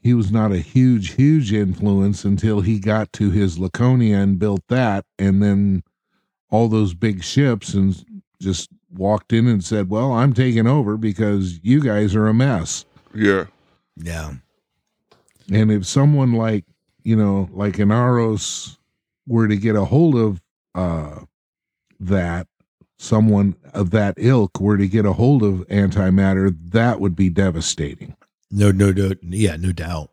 He 0.01 0.15
was 0.15 0.31
not 0.31 0.53
a 0.53 0.59
huge, 0.59 1.15
huge 1.15 1.53
influence 1.53 2.25
until 2.25 2.61
he 2.61 2.79
got 2.79 3.13
to 3.15 3.31
his 3.31 3.59
Laconia 3.59 4.19
and 4.19 4.39
built 4.39 4.63
that, 4.69 5.05
and 5.19 5.43
then 5.43 5.83
all 6.51 6.69
those 6.69 6.95
big 6.95 7.23
ships, 7.23 7.75
and 7.75 8.03
just 8.41 8.71
walked 8.91 9.33
in 9.33 9.47
and 9.47 9.63
said, 9.63 9.91
"Well, 9.91 10.13
I'm 10.13 10.33
taking 10.33 10.67
over 10.67 10.97
because 10.97 11.61
you 11.63 11.81
guys 11.83 12.15
are 12.15 12.29
a 12.29 12.35
mess." 12.35 12.85
yeah 13.15 13.47
Yeah. 13.97 14.35
And 15.51 15.73
if 15.73 15.87
someone 15.87 16.33
like, 16.35 16.65
you 17.03 17.17
know, 17.17 17.49
like 17.53 17.77
Inaros 17.77 18.77
were 19.27 19.49
to 19.49 19.57
get 19.57 19.77
a 19.77 19.85
hold 19.85 20.15
of 20.15 20.41
uh 20.75 21.21
that, 22.01 22.47
someone 22.99 23.57
of 23.73 23.91
that 23.91 24.15
ilk 24.19 24.61
were 24.61 24.77
to 24.77 24.87
get 24.87 25.07
a 25.07 25.13
hold 25.15 25.43
of 25.43 25.67
antimatter, 25.69 26.55
that 26.71 27.01
would 27.01 27.17
be 27.17 27.29
devastating. 27.29 28.15
No, 28.51 28.71
no, 28.71 28.91
no. 28.93 29.13
Yeah, 29.23 29.57
no 29.57 29.73
doubt. 29.73 30.11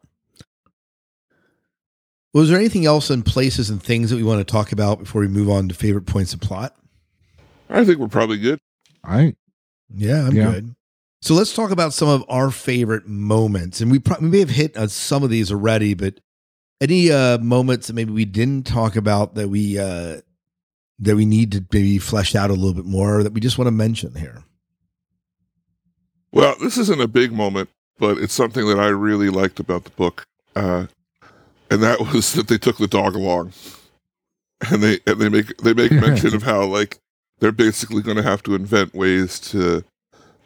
Was 2.34 2.50
there 2.50 2.60
anything 2.60 2.86
else 2.86 3.10
in 3.10 3.24
places 3.24 3.70
and 3.70 3.82
things 3.82 4.10
that 4.10 4.18
we 4.18 4.24
want 4.24 4.46
to 4.46 4.52
talk 4.52 4.72
about 4.74 5.00
before 5.00 5.22
we 5.22 5.28
move 5.30 5.50
on 5.50 5.70
to 5.70 5.76
favorite 5.76 6.06
points 6.06 6.34
of 6.34 6.42
plot? 6.42 6.76
i 7.70 7.84
think 7.84 7.98
we're 7.98 8.08
probably 8.08 8.38
good 8.38 8.60
I 9.04 9.36
Yeah, 9.94 10.28
I'm 10.28 10.36
Yeah. 10.36 10.52
good. 10.52 10.76
So 11.22 11.34
let's 11.34 11.54
talk 11.54 11.72
about 11.72 11.94
some 11.94 12.08
of 12.08 12.24
our 12.30 12.52
favorite 12.52 13.08
moments, 13.08 13.82
and 13.82 13.90
we, 13.90 13.98
pro- 14.00 14.20
we 14.20 14.28
may 14.30 14.40
have 14.40 14.50
hit 14.52 14.76
on 14.78 14.90
some 14.90 15.24
of 15.24 15.30
these 15.32 15.52
already, 15.52 15.94
but 15.96 16.20
any 16.82 17.10
uh, 17.12 17.38
moments 17.40 17.88
that 17.88 17.94
maybe 17.94 18.12
we 18.12 18.26
didn't 18.26 18.68
talk 18.68 18.96
about 18.96 19.34
that 19.36 19.48
we 19.50 19.80
uh, 19.80 20.22
that 21.00 21.16
we 21.16 21.26
need 21.26 21.52
to 21.54 21.66
maybe 21.74 21.98
flesh 21.98 22.36
out 22.36 22.50
a 22.52 22.54
little 22.54 22.74
bit 22.76 22.86
more, 22.86 23.20
or 23.20 23.24
that 23.24 23.34
we 23.34 23.40
just 23.42 23.58
want 23.58 23.68
to 23.68 23.72
mention 23.72 24.14
here. 24.16 24.44
Well, 26.32 26.56
this 26.62 26.78
isn't 26.78 27.02
a 27.02 27.08
big 27.08 27.32
moment, 27.32 27.70
but 28.00 28.18
it's 28.18 28.34
something 28.34 28.68
that 28.68 28.80
I 28.80 28.88
really 28.88 29.30
liked 29.30 29.60
about 29.60 29.84
the 29.86 29.89
book, 29.91 30.26
uh, 30.56 30.88
and 31.70 31.84
that 31.84 32.00
was 32.14 32.34
that 32.34 32.48
they 32.48 32.58
took 32.58 32.78
the 32.78 32.88
dog 32.88 33.16
along, 33.16 33.54
and 34.72 34.82
they 34.84 35.00
and 35.08 35.20
they 35.20 35.30
make 35.30 35.58
they 35.58 35.74
make 35.74 35.91
mention 35.91 36.36
of 36.36 36.43
how 36.43 36.64
like 36.66 37.00
they're 37.39 37.52
basically 37.52 38.02
going 38.02 38.18
to 38.18 38.24
have 38.24 38.41
to 38.43 38.56
invent 38.56 38.93
ways 38.96 39.39
to 39.52 39.84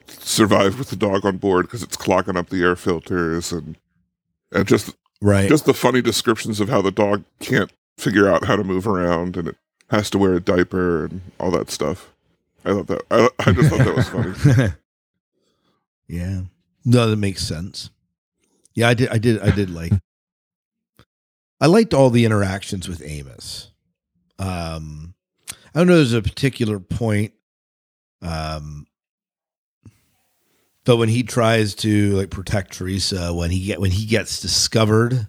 survive 0.08 0.80
with 0.80 0.89
the 0.89 0.95
dog 0.95 1.24
on 1.26 1.38
board 1.38 1.68
because 1.68 1.84
it's 1.84 1.95
clogging 1.95 2.36
up 2.36 2.50
the 2.50 2.64
air 2.64 2.76
filters 2.76 3.52
and 3.52 3.76
and 4.52 4.68
just 4.68 4.95
Right. 5.22 5.50
just 5.50 5.66
the 5.66 5.74
funny 5.74 6.02
descriptions 6.02 6.62
of 6.62 6.70
how 6.70 6.82
the 6.82 6.91
dog 6.91 7.26
can't 7.41 7.72
figure 7.97 8.30
out 8.30 8.45
how 8.45 8.56
to 8.56 8.64
move 8.64 8.88
around 8.88 9.36
and 9.36 9.50
it 9.50 9.56
has 9.89 10.10
to 10.12 10.18
wear 10.18 10.34
a 10.34 10.39
diaper 10.39 11.04
and 11.06 11.22
all 11.41 11.52
that 11.52 11.70
stuff. 11.70 12.14
I 12.64 12.70
thought 12.72 12.88
that 12.88 13.02
I, 13.12 13.30
I 13.39 13.52
just 13.52 13.70
thought 13.70 13.80
that 13.80 13.95
was 13.95 14.08
funny. 14.08 14.74
yeah. 16.08 16.41
No, 16.86 17.09
that 17.09 17.17
makes 17.17 17.43
sense. 17.45 17.89
Yeah, 18.73 18.88
I 18.89 18.93
did. 18.93 19.09
I 19.09 19.17
did. 19.17 19.41
I 19.41 19.51
did 19.51 19.69
like. 19.69 19.93
I 21.61 21.65
liked 21.67 21.93
all 21.93 22.09
the 22.09 22.23
interactions 22.25 22.88
with 22.88 23.01
Amos. 23.05 23.71
Um, 24.38 25.13
I 25.75 25.80
don't 25.80 25.88
know. 25.88 25.95
There's 25.97 26.13
a 26.13 26.21
particular 26.21 26.80
point. 26.80 27.34
Um, 28.21 28.86
but 30.86 30.97
when 30.97 31.09
he 31.09 31.23
tries 31.23 31.75
to 31.75 32.11
like 32.15 32.30
protect 32.30 32.73
Teresa, 32.73 33.34
when 33.34 33.51
he 33.51 33.65
get 33.65 33.82
when 33.82 33.91
he 33.91 34.05
gets 34.05 34.39
discovered 34.41 35.27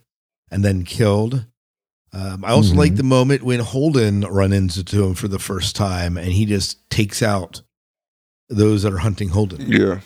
and 0.50 0.64
then 0.64 0.84
killed, 0.84 1.46
um, 2.12 2.44
I 2.44 2.50
also 2.50 2.74
Mhm. 2.74 2.78
like 2.78 2.96
the 2.96 3.02
moment 3.02 3.42
when 3.42 3.60
Holden 3.60 4.20
runs 4.22 4.78
into 4.78 5.04
him 5.04 5.14
for 5.14 5.28
the 5.28 5.38
first 5.38 5.74
time, 5.76 6.16
and 6.16 6.32
he 6.32 6.46
just 6.46 6.88
takes 6.90 7.22
out 7.22 7.62
those 8.48 8.82
that 8.82 8.92
are 8.92 8.98
hunting 8.98 9.28
Holden. 9.30 9.70
Yeah. 9.70 10.00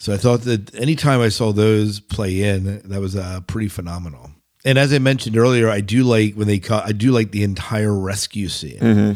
So 0.00 0.12
I 0.14 0.16
thought 0.16 0.40
that 0.42 0.74
anytime 0.74 1.20
I 1.20 1.28
saw 1.28 1.52
those 1.52 2.00
play 2.00 2.42
in, 2.42 2.80
that 2.88 3.00
was 3.00 3.14
uh, 3.14 3.40
pretty 3.46 3.68
phenomenal. 3.68 4.30
And 4.64 4.78
as 4.78 4.92
I 4.94 4.98
mentioned 4.98 5.36
earlier, 5.36 5.68
I 5.68 5.80
do 5.82 6.04
like 6.04 6.34
when 6.34 6.46
they 6.48 6.58
caught, 6.58 6.86
I 6.86 6.92
do 6.92 7.12
like 7.12 7.30
the 7.32 7.44
entire 7.44 7.94
rescue 7.94 8.48
scene, 8.48 8.78
hmm 8.78 9.12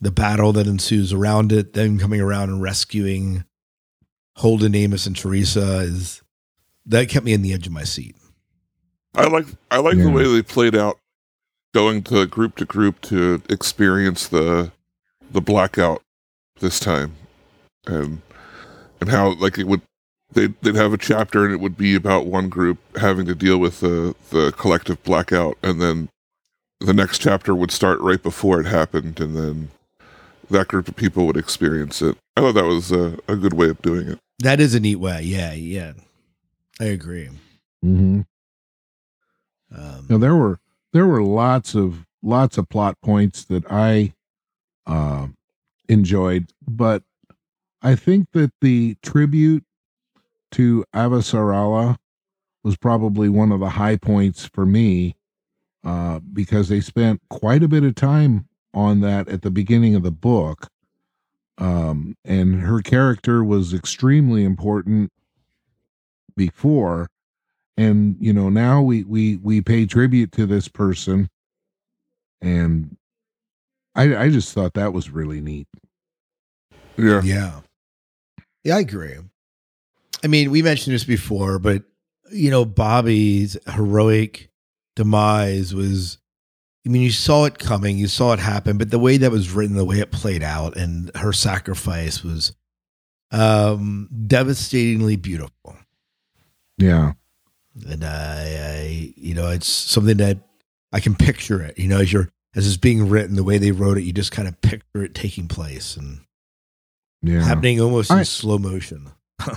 the 0.00 0.10
battle 0.10 0.52
that 0.52 0.66
ensues 0.66 1.12
around 1.12 1.52
it, 1.52 1.74
them 1.74 1.96
coming 1.96 2.20
around 2.20 2.50
and 2.50 2.60
rescuing 2.60 3.44
Holden, 4.38 4.74
Amos, 4.74 5.06
and 5.06 5.14
Teresa 5.14 5.78
is 5.78 6.22
that 6.86 7.08
kept 7.08 7.24
me 7.24 7.32
in 7.32 7.42
the 7.42 7.52
edge 7.52 7.68
of 7.68 7.72
my 7.72 7.84
seat. 7.84 8.16
I 9.14 9.28
like 9.28 9.46
I 9.70 9.78
like 9.78 9.94
Yeah. 9.94 10.04
the 10.04 10.10
way 10.10 10.24
they 10.24 10.42
played 10.42 10.74
out 10.74 10.98
going 11.72 12.02
to 12.02 12.26
group 12.26 12.56
to 12.56 12.64
group 12.64 13.00
to 13.02 13.42
experience 13.48 14.26
the 14.26 14.72
the 15.30 15.40
blackout 15.40 16.02
this 16.58 16.80
time. 16.80 17.14
And 17.86 18.22
and 19.02 19.10
how 19.10 19.34
like 19.34 19.58
it 19.58 19.66
would 19.66 19.82
they'd, 20.32 20.54
they'd 20.62 20.76
have 20.76 20.92
a 20.92 20.98
chapter 20.98 21.44
and 21.44 21.52
it 21.52 21.60
would 21.60 21.76
be 21.76 21.94
about 21.94 22.24
one 22.26 22.48
group 22.48 22.78
having 22.96 23.26
to 23.26 23.34
deal 23.34 23.58
with 23.58 23.80
the 23.80 24.14
the 24.30 24.52
collective 24.52 25.02
blackout 25.02 25.58
and 25.62 25.80
then 25.80 26.08
the 26.80 26.94
next 26.94 27.18
chapter 27.18 27.54
would 27.54 27.70
start 27.70 28.00
right 28.00 28.22
before 28.22 28.60
it 28.60 28.66
happened 28.66 29.20
and 29.20 29.36
then 29.36 29.68
that 30.50 30.68
group 30.68 30.88
of 30.88 30.96
people 30.96 31.26
would 31.26 31.36
experience 31.36 32.02
it. 32.02 32.16
I 32.36 32.40
thought 32.42 32.54
that 32.54 32.64
was 32.64 32.92
a, 32.92 33.18
a 33.28 33.36
good 33.36 33.54
way 33.54 33.68
of 33.70 33.80
doing 33.80 34.06
it. 34.08 34.18
That 34.40 34.60
is 34.60 34.74
a 34.74 34.80
neat 34.80 34.96
way. 34.96 35.22
Yeah, 35.22 35.52
yeah, 35.52 35.92
I 36.80 36.84
agree. 36.86 37.28
hmm 37.82 38.20
Um, 39.74 40.06
Now 40.08 40.18
there 40.18 40.34
were 40.36 40.60
there 40.92 41.06
were 41.06 41.22
lots 41.22 41.74
of 41.74 42.04
lots 42.22 42.58
of 42.58 42.68
plot 42.68 42.96
points 43.02 43.44
that 43.44 43.64
I 43.70 44.12
uh, 44.86 45.28
enjoyed, 45.88 46.52
but 46.68 47.02
I 47.82 47.94
think 47.96 48.28
that 48.32 48.52
the 48.60 48.96
tribute 49.02 49.64
to 50.52 50.84
Avasarala 50.94 51.96
was 52.62 52.76
probably 52.76 53.28
one 53.28 53.50
of 53.50 53.60
the 53.60 53.70
high 53.70 53.96
points 53.96 54.46
for 54.46 54.64
me 54.64 55.16
uh, 55.84 56.20
because 56.20 56.68
they 56.68 56.80
spent 56.80 57.20
quite 57.28 57.62
a 57.62 57.68
bit 57.68 57.82
of 57.84 57.94
time 57.94 58.48
on 58.72 59.00
that 59.00 59.28
at 59.28 59.42
the 59.42 59.50
beginning 59.50 59.94
of 59.94 60.02
the 60.02 60.12
book. 60.12 60.68
Um, 61.58 62.16
and 62.24 62.60
her 62.62 62.80
character 62.80 63.42
was 63.42 63.74
extremely 63.74 64.44
important 64.44 65.10
before 66.36 67.08
and 67.76 68.16
you 68.20 68.32
know 68.32 68.48
now 68.48 68.80
we 68.82 69.04
we 69.04 69.36
we 69.36 69.60
pay 69.60 69.86
tribute 69.86 70.32
to 70.32 70.46
this 70.46 70.68
person 70.68 71.28
and 72.40 72.96
i 73.94 74.16
i 74.16 74.30
just 74.30 74.52
thought 74.52 74.74
that 74.74 74.92
was 74.92 75.10
really 75.10 75.40
neat 75.40 75.68
Yeah. 76.96 77.22
Yeah. 77.22 77.60
Yeah, 78.64 78.76
I 78.76 78.80
agree. 78.80 79.16
I 80.22 80.26
mean, 80.28 80.50
we 80.50 80.62
mentioned 80.62 80.94
this 80.94 81.04
before, 81.04 81.58
but 81.58 81.82
you 82.30 82.50
know, 82.50 82.64
Bobbie's 82.64 83.56
heroic 83.74 84.50
demise 84.96 85.74
was 85.74 86.18
I 86.84 86.88
mean, 86.88 87.02
you 87.02 87.12
saw 87.12 87.44
it 87.44 87.58
coming, 87.58 87.96
you 87.96 88.08
saw 88.08 88.32
it 88.32 88.40
happen, 88.40 88.76
but 88.76 88.90
the 88.90 88.98
way 88.98 89.16
that 89.16 89.30
was 89.30 89.52
written, 89.52 89.76
the 89.76 89.84
way 89.84 90.00
it 90.00 90.10
played 90.10 90.42
out 90.42 90.76
and 90.76 91.10
her 91.16 91.32
sacrifice 91.32 92.22
was 92.22 92.52
um 93.30 94.08
devastatingly 94.26 95.16
beautiful. 95.16 95.76
yeah 96.78 97.12
And 97.88 98.04
I, 98.04 98.44
I 98.60 99.14
you 99.16 99.34
know, 99.34 99.48
it's 99.50 99.68
something 99.68 100.18
that 100.18 100.38
I 100.92 101.00
can 101.00 101.14
picture 101.14 101.62
it, 101.62 101.78
you 101.78 101.88
know, 101.88 101.98
as 102.00 102.12
you're 102.12 102.28
as 102.54 102.66
it's 102.66 102.76
being 102.76 103.08
written, 103.08 103.36
the 103.36 103.44
way 103.44 103.58
they 103.58 103.72
wrote 103.72 103.96
it, 103.96 104.02
you 104.02 104.12
just 104.12 104.32
kind 104.32 104.46
of 104.46 104.60
picture 104.60 105.02
it 105.02 105.14
taking 105.14 105.48
place 105.48 105.96
and 105.96 106.20
Yeah. 107.22 107.42
happening 107.44 107.80
almost 107.80 108.10
in 108.10 108.24
slow 108.24 108.58
motion. 108.58 109.10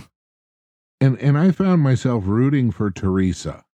And 1.01 1.20
and 1.20 1.38
I 1.38 1.51
found 1.51 1.82
myself 1.82 2.24
rooting 2.26 2.72
for 2.72 2.89
Teresa. 2.89 3.66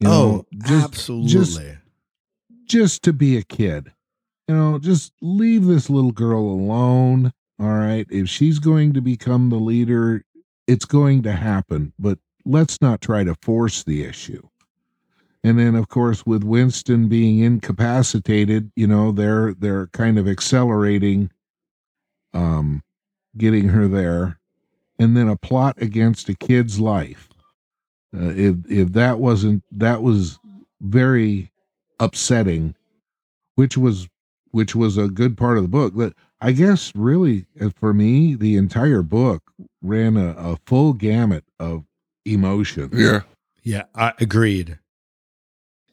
You 0.00 0.08
oh, 0.08 0.12
know, 0.12 0.46
just, 0.64 0.84
absolutely. 0.84 1.30
just 1.30 1.60
just 2.64 3.02
to 3.02 3.12
be 3.12 3.36
a 3.36 3.42
kid. 3.42 3.92
You 4.48 4.54
know, 4.54 4.78
just 4.78 5.12
leave 5.20 5.66
this 5.66 5.90
little 5.90 6.12
girl 6.12 6.40
alone. 6.40 7.32
All 7.60 7.68
right. 7.68 8.06
If 8.10 8.28
she's 8.28 8.58
going 8.58 8.92
to 8.94 9.00
become 9.00 9.50
the 9.50 9.56
leader, 9.56 10.24
it's 10.66 10.84
going 10.84 11.22
to 11.22 11.32
happen, 11.32 11.92
but 11.98 12.18
let's 12.44 12.80
not 12.80 13.00
try 13.00 13.24
to 13.24 13.34
force 13.42 13.82
the 13.82 14.04
issue. 14.04 14.46
And 15.44 15.58
then 15.58 15.74
of 15.74 15.88
course 15.88 16.26
with 16.26 16.42
Winston 16.42 17.08
being 17.08 17.40
incapacitated, 17.40 18.72
you 18.76 18.86
know, 18.86 19.12
they're 19.12 19.54
they're 19.54 19.86
kind 19.88 20.18
of 20.18 20.26
accelerating 20.26 21.30
um 22.34 22.82
getting 23.38 23.68
her 23.68 23.86
there 23.88 24.38
and 24.98 25.16
then 25.16 25.28
a 25.28 25.36
plot 25.36 25.76
against 25.80 26.28
a 26.28 26.34
kid's 26.34 26.80
life. 26.80 27.28
Uh, 28.16 28.30
if 28.34 28.56
if 28.70 28.92
that 28.92 29.18
wasn't 29.18 29.62
that 29.72 30.02
was 30.02 30.38
very 30.80 31.50
upsetting, 32.00 32.74
which 33.56 33.76
was 33.76 34.08
which 34.52 34.74
was 34.74 34.96
a 34.96 35.08
good 35.08 35.36
part 35.36 35.56
of 35.58 35.62
the 35.64 35.68
book. 35.68 35.92
But 35.94 36.14
I 36.40 36.52
guess 36.52 36.92
really 36.94 37.46
uh, 37.60 37.70
for 37.76 37.92
me, 37.92 38.34
the 38.34 38.56
entire 38.56 39.02
book 39.02 39.42
ran 39.82 40.16
a, 40.16 40.30
a 40.30 40.56
full 40.66 40.92
gamut 40.94 41.44
of 41.60 41.84
emotions. 42.24 42.92
Yeah. 42.94 43.20
yeah, 43.62 43.82
I 43.94 44.12
agreed. 44.18 44.78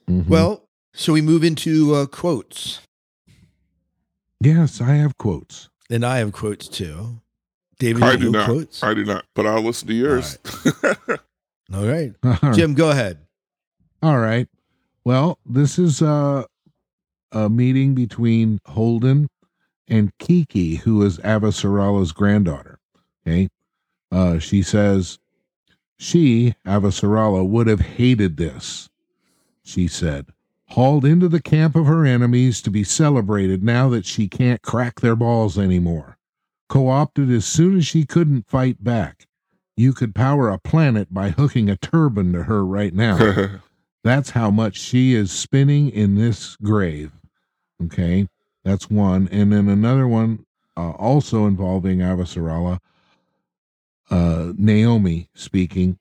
Mhm. 0.10 0.28
Well, 0.28 0.68
so 0.94 1.14
we 1.14 1.22
move 1.22 1.44
into 1.44 1.94
uh, 1.96 2.06
quotes, 2.06 2.82
yes, 4.40 4.80
I 4.82 4.96
have 4.96 5.18
quotes. 5.18 5.70
and 5.90 6.06
I 6.06 6.20
have 6.20 6.32
quotes 6.32 6.68
too. 6.68 7.20
David, 7.84 8.04
I 8.04 8.16
do 8.16 8.32
not. 8.32 8.46
quotes. 8.46 8.82
I 8.82 8.94
do 8.94 9.04
not, 9.04 9.26
but 9.34 9.46
I'll 9.46 9.62
listen 9.62 9.90
to 9.90 9.94
yours. 9.94 10.38
All 11.74 11.86
right, 11.86 12.14
All 12.24 12.38
Jim, 12.54 12.76
go 12.76 12.92
ahead. 12.92 13.18
All 14.02 14.20
right. 14.20 14.48
Well, 15.04 15.38
this 15.46 15.78
is 15.78 16.02
uh, 16.02 16.44
a 17.34 17.50
meeting 17.50 17.94
between 17.94 18.62
Holden 18.66 19.30
and 19.90 20.18
Kiki, 20.18 20.76
who 20.76 21.02
is 21.04 21.18
Avasarala's 21.20 22.14
granddaughter. 22.14 22.80
Okay. 23.28 23.50
Uh, 24.12 24.40
she 24.40 24.62
says, 24.62 25.20
she, 25.98 26.56
Avasarala, 26.66 27.46
would 27.46 27.68
have 27.68 27.82
hated 27.82 28.38
this, 28.38 28.90
she 29.64 29.88
said. 29.88 30.28
Hauled 30.70 31.04
into 31.04 31.28
the 31.28 31.42
camp 31.42 31.76
of 31.76 31.86
her 31.86 32.06
enemies 32.06 32.62
to 32.62 32.72
be 32.72 32.84
celebrated 32.84 33.62
now 33.62 33.90
that 33.90 34.06
she 34.06 34.28
can't 34.30 34.62
crack 34.62 35.02
their 35.02 35.16
balls 35.16 35.58
anymore. 35.58 36.18
Co 36.74 36.88
opted 36.88 37.30
as 37.30 37.46
soon 37.46 37.78
as 37.78 37.86
she 37.86 38.04
couldn't 38.04 38.50
fight 38.50 38.84
back. 38.84 39.28
You 39.78 39.94
could 39.94 40.16
power 40.16 40.50
a 40.50 40.58
planet 40.58 41.14
by 41.14 41.30
hooking 41.30 41.70
a 41.70 41.78
turbine 41.78 42.34
to 42.34 42.46
her 42.46 42.66
right 42.66 42.96
now. 42.96 43.60
That's 44.04 44.32
how 44.32 44.50
much 44.50 44.80
she 44.80 45.14
is 45.14 45.32
spinning 45.32 45.92
in 45.92 46.16
this 46.16 46.56
grave. 46.56 47.12
Okay, 47.84 48.28
that's 48.66 48.90
one. 48.90 49.30
And 49.32 49.54
then 49.54 49.70
another 49.70 50.08
one, 50.08 50.48
uh, 50.76 50.92
also 50.92 51.46
involving 51.46 52.00
Avasarala, 52.00 52.80
uh, 54.10 54.54
Naomi 54.58 55.30
speaking. 55.36 56.00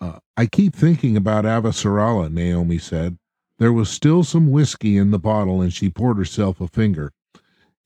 Uh, 0.00 0.20
I 0.38 0.46
keep 0.46 0.74
thinking 0.74 1.18
about 1.18 1.44
Avasarala, 1.44 2.32
Naomi 2.32 2.78
said. 2.78 3.18
There 3.58 3.74
was 3.74 3.90
still 3.90 4.24
some 4.24 4.50
whiskey 4.50 4.96
in 4.96 5.10
the 5.10 5.18
bottle, 5.18 5.60
and 5.60 5.70
she 5.72 5.90
poured 5.90 6.16
herself 6.16 6.62
a 6.62 6.66
finger. 6.66 7.12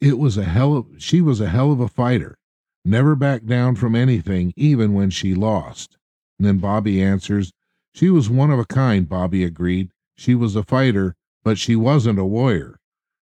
It 0.00 0.18
was 0.18 0.36
a 0.36 0.44
hell 0.44 0.76
of, 0.76 0.86
she 0.98 1.20
was 1.20 1.40
a 1.40 1.48
hell 1.48 1.72
of 1.72 1.80
a 1.80 1.88
fighter. 1.88 2.36
Never 2.84 3.16
backed 3.16 3.46
down 3.46 3.76
from 3.76 3.94
anything, 3.94 4.52
even 4.56 4.92
when 4.92 5.10
she 5.10 5.34
lost. 5.34 5.96
And 6.38 6.46
then 6.46 6.58
Bobbie 6.58 7.02
answers, 7.02 7.52
she 7.94 8.10
was 8.10 8.28
one 8.28 8.50
of 8.50 8.58
a 8.58 8.64
kind, 8.64 9.08
Bobbie 9.08 9.44
agreed. 9.44 9.90
She 10.16 10.34
was 10.34 10.56
a 10.56 10.62
fighter, 10.62 11.14
but 11.42 11.58
she 11.58 11.76
wasn't 11.76 12.18
a 12.18 12.24
warrior. 12.24 12.78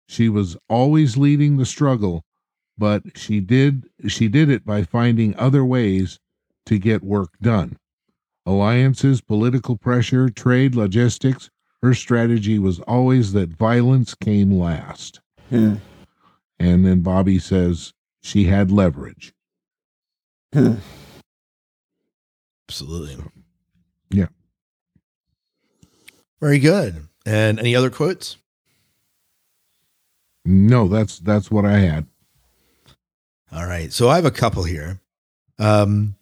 She 0.08 0.30
was 0.30 0.58
always 0.70 1.18
leading 1.18 1.58
the 1.58 1.66
struggle, 1.66 2.24
but 2.78 3.18
she 3.18 3.40
did 3.40 3.90
she 4.08 4.28
did 4.28 4.50
it 4.50 4.66
by 4.66 4.84
finding 4.84 5.36
other 5.36 5.66
ways 5.66 6.20
to 6.66 6.78
get 6.78 7.04
work 7.04 7.32
done. 7.42 7.78
Alliances, 8.46 9.22
political 9.22 9.78
pressure, 9.78 10.30
trade, 10.30 10.76
logistics, 10.76 11.50
her 11.82 11.94
strategy 11.94 12.60
was 12.60 12.80
always 12.82 13.34
that 13.34 13.50
violence 13.50 14.16
came 14.16 14.52
last. 14.52 15.20
Hmm. 15.50 15.76
And 16.60 16.86
then 16.86 17.02
Bobbie 17.02 17.40
says 17.40 17.94
she 18.22 18.46
had 18.46 18.72
leverage. 18.72 19.34
Absolutely. 22.70 23.18
Yeah. 24.10 24.28
Very 26.40 26.60
good. 26.60 27.08
And 27.26 27.60
any 27.60 27.76
other 27.76 27.90
quotes? 27.90 28.38
No, 30.46 30.88
that's 30.88 31.20
that's 31.20 31.52
what 31.52 31.66
I 31.66 31.80
had. 31.80 32.06
All 33.52 33.66
right. 33.66 33.92
So 33.92 34.10
I 34.10 34.16
have 34.16 34.26
a 34.26 34.32
couple 34.32 34.64
here. 34.64 35.02
Um, 35.60 36.16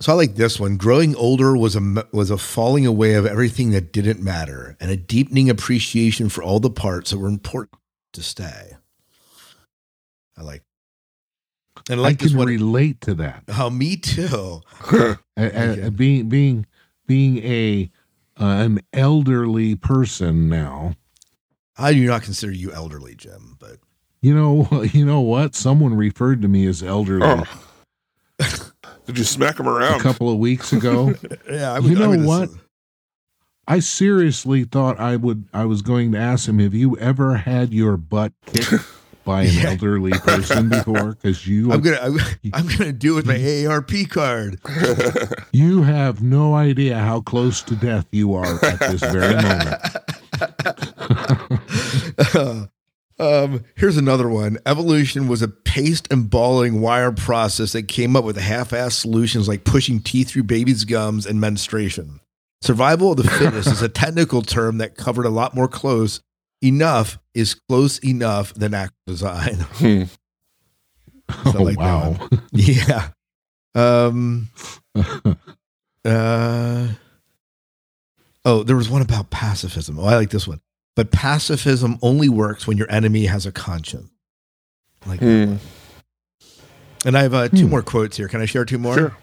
so 0.00 0.12
I 0.12 0.14
like 0.14 0.36
this 0.36 0.60
one. 0.60 0.76
Growing 0.76 1.16
older 1.16 1.56
was 1.56 1.74
a 1.74 2.06
was 2.12 2.30
a 2.30 2.38
falling 2.38 2.86
away 2.86 3.14
of 3.14 3.26
everything 3.26 3.70
that 3.70 3.92
didn't 3.92 4.22
matter, 4.22 4.76
and 4.78 4.90
a 4.90 4.96
deepening 4.96 5.50
appreciation 5.50 6.28
for 6.28 6.42
all 6.42 6.60
the 6.60 6.70
parts 6.70 7.10
that 7.10 7.18
were 7.18 7.28
important 7.28 7.80
to 8.12 8.22
stay. 8.22 8.76
I 10.38 10.42
like. 10.42 10.62
And 11.90 12.00
I 12.00 12.02
I 12.02 12.06
like 12.08 12.18
this 12.18 12.30
can 12.30 12.38
one. 12.38 12.46
relate 12.48 13.00
to 13.02 13.14
that. 13.14 13.44
oh, 13.58 13.70
me 13.70 13.96
too. 13.96 14.60
A- 14.92 15.16
a- 15.36 15.46
Okay. 15.70 15.88
being 15.90 16.28
being 16.28 16.66
being 17.06 17.38
a 17.38 17.90
uh, 18.40 18.44
an 18.44 18.80
elderly 18.92 19.74
person 19.74 20.48
now 20.48 20.94
I 21.76 21.92
do 21.92 22.04
not 22.06 22.22
consider 22.22 22.52
you 22.52 22.72
elderly, 22.72 23.14
Jim, 23.14 23.56
but 23.60 23.76
you 24.20 24.34
know 24.34 24.68
you 24.92 25.04
know 25.06 25.20
what 25.20 25.54
someone 25.54 25.94
referred 25.94 26.42
to 26.42 26.48
me 26.48 26.66
as 26.66 26.82
elderly 26.82 27.26
Oh. 27.26 27.44
Did 29.06 29.18
you 29.18 29.24
smack 29.24 29.58
him 29.58 29.68
around 29.68 29.98
a 30.00 30.02
couple 30.02 30.30
of 30.30 30.38
weeks 30.38 30.72
ago 30.72 31.14
yeah, 31.50 31.72
I 31.72 31.78
You 31.78 31.96
I 31.96 31.98
know 32.00 32.10
would 32.10 32.24
what? 32.24 32.42
assume- 32.48 32.60
i 33.70 33.78
seriously 33.80 34.64
thought 34.64 34.98
i 34.98 35.14
would 35.14 35.44
i 35.52 35.64
was 35.64 35.82
going 35.82 36.10
to 36.12 36.18
ask 36.18 36.48
him 36.48 36.58
have 36.58 36.72
you 36.74 36.96
ever 36.98 37.36
had 37.36 37.72
your 37.74 37.96
butt 37.98 38.32
kicked 38.46 38.72
by 39.28 39.42
an 39.42 39.50
Yeah. 39.52 39.70
elderly 39.70 40.12
person 40.12 40.68
before 40.78 41.12
because 41.12 41.46
you 41.46 41.70
I'm 41.70 41.82
gonna 41.82 41.98
I'm, 42.00 42.18
I'm 42.54 42.66
gonna 42.66 42.92
do 42.92 43.12
it 43.12 43.16
with 43.16 43.26
my 43.26 43.34
AARP 43.36 44.08
card. 44.08 44.58
you 45.52 45.82
have 45.82 46.22
no 46.22 46.54
idea 46.54 46.98
how 46.98 47.20
close 47.20 47.60
to 47.62 47.76
death 47.76 48.06
you 48.10 48.32
are 48.34 48.64
at 48.64 48.78
this 48.80 49.00
very 49.02 49.34
moment 49.34 49.82
um, 53.20 53.64
here's 53.76 53.96
another 53.96 54.28
one. 54.28 54.58
Evolution 54.64 55.26
was 55.28 55.42
a 55.42 55.48
paste 55.48 56.06
and 56.10 56.30
balling 56.30 56.80
wire 56.80 57.10
process 57.12 57.72
that 57.72 57.88
came 57.88 58.14
up 58.14 58.24
with 58.24 58.36
half-ass 58.36 58.96
solutions 58.96 59.48
like 59.48 59.64
pushing 59.64 60.00
teeth 60.00 60.30
through 60.30 60.44
babies' 60.44 60.84
gums 60.84 61.26
and 61.26 61.40
menstruation. 61.40 62.20
Survival 62.60 63.10
of 63.12 63.16
the 63.18 63.24
fittest 63.28 63.68
is 63.68 63.82
a 63.82 63.88
technical 63.88 64.42
term 64.42 64.78
that 64.78 64.96
covered 64.96 65.26
a 65.26 65.30
lot 65.30 65.54
more 65.54 65.68
close. 65.68 66.20
Enough 66.62 67.18
is 67.34 67.54
close 67.54 67.98
enough 67.98 68.52
than 68.54 68.74
act 68.74 68.94
design. 69.06 69.54
Hmm. 69.74 70.02
oh 71.46 71.62
like 71.62 71.78
wow 71.78 72.28
yeah. 72.52 73.10
Um. 73.74 74.48
Uh. 76.04 76.88
Oh, 78.44 78.62
there 78.62 78.76
was 78.76 78.88
one 78.88 79.02
about 79.02 79.30
pacifism. 79.30 79.98
Oh, 79.98 80.04
I 80.06 80.14
like 80.16 80.30
this 80.30 80.48
one. 80.48 80.60
But 80.96 81.10
pacifism 81.10 81.98
only 82.02 82.28
works 82.30 82.66
when 82.66 82.78
your 82.78 82.90
enemy 82.90 83.26
has 83.26 83.44
a 83.46 83.52
conscience. 83.52 84.08
I 85.04 85.08
Like, 85.10 85.20
Hmm. 85.20 85.56
and 87.04 87.18
I 87.18 87.22
have 87.22 87.34
uh, 87.34 87.48
two 87.48 87.64
Hmm. 87.64 87.70
more 87.70 87.82
quotes 87.82 88.16
here. 88.16 88.28
Can 88.28 88.40
I 88.40 88.46
share 88.46 88.64
two 88.64 88.78
more? 88.78 88.94
Sure. 88.96 89.16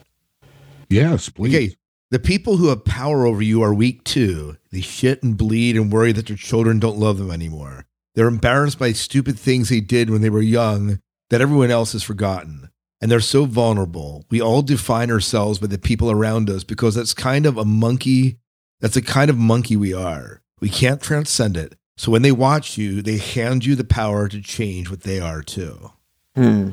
yes 0.89 1.29
please 1.29 1.55
Okay. 1.55 1.75
The 2.15 2.19
people 2.19 2.55
who 2.55 2.69
have 2.69 2.85
power 2.85 3.25
over 3.25 3.41
you 3.41 3.61
are 3.61 3.73
weak 3.73 4.05
too. 4.05 4.55
They 4.71 4.79
shit 4.79 5.21
and 5.21 5.35
bleed 5.37 5.75
and 5.75 5.91
worry 5.91 6.13
that 6.13 6.27
their 6.27 6.37
children 6.37 6.79
don't 6.79 6.97
love 6.97 7.17
them 7.17 7.29
anymore. 7.29 7.87
They're 8.13 8.29
embarrassed 8.29 8.79
by 8.79 8.93
stupid 8.93 9.37
things 9.37 9.67
they 9.67 9.81
did 9.81 10.09
when 10.09 10.21
they 10.21 10.29
were 10.29 10.41
young 10.41 11.01
that 11.29 11.41
everyone 11.41 11.71
else 11.71 11.91
has 11.91 12.03
forgotten. 12.03 12.69
And 13.01 13.11
they're 13.11 13.19
so 13.19 13.43
vulnerable. 13.43 14.23
We 14.29 14.39
all 14.41 14.61
define 14.61 15.11
ourselves 15.11 15.59
by 15.59 15.67
the 15.67 15.77
people 15.77 16.09
around 16.09 16.49
us 16.49 16.63
because 16.63 16.95
that's 16.95 17.13
kind 17.13 17.45
of 17.45 17.57
a 17.57 17.65
monkey. 17.65 18.37
That's 18.79 18.93
the 18.95 19.01
kind 19.01 19.29
of 19.29 19.37
monkey 19.37 19.75
we 19.75 19.93
are. 19.93 20.41
We 20.61 20.69
can't 20.69 21.01
transcend 21.01 21.57
it. 21.57 21.75
So 21.97 22.13
when 22.13 22.21
they 22.21 22.31
watch 22.31 22.77
you, 22.77 23.01
they 23.01 23.17
hand 23.17 23.65
you 23.65 23.75
the 23.75 23.83
power 23.83 24.29
to 24.29 24.39
change 24.41 24.89
what 24.89 25.01
they 25.01 25.19
are 25.19 25.41
too. 25.41 25.91
Hmm. 26.33 26.69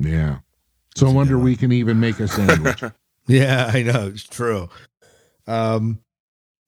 yeah 0.00 0.38
so 0.96 1.06
i 1.06 1.12
That's 1.12 1.12
a 1.12 1.12
good 1.12 1.14
wonder 1.14 1.36
one. 1.36 1.44
we 1.44 1.54
can 1.54 1.70
even 1.70 2.00
make 2.00 2.18
a 2.18 2.26
sandwich 2.26 2.82
Yeah, 3.26 3.70
I 3.74 3.82
know. 3.82 4.08
It's 4.08 4.24
true. 4.24 4.68
Um, 5.46 6.00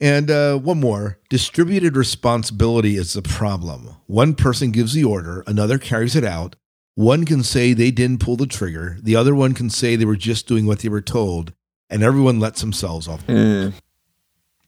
and 0.01 0.31
uh, 0.31 0.59
one 0.59 0.81
more 0.81 1.19
distributed 1.31 1.97
responsibility 1.97 2.97
is 2.97 3.13
the 3.15 3.23
problem. 3.23 3.91
One 4.07 4.35
person 4.35 4.71
gives 4.73 4.93
the 4.93 5.05
order, 5.05 5.45
another 5.47 5.79
carries 5.79 6.17
it 6.17 6.25
out. 6.25 6.57
One 6.97 7.25
can 7.25 7.43
say 7.43 7.73
they 7.73 7.91
didn't 7.91 8.21
pull 8.21 8.37
the 8.37 8.47
trigger. 8.47 8.99
The 9.03 9.17
other 9.17 9.35
one 9.35 9.55
can 9.55 9.71
say 9.71 9.97
they 9.97 10.05
were 10.05 10.17
just 10.17 10.47
doing 10.47 10.67
what 10.67 10.81
they 10.81 10.89
were 10.89 11.01
told, 11.01 11.53
and 11.91 12.03
everyone 12.03 12.39
lets 12.41 12.61
themselves 12.61 13.09
off. 13.09 13.25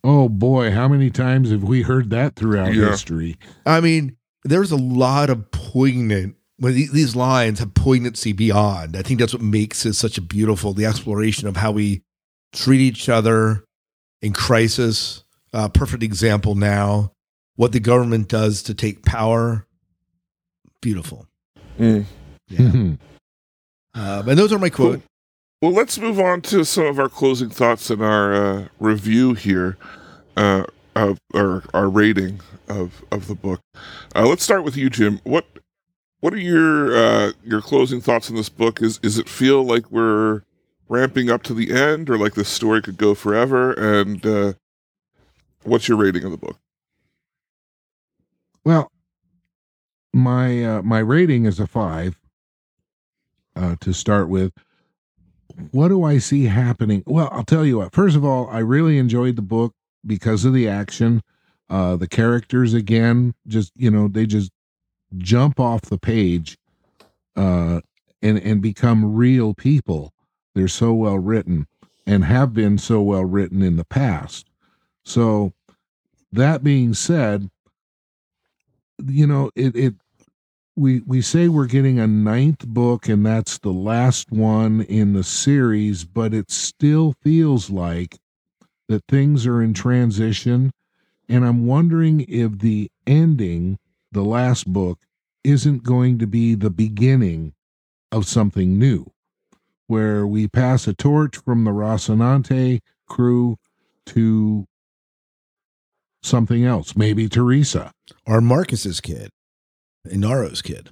Oh 0.05 0.29
boy, 0.29 0.71
how 0.71 0.89
many 0.89 1.11
times 1.11 1.51
have 1.51 1.65
we 1.65 1.83
heard 1.83 2.11
that 2.11 2.37
throughout 2.37 2.73
Yeah. 2.75 2.91
history? 2.91 3.37
I 3.65 3.81
mean, 3.81 4.17
there's 4.45 4.71
a 4.71 4.77
lot 4.77 5.29
of 5.31 5.51
poignant. 5.51 6.36
When 6.59 6.75
these 6.75 7.15
lines 7.15 7.59
have 7.59 7.75
poignancy 7.75 8.33
beyond, 8.33 8.97
I 8.97 9.03
think 9.03 9.21
that's 9.21 9.35
what 9.35 9.43
makes 9.43 9.85
it 9.85 9.93
such 9.93 10.17
a 10.17 10.23
beautiful 10.23 10.73
the 10.73 10.87
exploration 10.87 11.49
of 11.49 11.57
how 11.57 11.71
we 11.71 12.03
treat 12.55 12.81
each 12.81 13.09
other 13.09 13.65
in 14.23 14.33
crisis. 14.33 15.23
Uh, 15.53 15.69
perfect 15.69 16.03
example 16.03 16.55
now, 16.55 17.13
what 17.57 17.73
the 17.73 17.81
government 17.81 18.29
does 18.29 18.63
to 18.65 18.75
take 18.75 19.05
power. 19.05 19.67
Beautiful. 20.81 21.27
Mm. 21.79 22.07
Yeah. 22.49 22.59
Mhm. 22.59 22.99
Um, 23.95 24.29
and 24.29 24.39
those 24.39 24.53
are 24.53 24.59
my 24.59 24.71
quote. 24.71 25.03
Well, 25.63 25.73
let's 25.73 25.99
move 25.99 26.21
on 26.21 26.43
to 26.43 26.65
some 26.65 26.85
of 26.87 26.99
our 26.99 27.09
closing 27.09 27.49
thoughts 27.51 27.91
in 27.91 28.03
our 28.03 28.33
uh, 28.35 28.69
review 28.79 29.33
here 29.35 29.79
uh, 30.37 30.65
of 30.95 31.19
our, 31.35 31.65
our 31.73 31.89
rating 31.89 32.41
of, 32.69 33.03
of 33.11 33.27
the 33.27 33.35
book. 33.35 33.61
Uh, 34.15 34.27
let's 34.27 34.43
start 34.45 34.65
with 34.65 34.77
you, 34.77 34.91
Jim. 34.91 35.21
What 35.25 35.47
what 36.21 36.33
are 36.33 36.39
your 36.39 36.97
uh, 36.97 37.33
your 37.45 37.61
closing 37.61 38.01
thoughts 38.01 38.31
on 38.31 38.37
this 38.37 38.49
book? 38.49 38.83
Is 38.83 38.99
is 39.03 39.19
it 39.19 39.29
feel 39.29 39.63
like 39.63 39.91
we're 39.91 40.43
ramping 40.89 41.31
up 41.31 41.43
to 41.45 41.55
the 41.55 41.73
end, 41.73 42.09
or 42.09 42.19
like 42.19 42.35
the 42.35 42.45
story 42.45 42.83
could 42.83 42.97
go 42.97 43.15
forever? 43.15 43.73
And 43.73 44.25
uh, 44.25 44.53
what's 45.63 45.89
your 45.89 45.99
rating 45.99 46.25
of 46.25 46.31
the 46.31 46.37
book? 46.37 46.59
Well, 48.65 48.91
my 50.13 50.65
uh, 50.65 50.83
my 50.83 50.99
rating 50.99 51.45
is 51.45 51.61
a 51.61 51.67
five. 51.67 52.21
Uh, 53.55 53.75
to 53.81 53.95
start 53.95 54.29
with, 54.29 54.53
what 55.71 55.89
do 55.89 56.05
I 56.05 56.19
see 56.19 56.45
happening? 56.45 57.03
Well, 57.07 57.31
I'll 57.33 57.43
tell 57.43 57.65
you 57.65 57.79
what. 57.79 57.95
First 57.95 58.15
of 58.15 58.23
all, 58.23 58.51
I 58.51 58.59
really 58.59 58.99
enjoyed 58.99 59.37
the 59.37 59.41
book 59.41 59.73
because 60.05 60.45
of 60.45 60.53
the 60.53 60.69
action. 60.69 61.23
Uh, 61.71 61.97
the 61.97 62.07
characters 62.07 62.75
again, 62.75 63.33
just 63.47 63.73
you 63.75 63.91
know, 63.91 64.09
they 64.09 64.27
just 64.27 64.53
jump 65.17 65.61
off 65.61 65.83
the 65.83 65.99
page, 65.99 66.59
uh, 67.37 67.81
and 68.23 68.39
and 68.39 68.63
become 68.63 69.15
real 69.15 69.55
people. 69.55 70.13
They're 70.55 70.69
so 70.69 70.93
well 70.95 71.19
written 71.19 71.67
and 72.07 72.25
have 72.25 72.55
been 72.55 72.79
so 72.79 73.03
well 73.03 73.25
written 73.25 73.63
in 73.63 73.77
the 73.77 73.85
past. 73.85 74.47
So, 75.05 75.53
that 76.33 76.65
being 76.65 76.95
said, 76.95 77.51
you 79.05 79.27
know 79.27 79.51
it 79.55 79.75
it 79.77 79.95
we 80.75 81.01
we 81.01 81.21
say 81.21 81.49
we're 81.49 81.67
getting 81.67 81.99
a 81.99 82.07
ninth 82.07 82.67
book 82.67 83.09
and 83.09 83.25
that's 83.25 83.59
the 83.59 83.73
last 83.73 84.31
one 84.31 84.83
in 84.83 85.13
the 85.13 85.25
series 85.25 86.05
but 86.05 86.33
it 86.33 86.51
still 86.51 87.15
feels 87.23 87.71
like 87.71 88.19
that 88.89 89.05
things 89.09 89.47
are 89.47 89.63
in 89.63 89.75
transition 89.75 90.73
and 91.29 91.45
i'm 91.45 91.67
wondering 91.67 92.25
if 92.29 92.59
the 92.59 92.91
ending 93.07 93.79
the 94.17 94.25
last 94.25 94.73
book 94.73 95.01
isn't 95.45 95.85
going 95.85 96.19
to 96.19 96.27
be 96.27 96.57
the 96.57 96.71
beginning 96.71 97.55
of 98.13 98.27
something 98.27 98.79
new 98.79 99.13
where 99.87 100.27
we 100.27 100.49
pass 100.49 100.89
a 100.89 100.95
torch 100.95 101.37
from 101.37 101.65
the 101.65 101.71
rocinante 101.71 102.81
crew 103.07 103.57
to 104.07 104.67
something 106.23 106.65
else 106.65 106.97
maybe 106.97 107.29
teresa 107.29 107.93
Or 108.27 108.41
Marcus's 108.41 109.01
kid, 109.01 109.31
Inaro's 110.09 110.63
kid. 110.63 110.91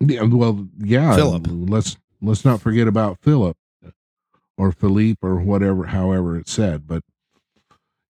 Yeah, 0.00 0.22
well, 0.22 0.68
yeah. 0.78 1.14
Philip. 1.14 1.46
Let's 1.48 1.96
let's 2.22 2.44
not 2.44 2.60
forget 2.60 2.88
about 2.88 3.18
Philip 3.20 3.56
or 4.58 4.72
Philippe 4.72 5.20
or 5.22 5.36
whatever, 5.36 5.86
however 5.86 6.36
it's 6.36 6.52
said. 6.52 6.86
But 6.86 7.02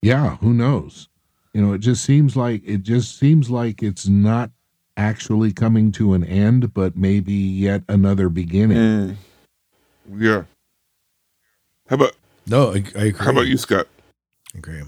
yeah, 0.02 0.36
who 0.38 0.54
knows? 0.54 1.09
You 1.52 1.62
know, 1.62 1.72
it 1.72 1.78
just 1.78 2.04
seems 2.04 2.36
like 2.36 2.62
it 2.64 2.82
just 2.82 3.18
seems 3.18 3.50
like 3.50 3.82
it's 3.82 4.06
not 4.06 4.50
actually 4.96 5.52
coming 5.52 5.90
to 5.92 6.14
an 6.14 6.24
end, 6.24 6.72
but 6.74 6.96
maybe 6.96 7.32
yet 7.32 7.82
another 7.88 8.28
beginning. 8.28 8.76
Mm. 8.76 9.16
Yeah. 10.16 10.42
How 11.88 11.96
about 11.96 12.12
No, 12.46 12.70
I, 12.70 12.84
I 12.96 13.04
agree. 13.06 13.12
how 13.24 13.30
about 13.30 13.46
you, 13.48 13.56
Scott? 13.56 13.86
agree. 14.54 14.82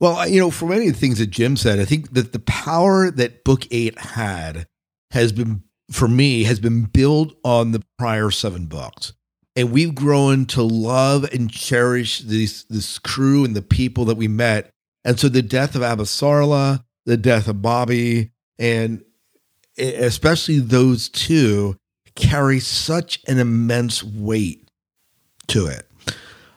Well, 0.00 0.16
I- 0.16 0.26
you 0.26 0.40
know, 0.40 0.50
for 0.50 0.66
many 0.68 0.88
of 0.88 0.94
the 0.94 0.98
things 1.00 1.18
that 1.18 1.30
Jim 1.30 1.56
said, 1.56 1.78
I 1.78 1.84
think 1.84 2.12
that 2.14 2.32
the 2.32 2.40
power 2.40 3.10
that 3.10 3.44
Book 3.44 3.66
Eight 3.70 3.98
had 3.98 4.66
has 5.12 5.32
been, 5.32 5.62
for 5.90 6.08
me, 6.08 6.44
has 6.44 6.58
been 6.60 6.84
built 6.84 7.34
on 7.44 7.70
the 7.72 7.82
prior 7.98 8.30
seven 8.30 8.66
books, 8.66 9.12
and 9.56 9.70
we've 9.72 9.94
grown 9.94 10.46
to 10.46 10.62
love 10.62 11.24
and 11.32 11.50
cherish 11.50 12.20
this 12.20 12.64
this 12.64 12.98
crew 12.98 13.44
and 13.44 13.54
the 13.54 13.62
people 13.62 14.04
that 14.06 14.16
we 14.16 14.26
met. 14.28 14.70
And 15.04 15.18
so, 15.18 15.28
the 15.28 15.42
death 15.42 15.74
of 15.74 15.82
Avasarala, 15.82 16.84
the 17.06 17.16
death 17.16 17.48
of 17.48 17.62
Bobbie, 17.62 18.30
and 18.58 19.02
especially 19.78 20.58
those 20.60 21.08
two 21.08 21.76
carry 22.14 22.60
such 22.60 23.20
an 23.26 23.38
immense 23.38 24.04
weight 24.04 24.68
to 25.48 25.66
it. 25.66 25.88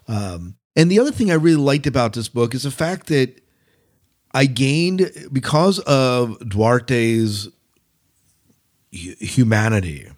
Um, 0.07 0.57
and 0.75 0.91
the 0.91 0.99
other 0.99 1.11
thing 1.11 1.31
I 1.31 1.35
really 1.35 1.61
liked 1.61 1.87
about 1.87 2.13
this 2.13 2.27
book 2.27 2.53
is 2.53 2.63
the 2.63 2.71
fact 2.71 3.07
that 3.07 3.41
I 4.33 4.45
gained 4.45 5.09
because 5.31 5.79
of 5.79 6.37
Duarte's 6.39 7.47
humanity. 8.91 10.09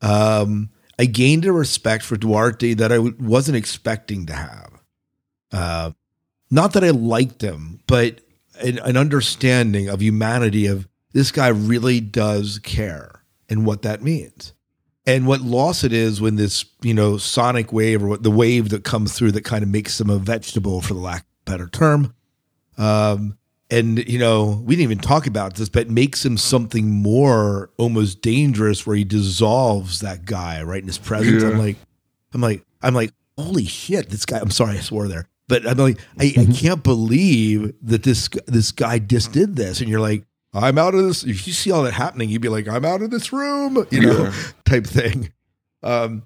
Um, 0.00 0.70
I 0.98 1.04
gained 1.04 1.44
a 1.44 1.52
respect 1.52 2.04
for 2.04 2.16
Duarte 2.16 2.74
that 2.74 2.90
I 2.90 2.96
w- 2.96 3.16
wasn't 3.20 3.56
expecting 3.56 4.26
to 4.26 4.32
have. 4.32 4.82
Uh, 5.52 5.90
not 6.52 6.74
that 6.74 6.84
I 6.84 6.90
liked 6.90 7.42
him, 7.42 7.80
but 7.86 8.20
an, 8.60 8.78
an 8.80 8.96
understanding 8.98 9.88
of 9.88 10.02
humanity 10.02 10.66
of 10.66 10.86
this 11.12 11.30
guy 11.30 11.48
really 11.48 11.98
does 11.98 12.58
care 12.58 13.22
and 13.48 13.64
what 13.64 13.82
that 13.82 14.02
means. 14.02 14.52
And 15.06 15.26
what 15.26 15.40
loss 15.40 15.82
it 15.82 15.92
is 15.92 16.20
when 16.20 16.36
this 16.36 16.64
you 16.82 16.94
know 16.94 17.16
sonic 17.16 17.72
wave 17.72 18.02
or 18.02 18.06
what 18.06 18.22
the 18.22 18.30
wave 18.30 18.68
that 18.68 18.84
comes 18.84 19.14
through 19.14 19.32
that 19.32 19.44
kind 19.44 19.62
of 19.62 19.68
makes 19.68 19.98
them 19.98 20.10
a 20.10 20.18
vegetable 20.18 20.80
for 20.80 20.94
the 20.94 21.00
lack 21.00 21.22
of 21.22 21.26
a 21.26 21.50
better 21.50 21.68
term 21.68 22.14
um 22.78 23.36
and 23.68 24.08
you 24.08 24.18
know 24.18 24.62
we 24.64 24.76
didn't 24.76 24.92
even 24.92 24.98
talk 24.98 25.26
about 25.26 25.56
this 25.56 25.68
but 25.68 25.90
makes 25.90 26.24
him 26.24 26.38
something 26.38 26.88
more 26.88 27.68
almost 27.78 28.22
dangerous 28.22 28.86
where 28.86 28.96
he 28.96 29.04
dissolves 29.04 30.00
that 30.00 30.24
guy 30.24 30.62
right 30.62 30.80
in 30.82 30.86
his 30.86 30.98
presence. 30.98 31.42
Yeah. 31.42 31.50
i'm 31.50 31.58
like 31.58 31.76
i'm 32.32 32.40
like 32.40 32.64
i'm 32.80 32.94
like 32.94 33.12
holy 33.36 33.66
shit 33.66 34.08
this 34.08 34.24
guy 34.24 34.38
i'm 34.38 34.50
sorry 34.50 34.78
i 34.78 34.80
swore 34.80 35.08
there 35.08 35.28
but 35.52 35.66
i'm 35.68 35.76
like 35.76 35.98
I, 36.18 36.32
I 36.38 36.44
can't 36.52 36.82
believe 36.82 37.74
that 37.82 38.02
this 38.02 38.28
this 38.46 38.72
guy 38.72 38.98
just 38.98 39.32
did 39.32 39.56
this 39.56 39.80
and 39.80 39.88
you're 39.90 40.00
like 40.00 40.24
i'm 40.54 40.78
out 40.78 40.94
of 40.94 41.04
this 41.04 41.24
if 41.24 41.46
you 41.46 41.52
see 41.52 41.70
all 41.70 41.82
that 41.82 41.92
happening 41.94 42.28
you'd 42.30 42.42
be 42.42 42.48
like 42.48 42.66
i'm 42.68 42.84
out 42.84 43.02
of 43.02 43.10
this 43.10 43.32
room 43.32 43.86
you 43.90 44.00
know 44.00 44.24
Yeah. 44.24 44.34
type 44.64 44.86
thing. 44.86 45.32
Um, 45.82 46.22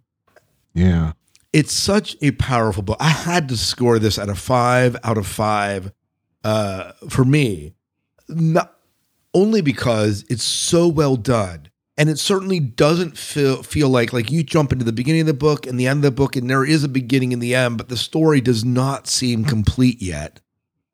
Yeah. 0.74 1.12
it's 1.52 1.72
such 1.72 2.16
a 2.22 2.30
powerful 2.32 2.82
book. 2.82 2.98
I 3.00 3.08
had 3.08 3.48
to 3.48 3.56
score 3.56 3.98
this 3.98 4.18
at 4.18 4.28
a 4.28 4.34
five 4.34 4.96
out 5.02 5.16
of 5.18 5.26
five 5.26 5.92
uh, 6.44 6.92
for 7.08 7.24
me, 7.24 7.74
not 8.28 8.76
only 9.34 9.62
because 9.62 10.24
it's 10.28 10.44
so 10.44 10.86
well 10.86 11.16
done, 11.16 11.70
and 11.98 12.08
it 12.08 12.18
certainly 12.18 12.60
doesn't 12.60 13.16
feel 13.16 13.62
feel 13.62 13.88
like 13.88 14.12
like 14.12 14.30
you 14.30 14.42
jump 14.42 14.72
into 14.72 14.84
the 14.84 14.92
beginning 14.92 15.22
of 15.22 15.26
the 15.26 15.34
book 15.34 15.66
and 15.66 15.78
the 15.78 15.86
end 15.86 15.98
of 15.98 16.02
the 16.02 16.10
book, 16.10 16.36
and 16.36 16.48
there 16.48 16.64
is 16.64 16.84
a 16.84 16.88
beginning 16.88 17.32
and 17.32 17.42
the 17.42 17.54
end, 17.54 17.78
but 17.78 17.88
the 17.88 17.96
story 17.96 18.40
does 18.40 18.64
not 18.64 19.06
seem 19.06 19.44
complete 19.44 20.00
yet. 20.02 20.40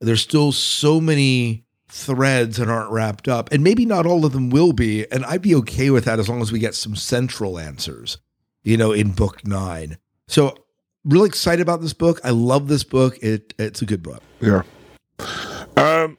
There's 0.01 0.23
still 0.23 0.53
so 0.53 1.01
many 1.01 1.65
threads 1.89 2.57
that 2.57 2.69
aren't 2.69 2.91
wrapped 2.91 3.29
up, 3.29 3.53
and 3.53 3.63
maybe 3.63 3.85
not 3.85 4.07
all 4.07 4.25
of 4.25 4.33
them 4.33 4.51
will 4.51 4.73
be, 4.73 5.11
and 5.13 5.25
I'd 5.27 5.43
be 5.43 5.55
okay 5.57 5.91
with 5.91 6.05
that 6.07 6.19
as 6.19 6.29
long 6.29 6.41
as 6.41 6.51
we 6.51 6.59
get 6.59 6.75
some 6.75 6.97
central 6.97 7.59
answers, 7.59 8.19
you 8.63 8.77
know, 8.77 8.93
in 8.93 9.13
book 9.13 9.47
nine. 9.47 9.99
So 10.29 10.57
really 11.05 11.29
excited 11.29 11.61
about 11.61 11.81
this 11.81 11.93
book. 11.93 12.21
I 12.25 12.31
love 12.31 12.69
this 12.69 12.85
book. 12.85 13.19
It 13.23 13.55
it's 13.59 13.83
a 13.83 13.87
good 13.87 14.03
book. 14.03 14.23
Yeah. 14.41 14.63
Um, 15.77 16.17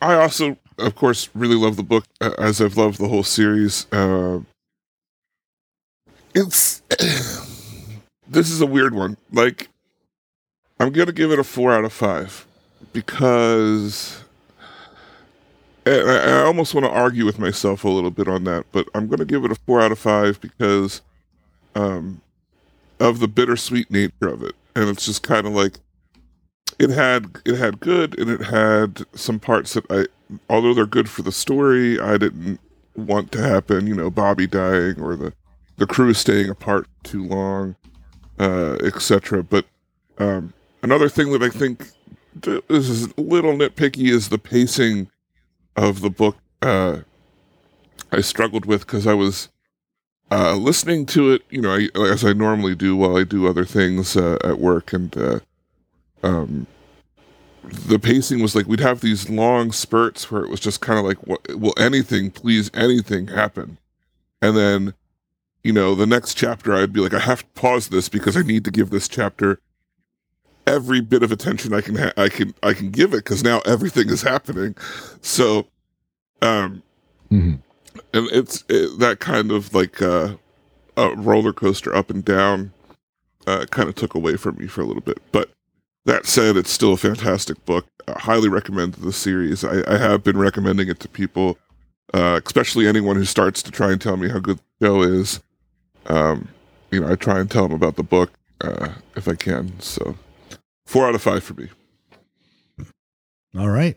I 0.00 0.14
also, 0.14 0.56
of 0.78 0.94
course, 0.94 1.28
really 1.34 1.56
love 1.56 1.76
the 1.76 1.82
book 1.82 2.04
uh, 2.20 2.32
as 2.38 2.60
I've 2.60 2.76
loved 2.76 2.98
the 2.98 3.08
whole 3.08 3.22
series. 3.22 3.86
Uh, 3.92 4.40
it's 6.34 6.80
this 8.28 8.50
is 8.50 8.60
a 8.60 8.66
weird 8.66 8.94
one. 8.94 9.16
Like, 9.32 9.68
I'm 10.78 10.92
gonna 10.92 11.12
give 11.12 11.32
it 11.32 11.38
a 11.38 11.44
four 11.44 11.72
out 11.72 11.84
of 11.84 11.92
five 11.92 12.46
because 12.92 14.22
I, 15.86 16.00
I 16.00 16.42
almost 16.42 16.74
want 16.74 16.86
to 16.86 16.90
argue 16.90 17.24
with 17.24 17.38
myself 17.38 17.84
a 17.84 17.88
little 17.88 18.10
bit 18.10 18.28
on 18.28 18.44
that, 18.44 18.66
but 18.72 18.88
I'm 18.94 19.08
gonna 19.08 19.24
give 19.24 19.44
it 19.44 19.52
a 19.52 19.56
four 19.56 19.80
out 19.80 19.92
of 19.92 19.98
five 19.98 20.40
because 20.40 21.02
um, 21.74 22.20
of 23.00 23.20
the 23.20 23.28
bittersweet 23.28 23.90
nature 23.90 24.28
of 24.28 24.42
it, 24.42 24.54
and 24.74 24.88
it's 24.88 25.06
just 25.06 25.22
kind 25.22 25.46
of 25.46 25.52
like 25.52 25.78
it 26.78 26.90
had 26.90 27.40
it 27.44 27.56
had 27.56 27.80
good 27.80 28.18
and 28.18 28.30
it 28.30 28.42
had 28.42 29.04
some 29.14 29.40
parts 29.40 29.74
that 29.74 29.84
I 29.90 30.06
although 30.48 30.74
they're 30.74 30.86
good 30.86 31.08
for 31.08 31.22
the 31.22 31.32
story, 31.32 31.98
I 32.00 32.18
didn't 32.18 32.60
want 32.96 33.32
to 33.32 33.42
happen. 33.42 33.86
You 33.86 33.94
know, 33.94 34.10
Bobbie 34.10 34.46
dying 34.46 35.00
or 35.00 35.16
the 35.16 35.32
the 35.76 35.86
crew 35.86 36.12
staying 36.14 36.50
apart 36.50 36.88
too 37.02 37.24
long, 37.24 37.76
uh, 38.38 38.76
etc. 38.84 39.42
But 39.42 39.66
um, 40.18 40.52
another 40.82 41.08
thing 41.08 41.32
that 41.32 41.42
I 41.42 41.48
think 41.48 41.90
th- 42.42 42.64
this 42.68 42.88
is 42.88 43.06
a 43.06 43.20
little 43.20 43.52
nitpicky 43.52 44.08
is 44.10 44.28
the 44.28 44.38
pacing 44.38 45.08
of 45.76 46.00
the 46.00 46.10
book. 46.10 46.36
Uh, 46.60 46.98
I 48.10 48.20
struggled 48.20 48.66
with 48.66 48.86
because 48.86 49.06
I 49.06 49.14
was 49.14 49.48
uh, 50.30 50.56
listening 50.56 51.06
to 51.06 51.32
it, 51.32 51.42
you 51.50 51.60
know, 51.60 51.74
I, 51.74 51.88
as 52.00 52.24
I 52.24 52.32
normally 52.32 52.74
do 52.74 52.96
while 52.96 53.16
I 53.16 53.24
do 53.24 53.46
other 53.46 53.64
things 53.64 54.16
uh, 54.16 54.38
at 54.44 54.58
work, 54.58 54.92
and 54.92 55.16
uh, 55.16 55.40
um, 56.22 56.66
the 57.64 57.98
pacing 57.98 58.40
was 58.40 58.54
like 58.54 58.66
we'd 58.66 58.80
have 58.80 59.00
these 59.00 59.28
long 59.28 59.72
spurts 59.72 60.30
where 60.30 60.42
it 60.42 60.50
was 60.50 60.60
just 60.60 60.80
kind 60.80 60.98
of 60.98 61.04
like, 61.04 61.26
what, 61.26 61.40
will 61.58 61.74
anything, 61.78 62.30
please, 62.30 62.70
anything 62.74 63.28
happen? 63.28 63.78
And 64.40 64.56
then, 64.56 64.94
you 65.64 65.72
know, 65.72 65.94
the 65.94 66.06
next 66.06 66.34
chapter, 66.34 66.74
I'd 66.74 66.92
be 66.92 67.00
like, 67.00 67.14
I 67.14 67.18
have 67.18 67.40
to 67.40 67.60
pause 67.60 67.88
this 67.88 68.08
because 68.08 68.36
I 68.36 68.42
need 68.42 68.64
to 68.64 68.70
give 68.70 68.90
this 68.90 69.08
chapter 69.08 69.60
every 70.66 71.00
bit 71.00 71.22
of 71.22 71.32
attention 71.32 71.74
I 71.74 71.80
can, 71.80 71.96
ha- 71.96 72.12
I 72.16 72.28
can, 72.28 72.54
I 72.62 72.74
can 72.74 72.90
give 72.90 73.12
it 73.12 73.24
because 73.24 73.42
now 73.42 73.60
everything 73.66 74.08
is 74.08 74.22
happening. 74.22 74.74
So, 75.22 75.66
um, 76.42 76.82
Mhm. 77.30 77.58
and 78.14 78.28
it's 78.32 78.64
it, 78.68 78.98
that 79.00 79.18
kind 79.20 79.50
of 79.50 79.74
like 79.74 80.00
uh, 80.00 80.36
a 80.96 81.14
roller 81.16 81.52
coaster 81.52 81.94
up 81.94 82.08
and 82.10 82.24
down 82.24 82.72
uh, 83.46 83.66
kind 83.70 83.88
of 83.88 83.94
took 83.94 84.14
away 84.14 84.36
from 84.36 84.56
me 84.56 84.66
for 84.66 84.80
a 84.80 84.84
little 84.84 85.02
bit. 85.02 85.18
But 85.32 85.50
that 86.08 86.26
said, 86.26 86.56
it's 86.56 86.70
still 86.70 86.94
a 86.94 86.96
fantastic 86.96 87.64
book. 87.64 87.86
I 88.08 88.18
highly 88.18 88.48
recommend 88.48 88.94
the 88.94 89.12
series. 89.12 89.64
I, 89.64 89.82
I 89.86 89.98
have 89.98 90.24
been 90.24 90.38
recommending 90.38 90.88
it 90.88 91.00
to 91.00 91.08
people, 91.08 91.58
uh, 92.14 92.40
especially 92.44 92.86
anyone 92.86 93.16
who 93.16 93.24
starts 93.24 93.62
to 93.62 93.70
try 93.70 93.92
and 93.92 94.00
tell 94.00 94.16
me 94.16 94.28
how 94.28 94.38
good 94.38 94.58
the 94.58 94.86
show 94.86 95.02
is. 95.02 95.40
Um, 96.06 96.48
you 96.90 97.00
know, 97.00 97.12
I 97.12 97.14
try 97.14 97.38
and 97.38 97.50
tell 97.50 97.64
them 97.68 97.72
about 97.72 97.96
the 97.96 98.02
book 98.02 98.32
uh, 98.62 98.88
if 99.16 99.28
I 99.28 99.34
can. 99.34 99.78
So, 99.80 100.16
four 100.86 101.06
out 101.06 101.14
of 101.14 101.22
five 101.22 101.44
for 101.44 101.54
me. 101.54 101.68
All 103.56 103.68
right. 103.68 103.96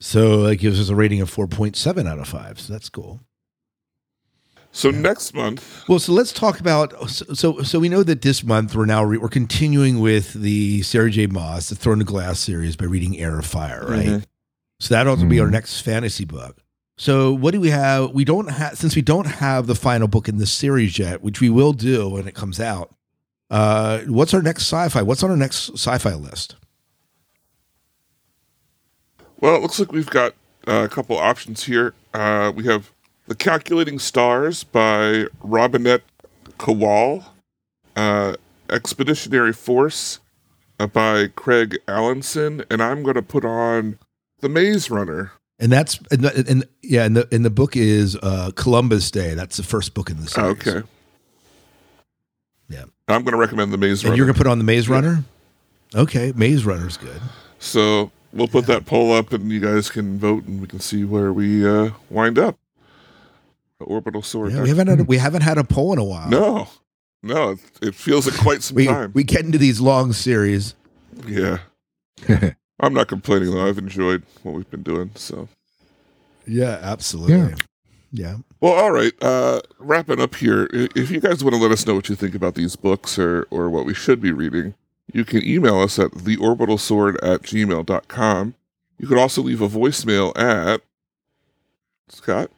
So 0.00 0.42
that 0.42 0.56
gives 0.56 0.78
us 0.78 0.88
a 0.88 0.94
rating 0.94 1.20
of 1.20 1.34
4.7 1.34 2.06
out 2.06 2.18
of 2.18 2.28
5. 2.28 2.60
So 2.60 2.72
that's 2.72 2.88
cool. 2.88 3.20
So 4.76 4.90
next 4.90 5.32
month, 5.32 5.84
Well, 5.88 5.98
so 5.98 6.12
let's 6.12 6.32
talk 6.34 6.60
about 6.60 7.08
so 7.08 7.24
so, 7.32 7.62
so 7.62 7.78
we 7.80 7.88
know 7.88 8.02
that 8.02 8.20
this 8.20 8.44
month 8.44 8.74
we're 8.74 8.84
now 8.84 9.02
re, 9.02 9.16
we're 9.16 9.30
continuing 9.30 10.00
with 10.00 10.34
the 10.34 10.82
Sarah 10.82 11.10
J. 11.10 11.28
Maas, 11.28 11.70
the 11.70 11.74
Throne 11.74 12.02
of 12.02 12.06
Glass 12.06 12.38
series 12.40 12.76
by 12.76 12.84
reading 12.84 13.16
Heir 13.18 13.38
of 13.38 13.46
Fire, 13.46 13.86
right? 13.88 14.06
Mhm. 14.06 14.24
So 14.78 14.94
that 14.94 15.06
ought 15.06 15.18
to 15.20 15.24
be 15.24 15.40
our 15.40 15.46
Mhm. 15.48 15.52
next 15.52 15.80
fantasy 15.80 16.26
book. 16.26 16.58
So 16.98 17.32
what 17.32 17.52
do 17.52 17.60
we 17.60 17.70
have? 17.70 18.10
We 18.10 18.26
don't 18.26 18.48
have 18.50 18.76
since 18.76 18.94
we 18.94 19.00
don't 19.00 19.26
have 19.26 19.66
the 19.66 19.74
final 19.74 20.08
book 20.08 20.28
in 20.28 20.36
this 20.36 20.52
series 20.52 20.98
yet, 20.98 21.22
which 21.22 21.40
we 21.40 21.48
will 21.48 21.72
do 21.72 22.10
when 22.10 22.28
it 22.28 22.34
comes 22.34 22.60
out. 22.60 22.94
Uh, 23.50 24.00
what's 24.00 24.34
our 24.34 24.42
next 24.42 24.64
sci-fi? 24.64 25.00
What's 25.00 25.22
on 25.22 25.30
our 25.30 25.36
next 25.38 25.70
sci-fi 25.70 26.12
list? 26.14 26.56
Well, 29.40 29.56
it 29.56 29.62
looks 29.62 29.78
like 29.78 29.90
we've 29.92 30.10
got 30.10 30.34
uh, 30.68 30.82
a 30.84 30.88
couple 30.90 31.16
options 31.16 31.64
here. 31.64 31.94
Uh, 32.12 32.52
we 32.54 32.64
have 32.64 32.90
The 33.28 33.34
Calculating 33.34 33.98
Stars 33.98 34.62
by 34.64 35.26
Robinette 35.42 36.02
Kowal, 36.58 37.24
uh, 37.96 38.34
Expeditionary 38.70 39.52
Force 39.52 40.20
uh, 40.78 40.86
by 40.86 41.28
Craig 41.34 41.76
Alanson, 41.88 42.64
and 42.70 42.82
I'm 42.82 43.02
going 43.02 43.14
to 43.16 43.22
put 43.22 43.44
on 43.44 43.98
The 44.40 44.48
Maze 44.48 44.90
Runner. 44.90 45.32
And 45.58 45.72
that's 45.72 45.98
and, 46.10 46.22
the- 46.22 46.44
and 46.48 46.64
yeah, 46.82 47.04
and 47.04 47.16
the 47.16 47.26
and 47.32 47.44
the 47.44 47.50
book 47.50 47.76
is 47.76 48.14
uh, 48.22 48.50
Columbus 48.56 49.10
Day. 49.10 49.34
That's 49.34 49.56
the 49.56 49.62
first 49.62 49.94
book 49.94 50.10
in 50.10 50.18
the 50.20 50.26
series. 50.28 50.50
Okay. 50.66 50.86
Yeah. 52.68 52.84
I'm 53.08 53.22
going 53.22 53.32
to 53.32 53.38
recommend 53.38 53.72
The 53.72 53.78
Maze 53.78 54.02
And 54.02 54.10
Runner. 54.10 54.16
you're 54.16 54.26
gonna 54.26 54.36
put 54.36 54.46
on 54.46 54.58
the 54.58 54.64
Maze 54.64 54.88
Runner. 54.88 55.24
Okay, 55.94 56.32
Maze 56.36 56.66
Runner's 56.66 56.96
good. 56.96 57.20
so 57.58 58.10
we'll 58.32 58.48
put 58.48 58.66
that 58.66 58.84
poll 58.86 59.12
up, 59.12 59.32
and 59.32 59.50
you 59.50 59.60
guys 59.60 59.88
can 59.88 60.18
vote, 60.18 60.44
and 60.44 60.60
we 60.60 60.66
can 60.66 60.80
see 60.80 61.04
where 61.04 61.32
we 61.32 61.66
uh, 61.66 61.90
wind 62.10 62.38
up. 62.38 62.58
Orbital 63.80 64.22
Sword. 64.22 64.52
Yeah, 64.52 64.62
we 64.62 64.68
haven't 64.68 64.86
had 64.88 65.00
a, 65.00 65.04
we 65.04 65.18
haven't 65.18 65.42
had 65.42 65.58
a 65.58 65.64
poll 65.64 65.92
in 65.92 65.98
a 65.98 66.04
while. 66.04 66.28
no, 66.28 66.68
no, 67.22 67.50
it, 67.50 67.58
it 67.82 67.94
feels 67.94 68.26
like 68.26 68.38
quite 68.40 68.62
some 68.62 68.76
we 68.76 68.86
time. 68.86 69.12
we 69.14 69.24
get 69.24 69.44
into 69.44 69.58
these 69.58 69.80
long 69.80 70.12
series. 70.12 70.74
yeah. 71.26 71.58
I'm 72.80 72.92
not 72.92 73.08
complaining 73.08 73.50
though. 73.50 73.66
I've 73.66 73.78
enjoyed 73.78 74.22
what 74.42 74.54
we've 74.54 74.70
been 74.70 74.82
doing. 74.82 75.10
So, 75.14 75.48
Yeah, 76.46 76.78
absolutely. 76.82 77.36
Yeah. 77.36 77.54
Yeah. 78.12 78.36
well, 78.60 78.72
all 78.72 78.92
right. 78.92 79.12
Uh, 79.22 79.60
wrapping 79.78 80.20
up 80.20 80.34
here. 80.36 80.68
If 80.72 81.10
you 81.10 81.20
guys 81.20 81.42
want 81.42 81.54
to 81.56 81.60
let 81.60 81.70
us 81.72 81.86
know 81.86 81.94
what 81.94 82.08
you 82.08 82.14
think 82.14 82.34
about 82.34 82.54
these 82.54 82.76
books 82.76 83.18
or 83.18 83.46
or 83.50 83.68
what 83.70 83.84
we 83.84 83.94
should 83.94 84.20
be 84.20 84.30
reading, 84.32 84.74
you 85.12 85.24
can 85.24 85.42
email 85.44 85.80
us 85.80 85.98
at 85.98 86.10
theorbitalsword 86.12 87.16
at 87.22 87.42
gmail.com. 87.42 88.54
You 88.98 89.06
could 89.08 89.18
also 89.18 89.42
leave 89.42 89.60
a 89.60 89.68
voicemail 89.68 90.36
at 90.38 90.80
Scott. 92.08 92.50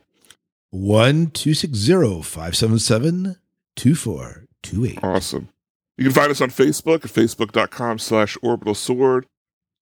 One 0.71 1.29
two 1.31 1.55
six 1.55 1.79
zero 1.79 2.21
five 2.21 2.57
seven 2.57 2.79
seven 2.79 3.37
two 3.75 3.95
four 3.95 4.47
two 4.62 4.85
eight. 4.85 4.99
Awesome. 5.03 5.49
You 5.97 6.05
can 6.05 6.12
find 6.12 6.31
us 6.31 6.41
on 6.41 6.51
Facebook 6.51 7.05
at 7.05 7.11
facebook.com 7.11 7.99
slash 7.99 8.37
orbital 8.43 8.75
sword 8.75 9.27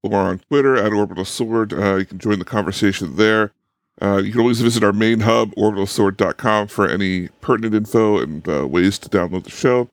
or 0.03 0.15
on 0.15 0.39
Twitter 0.39 0.77
at 0.77 0.93
orbital 0.93 1.25
sword. 1.25 1.73
Uh, 1.73 1.97
you 1.97 2.07
can 2.07 2.19
join 2.19 2.39
the 2.39 2.45
conversation 2.45 3.17
there. 3.17 3.53
Uh, 4.01 4.19
you 4.19 4.31
can 4.31 4.41
always 4.41 4.61
visit 4.61 4.85
our 4.85 4.93
main 4.93 5.21
hub, 5.21 5.55
orbitalsword.com, 5.57 6.69
for 6.69 6.89
any 6.89 7.29
pertinent 7.41 7.75
info 7.75 8.19
and 8.19 8.49
uh, 8.49 8.67
ways 8.67 8.99
to 8.99 9.09
download 9.09 9.45
the 9.45 9.51
show. 9.51 9.89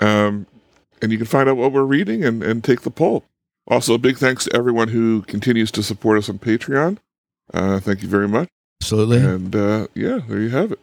Um, 0.00 0.46
and 1.00 1.10
you 1.10 1.18
can 1.18 1.26
find 1.26 1.48
out 1.48 1.56
what 1.56 1.72
we're 1.72 1.84
reading 1.84 2.24
and, 2.24 2.42
and 2.42 2.62
take 2.62 2.82
the 2.82 2.90
poll. 2.90 3.24
Also, 3.68 3.96
big 3.96 4.18
thanks 4.18 4.44
to 4.44 4.56
everyone 4.56 4.88
who 4.88 5.22
continues 5.22 5.70
to 5.72 5.82
support 5.82 6.18
us 6.18 6.28
on 6.28 6.38
Patreon. 6.38 6.98
Uh, 7.54 7.80
thank 7.80 8.02
you 8.02 8.08
very 8.08 8.28
much. 8.28 8.48
Absolutely. 8.82 9.18
And 9.18 9.54
uh, 9.54 9.86
yeah, 9.94 10.18
there 10.26 10.40
you 10.40 10.48
have 10.50 10.72
it. 10.72 10.80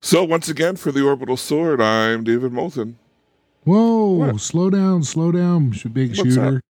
So, 0.00 0.24
once 0.24 0.48
again, 0.48 0.76
for 0.76 0.90
the 0.90 1.02
Orbital 1.04 1.36
Sword, 1.36 1.78
I'm 1.80 2.24
David 2.24 2.52
Moulton. 2.52 2.96
Whoa, 3.64 4.12
What? 4.12 4.40
slow 4.40 4.70
down, 4.70 5.04
slow 5.04 5.30
down, 5.30 5.74
big 5.92 6.16
What's 6.16 6.34
shooter. 6.34 6.62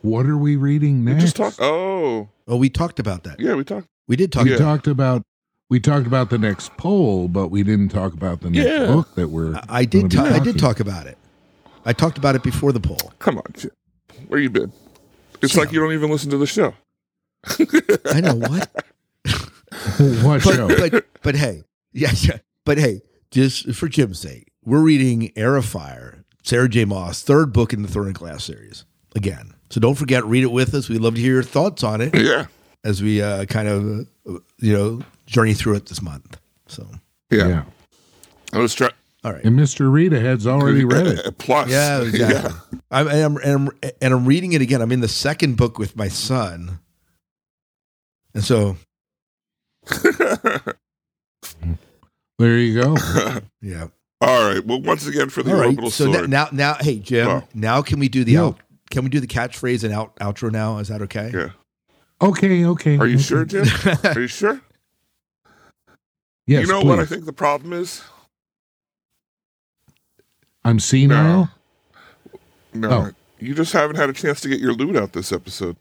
What 0.00 0.24
are 0.26 0.36
we 0.38 0.56
reading 0.56 1.04
We 1.04 1.14
just 1.14 1.36
talked. 1.36 1.58
Oh, 1.60 2.28
oh, 2.48 2.56
we 2.56 2.70
talked 2.70 2.98
about 2.98 3.24
that. 3.24 3.38
yeah, 3.38 3.54
we 3.54 3.64
talked. 3.64 3.86
We 4.08 4.16
did 4.16 4.32
talk. 4.32 4.44
we 4.44 4.52
Yeah. 4.52 4.56
talked 4.58 4.86
about 4.86 5.22
we 5.68 5.80
talked 5.80 6.06
about 6.06 6.30
the 6.30 6.38
next 6.38 6.74
poll, 6.78 7.28
but 7.28 7.48
we 7.48 7.62
didn't 7.62 7.88
talk 7.90 8.12
about 8.14 8.40
the 8.40 8.48
next 8.50 8.66
Yeah. 8.70 8.86
book 8.86 9.14
that 9.16 9.28
we're. 9.28 9.54
I, 9.56 9.64
I 9.80 9.84
did. 9.84 10.10
ta- 10.10 10.24
be 10.24 10.30
I 10.30 10.38
did 10.38 10.58
talk 10.58 10.80
about 10.80 11.06
it. 11.06 11.18
I 11.84 11.92
talked 11.92 12.16
about 12.16 12.36
it 12.36 12.42
before 12.42 12.72
the 12.72 12.80
poll. 12.80 13.12
Come 13.18 13.36
on, 13.38 13.52
Where 14.28 14.40
you 14.40 14.48
been? 14.48 14.72
It's 15.42 15.56
like 15.56 15.72
you 15.72 15.80
don't 15.80 15.92
even 15.92 16.10
listen 16.10 16.30
to 16.30 16.38
the 16.38 16.46
show. 16.46 16.72
I 18.06 18.20
know 18.20 18.34
what, 18.36 18.70
what 20.22 20.42
show? 20.42 20.68
but 20.68 20.90
but 20.90 21.06
but 21.22 21.34
hey, 21.36 21.64
yeah, 21.92 22.12
yeah. 22.20 22.38
But 22.64 22.78
hey, 22.78 23.02
just 23.30 23.74
for 23.74 23.88
Jim's 23.88 24.20
sake, 24.20 24.52
we're 24.64 24.82
reading 24.82 25.32
Heir 25.36 25.56
of 25.56 25.64
Fire, 25.64 26.24
Sarah 26.42 26.68
J. 26.68 26.84
Maas, 26.84 27.22
third 27.22 27.52
book 27.52 27.72
in 27.72 27.82
the 27.82 27.88
Throne 27.88 28.08
of 28.08 28.14
Glass 28.14 28.44
series. 28.44 28.84
Again, 29.14 29.54
so 29.70 29.80
don't 29.80 29.94
forget, 29.94 30.24
read 30.24 30.42
it 30.42 30.52
with 30.52 30.74
us. 30.74 30.88
We'd 30.88 31.00
love 31.00 31.14
to 31.14 31.20
hear 31.20 31.34
your 31.34 31.42
thoughts 31.42 31.82
on 31.82 32.00
it 32.00 32.14
Yeah, 32.14 32.46
as 32.84 33.02
we 33.02 33.22
uh, 33.22 33.46
kind 33.46 33.68
of 33.68 34.00
uh, 34.28 34.38
you 34.58 34.72
know 34.72 35.00
journey 35.26 35.54
through 35.54 35.74
it 35.74 35.86
this 35.86 36.02
month. 36.02 36.38
So, 36.68 36.86
yeah. 37.30 37.48
yeah. 37.48 37.64
I 38.52 38.58
was 38.58 38.74
trying. 38.74 38.92
all 39.24 39.32
right. 39.32 39.44
And 39.44 39.58
Mr. 39.58 39.92
Rita 39.92 40.20
has 40.20 40.46
already 40.46 40.84
read 40.84 41.06
it. 41.06 41.38
Plus, 41.38 41.68
Yeah, 41.68 42.02
exactly. 42.02 42.52
I'm, 42.90 43.08
and, 43.08 43.22
I'm, 43.22 43.36
and, 43.36 43.68
I'm, 43.82 43.90
and 44.00 44.14
I'm 44.14 44.24
reading 44.24 44.52
it 44.52 44.60
again. 44.60 44.80
I'm 44.80 44.92
in 44.92 45.00
the 45.00 45.08
second 45.08 45.56
book 45.56 45.78
with 45.78 45.96
my 45.96 46.08
son. 46.08 46.78
And 48.34 48.44
so, 48.44 48.76
There 52.38 52.58
you 52.58 52.82
go. 52.82 52.96
yeah. 53.62 53.86
All 54.20 54.46
right. 54.52 54.62
Well, 54.64 54.82
once 54.82 55.06
again, 55.06 55.30
for 55.30 55.42
the 55.42 55.52
All 55.52 55.56
right. 55.58 55.68
orbital 55.68 55.90
So 55.90 56.12
sword. 56.12 56.28
now, 56.28 56.48
now, 56.52 56.74
hey, 56.74 56.98
Jim, 56.98 57.26
Wow. 57.28 57.48
now 57.54 57.80
can 57.80 57.98
we 57.98 58.08
do 58.10 58.24
the 58.24 58.32
Yeah. 58.32 58.42
out, 58.44 58.60
can 58.90 59.04
we 59.04 59.08
do 59.10 59.20
the 59.20 59.26
catchphrase 59.26 59.84
and 59.84 59.92
out, 59.94 60.14
outro 60.16 60.52
now? 60.52 60.76
Is 60.78 60.88
that 60.88 61.00
okay? 61.02 61.30
yeah. 61.32 61.48
Okay, 62.20 62.64
okay. 62.66 62.98
Are 62.98 63.06
you 63.06 63.14
okay. 63.14 63.22
sure, 63.22 63.44
Jim? 63.46 63.64
Are 64.04 64.20
you 64.20 64.26
sure? 64.26 64.60
Yes, 66.46 66.66
you 66.66 66.72
know 66.72 66.80
please. 66.82 66.88
what 66.88 66.98
I 66.98 67.06
think 67.06 67.24
the 67.24 67.32
problem 67.32 67.72
is? 67.72 68.02
I'm 70.64 70.78
senile. 70.78 71.48
No, 72.74 72.90
Oh. 72.90 73.10
you 73.38 73.54
just 73.54 73.72
haven't 73.72 73.96
had 73.96 74.10
a 74.10 74.12
chance 74.12 74.40
to 74.42 74.48
get 74.48 74.60
your 74.60 74.72
lute 74.74 74.96
out 74.96 75.12
this 75.14 75.32
episode. 75.32 75.76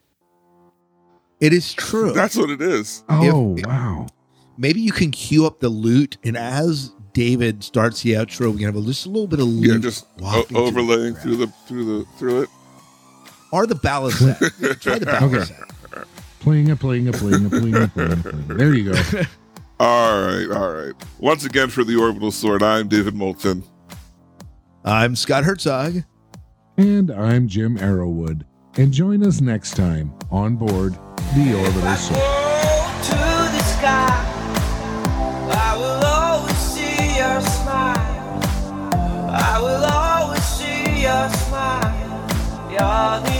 It 1.46 1.54
is 1.54 1.76
true. 1.76 2.12
That's 2.12 2.36
what 2.36 2.50
it 2.50 2.60
is. 2.60 3.04
Oh 3.08 3.56
wow. 3.64 4.08
Maybe 4.58 4.82
you 4.82 4.92
can 4.92 5.12
cue 5.12 5.46
up 5.46 5.60
the 5.60 5.70
lute, 5.70 6.18
and 6.24 6.36
as 6.36 6.92
David 7.14 7.64
starts 7.64 8.02
the 8.02 8.14
outro, 8.14 8.52
we 8.52 8.58
can 8.58 8.66
have 8.66 8.76
a, 8.76 8.82
just 8.82 9.06
a 9.06 9.10
little 9.10 9.28
bit 9.28 9.40
of 9.40 9.46
lute. 9.46 9.74
Yeah, 9.74 9.78
just 9.78 10.08
uh, 10.24 10.42
o- 10.56 10.56
overlaying 10.56 11.14
the 11.14 11.20
through 11.20 11.36
the 11.36 11.48
through 11.68 11.86
the 11.86 12.06
through 12.18 12.42
it. 12.42 12.50
Are 13.54 13.68
the 13.68 13.76
ballads 13.76 14.18
set? 14.18 14.40
Try 14.82 14.98
the 14.98 15.06
ballads 15.06 15.52
okay. 15.52 15.62
set. 15.94 16.08
Playing 16.40 16.72
a 16.72 16.76
playing 16.76 17.10
a 17.10 17.12
playing 17.12 17.46
a 17.46 17.50
playing 17.50 17.76
a 17.76 17.88
playing 17.90 18.12
a 18.14 18.16
playing. 18.18 18.48
There 18.48 18.74
you 18.74 18.92
go. 18.92 19.00
all 19.80 20.26
right, 20.26 20.48
all 20.50 20.74
right. 20.74 20.94
Once 21.20 21.46
again 21.46 21.70
for 21.70 21.84
the 21.84 21.96
orbital 21.96 22.32
sword, 22.32 22.64
I'm 22.64 22.88
David 22.88 23.14
Moulton. 23.14 23.64
I'm 24.84 25.16
Scott 25.16 25.44
Herzog. 25.44 26.06
And 26.76 27.12
I'm 27.12 27.48
Jim 27.48 27.78
Arrowwood 27.78 28.46
and 28.78 28.92
join 28.92 29.24
us 29.26 29.42
next 29.42 29.76
time 29.76 30.14
on 30.32 30.56
board 30.56 30.94
the 31.36 31.58
Orbital 31.58 31.96
Soul. 31.96 32.18
I 39.38 39.60
will 39.60 39.86
always 39.86 40.44
see 40.44 41.02
your 41.04 41.30
smile. 41.30 41.92
You're 42.72 43.20
the 43.24 43.35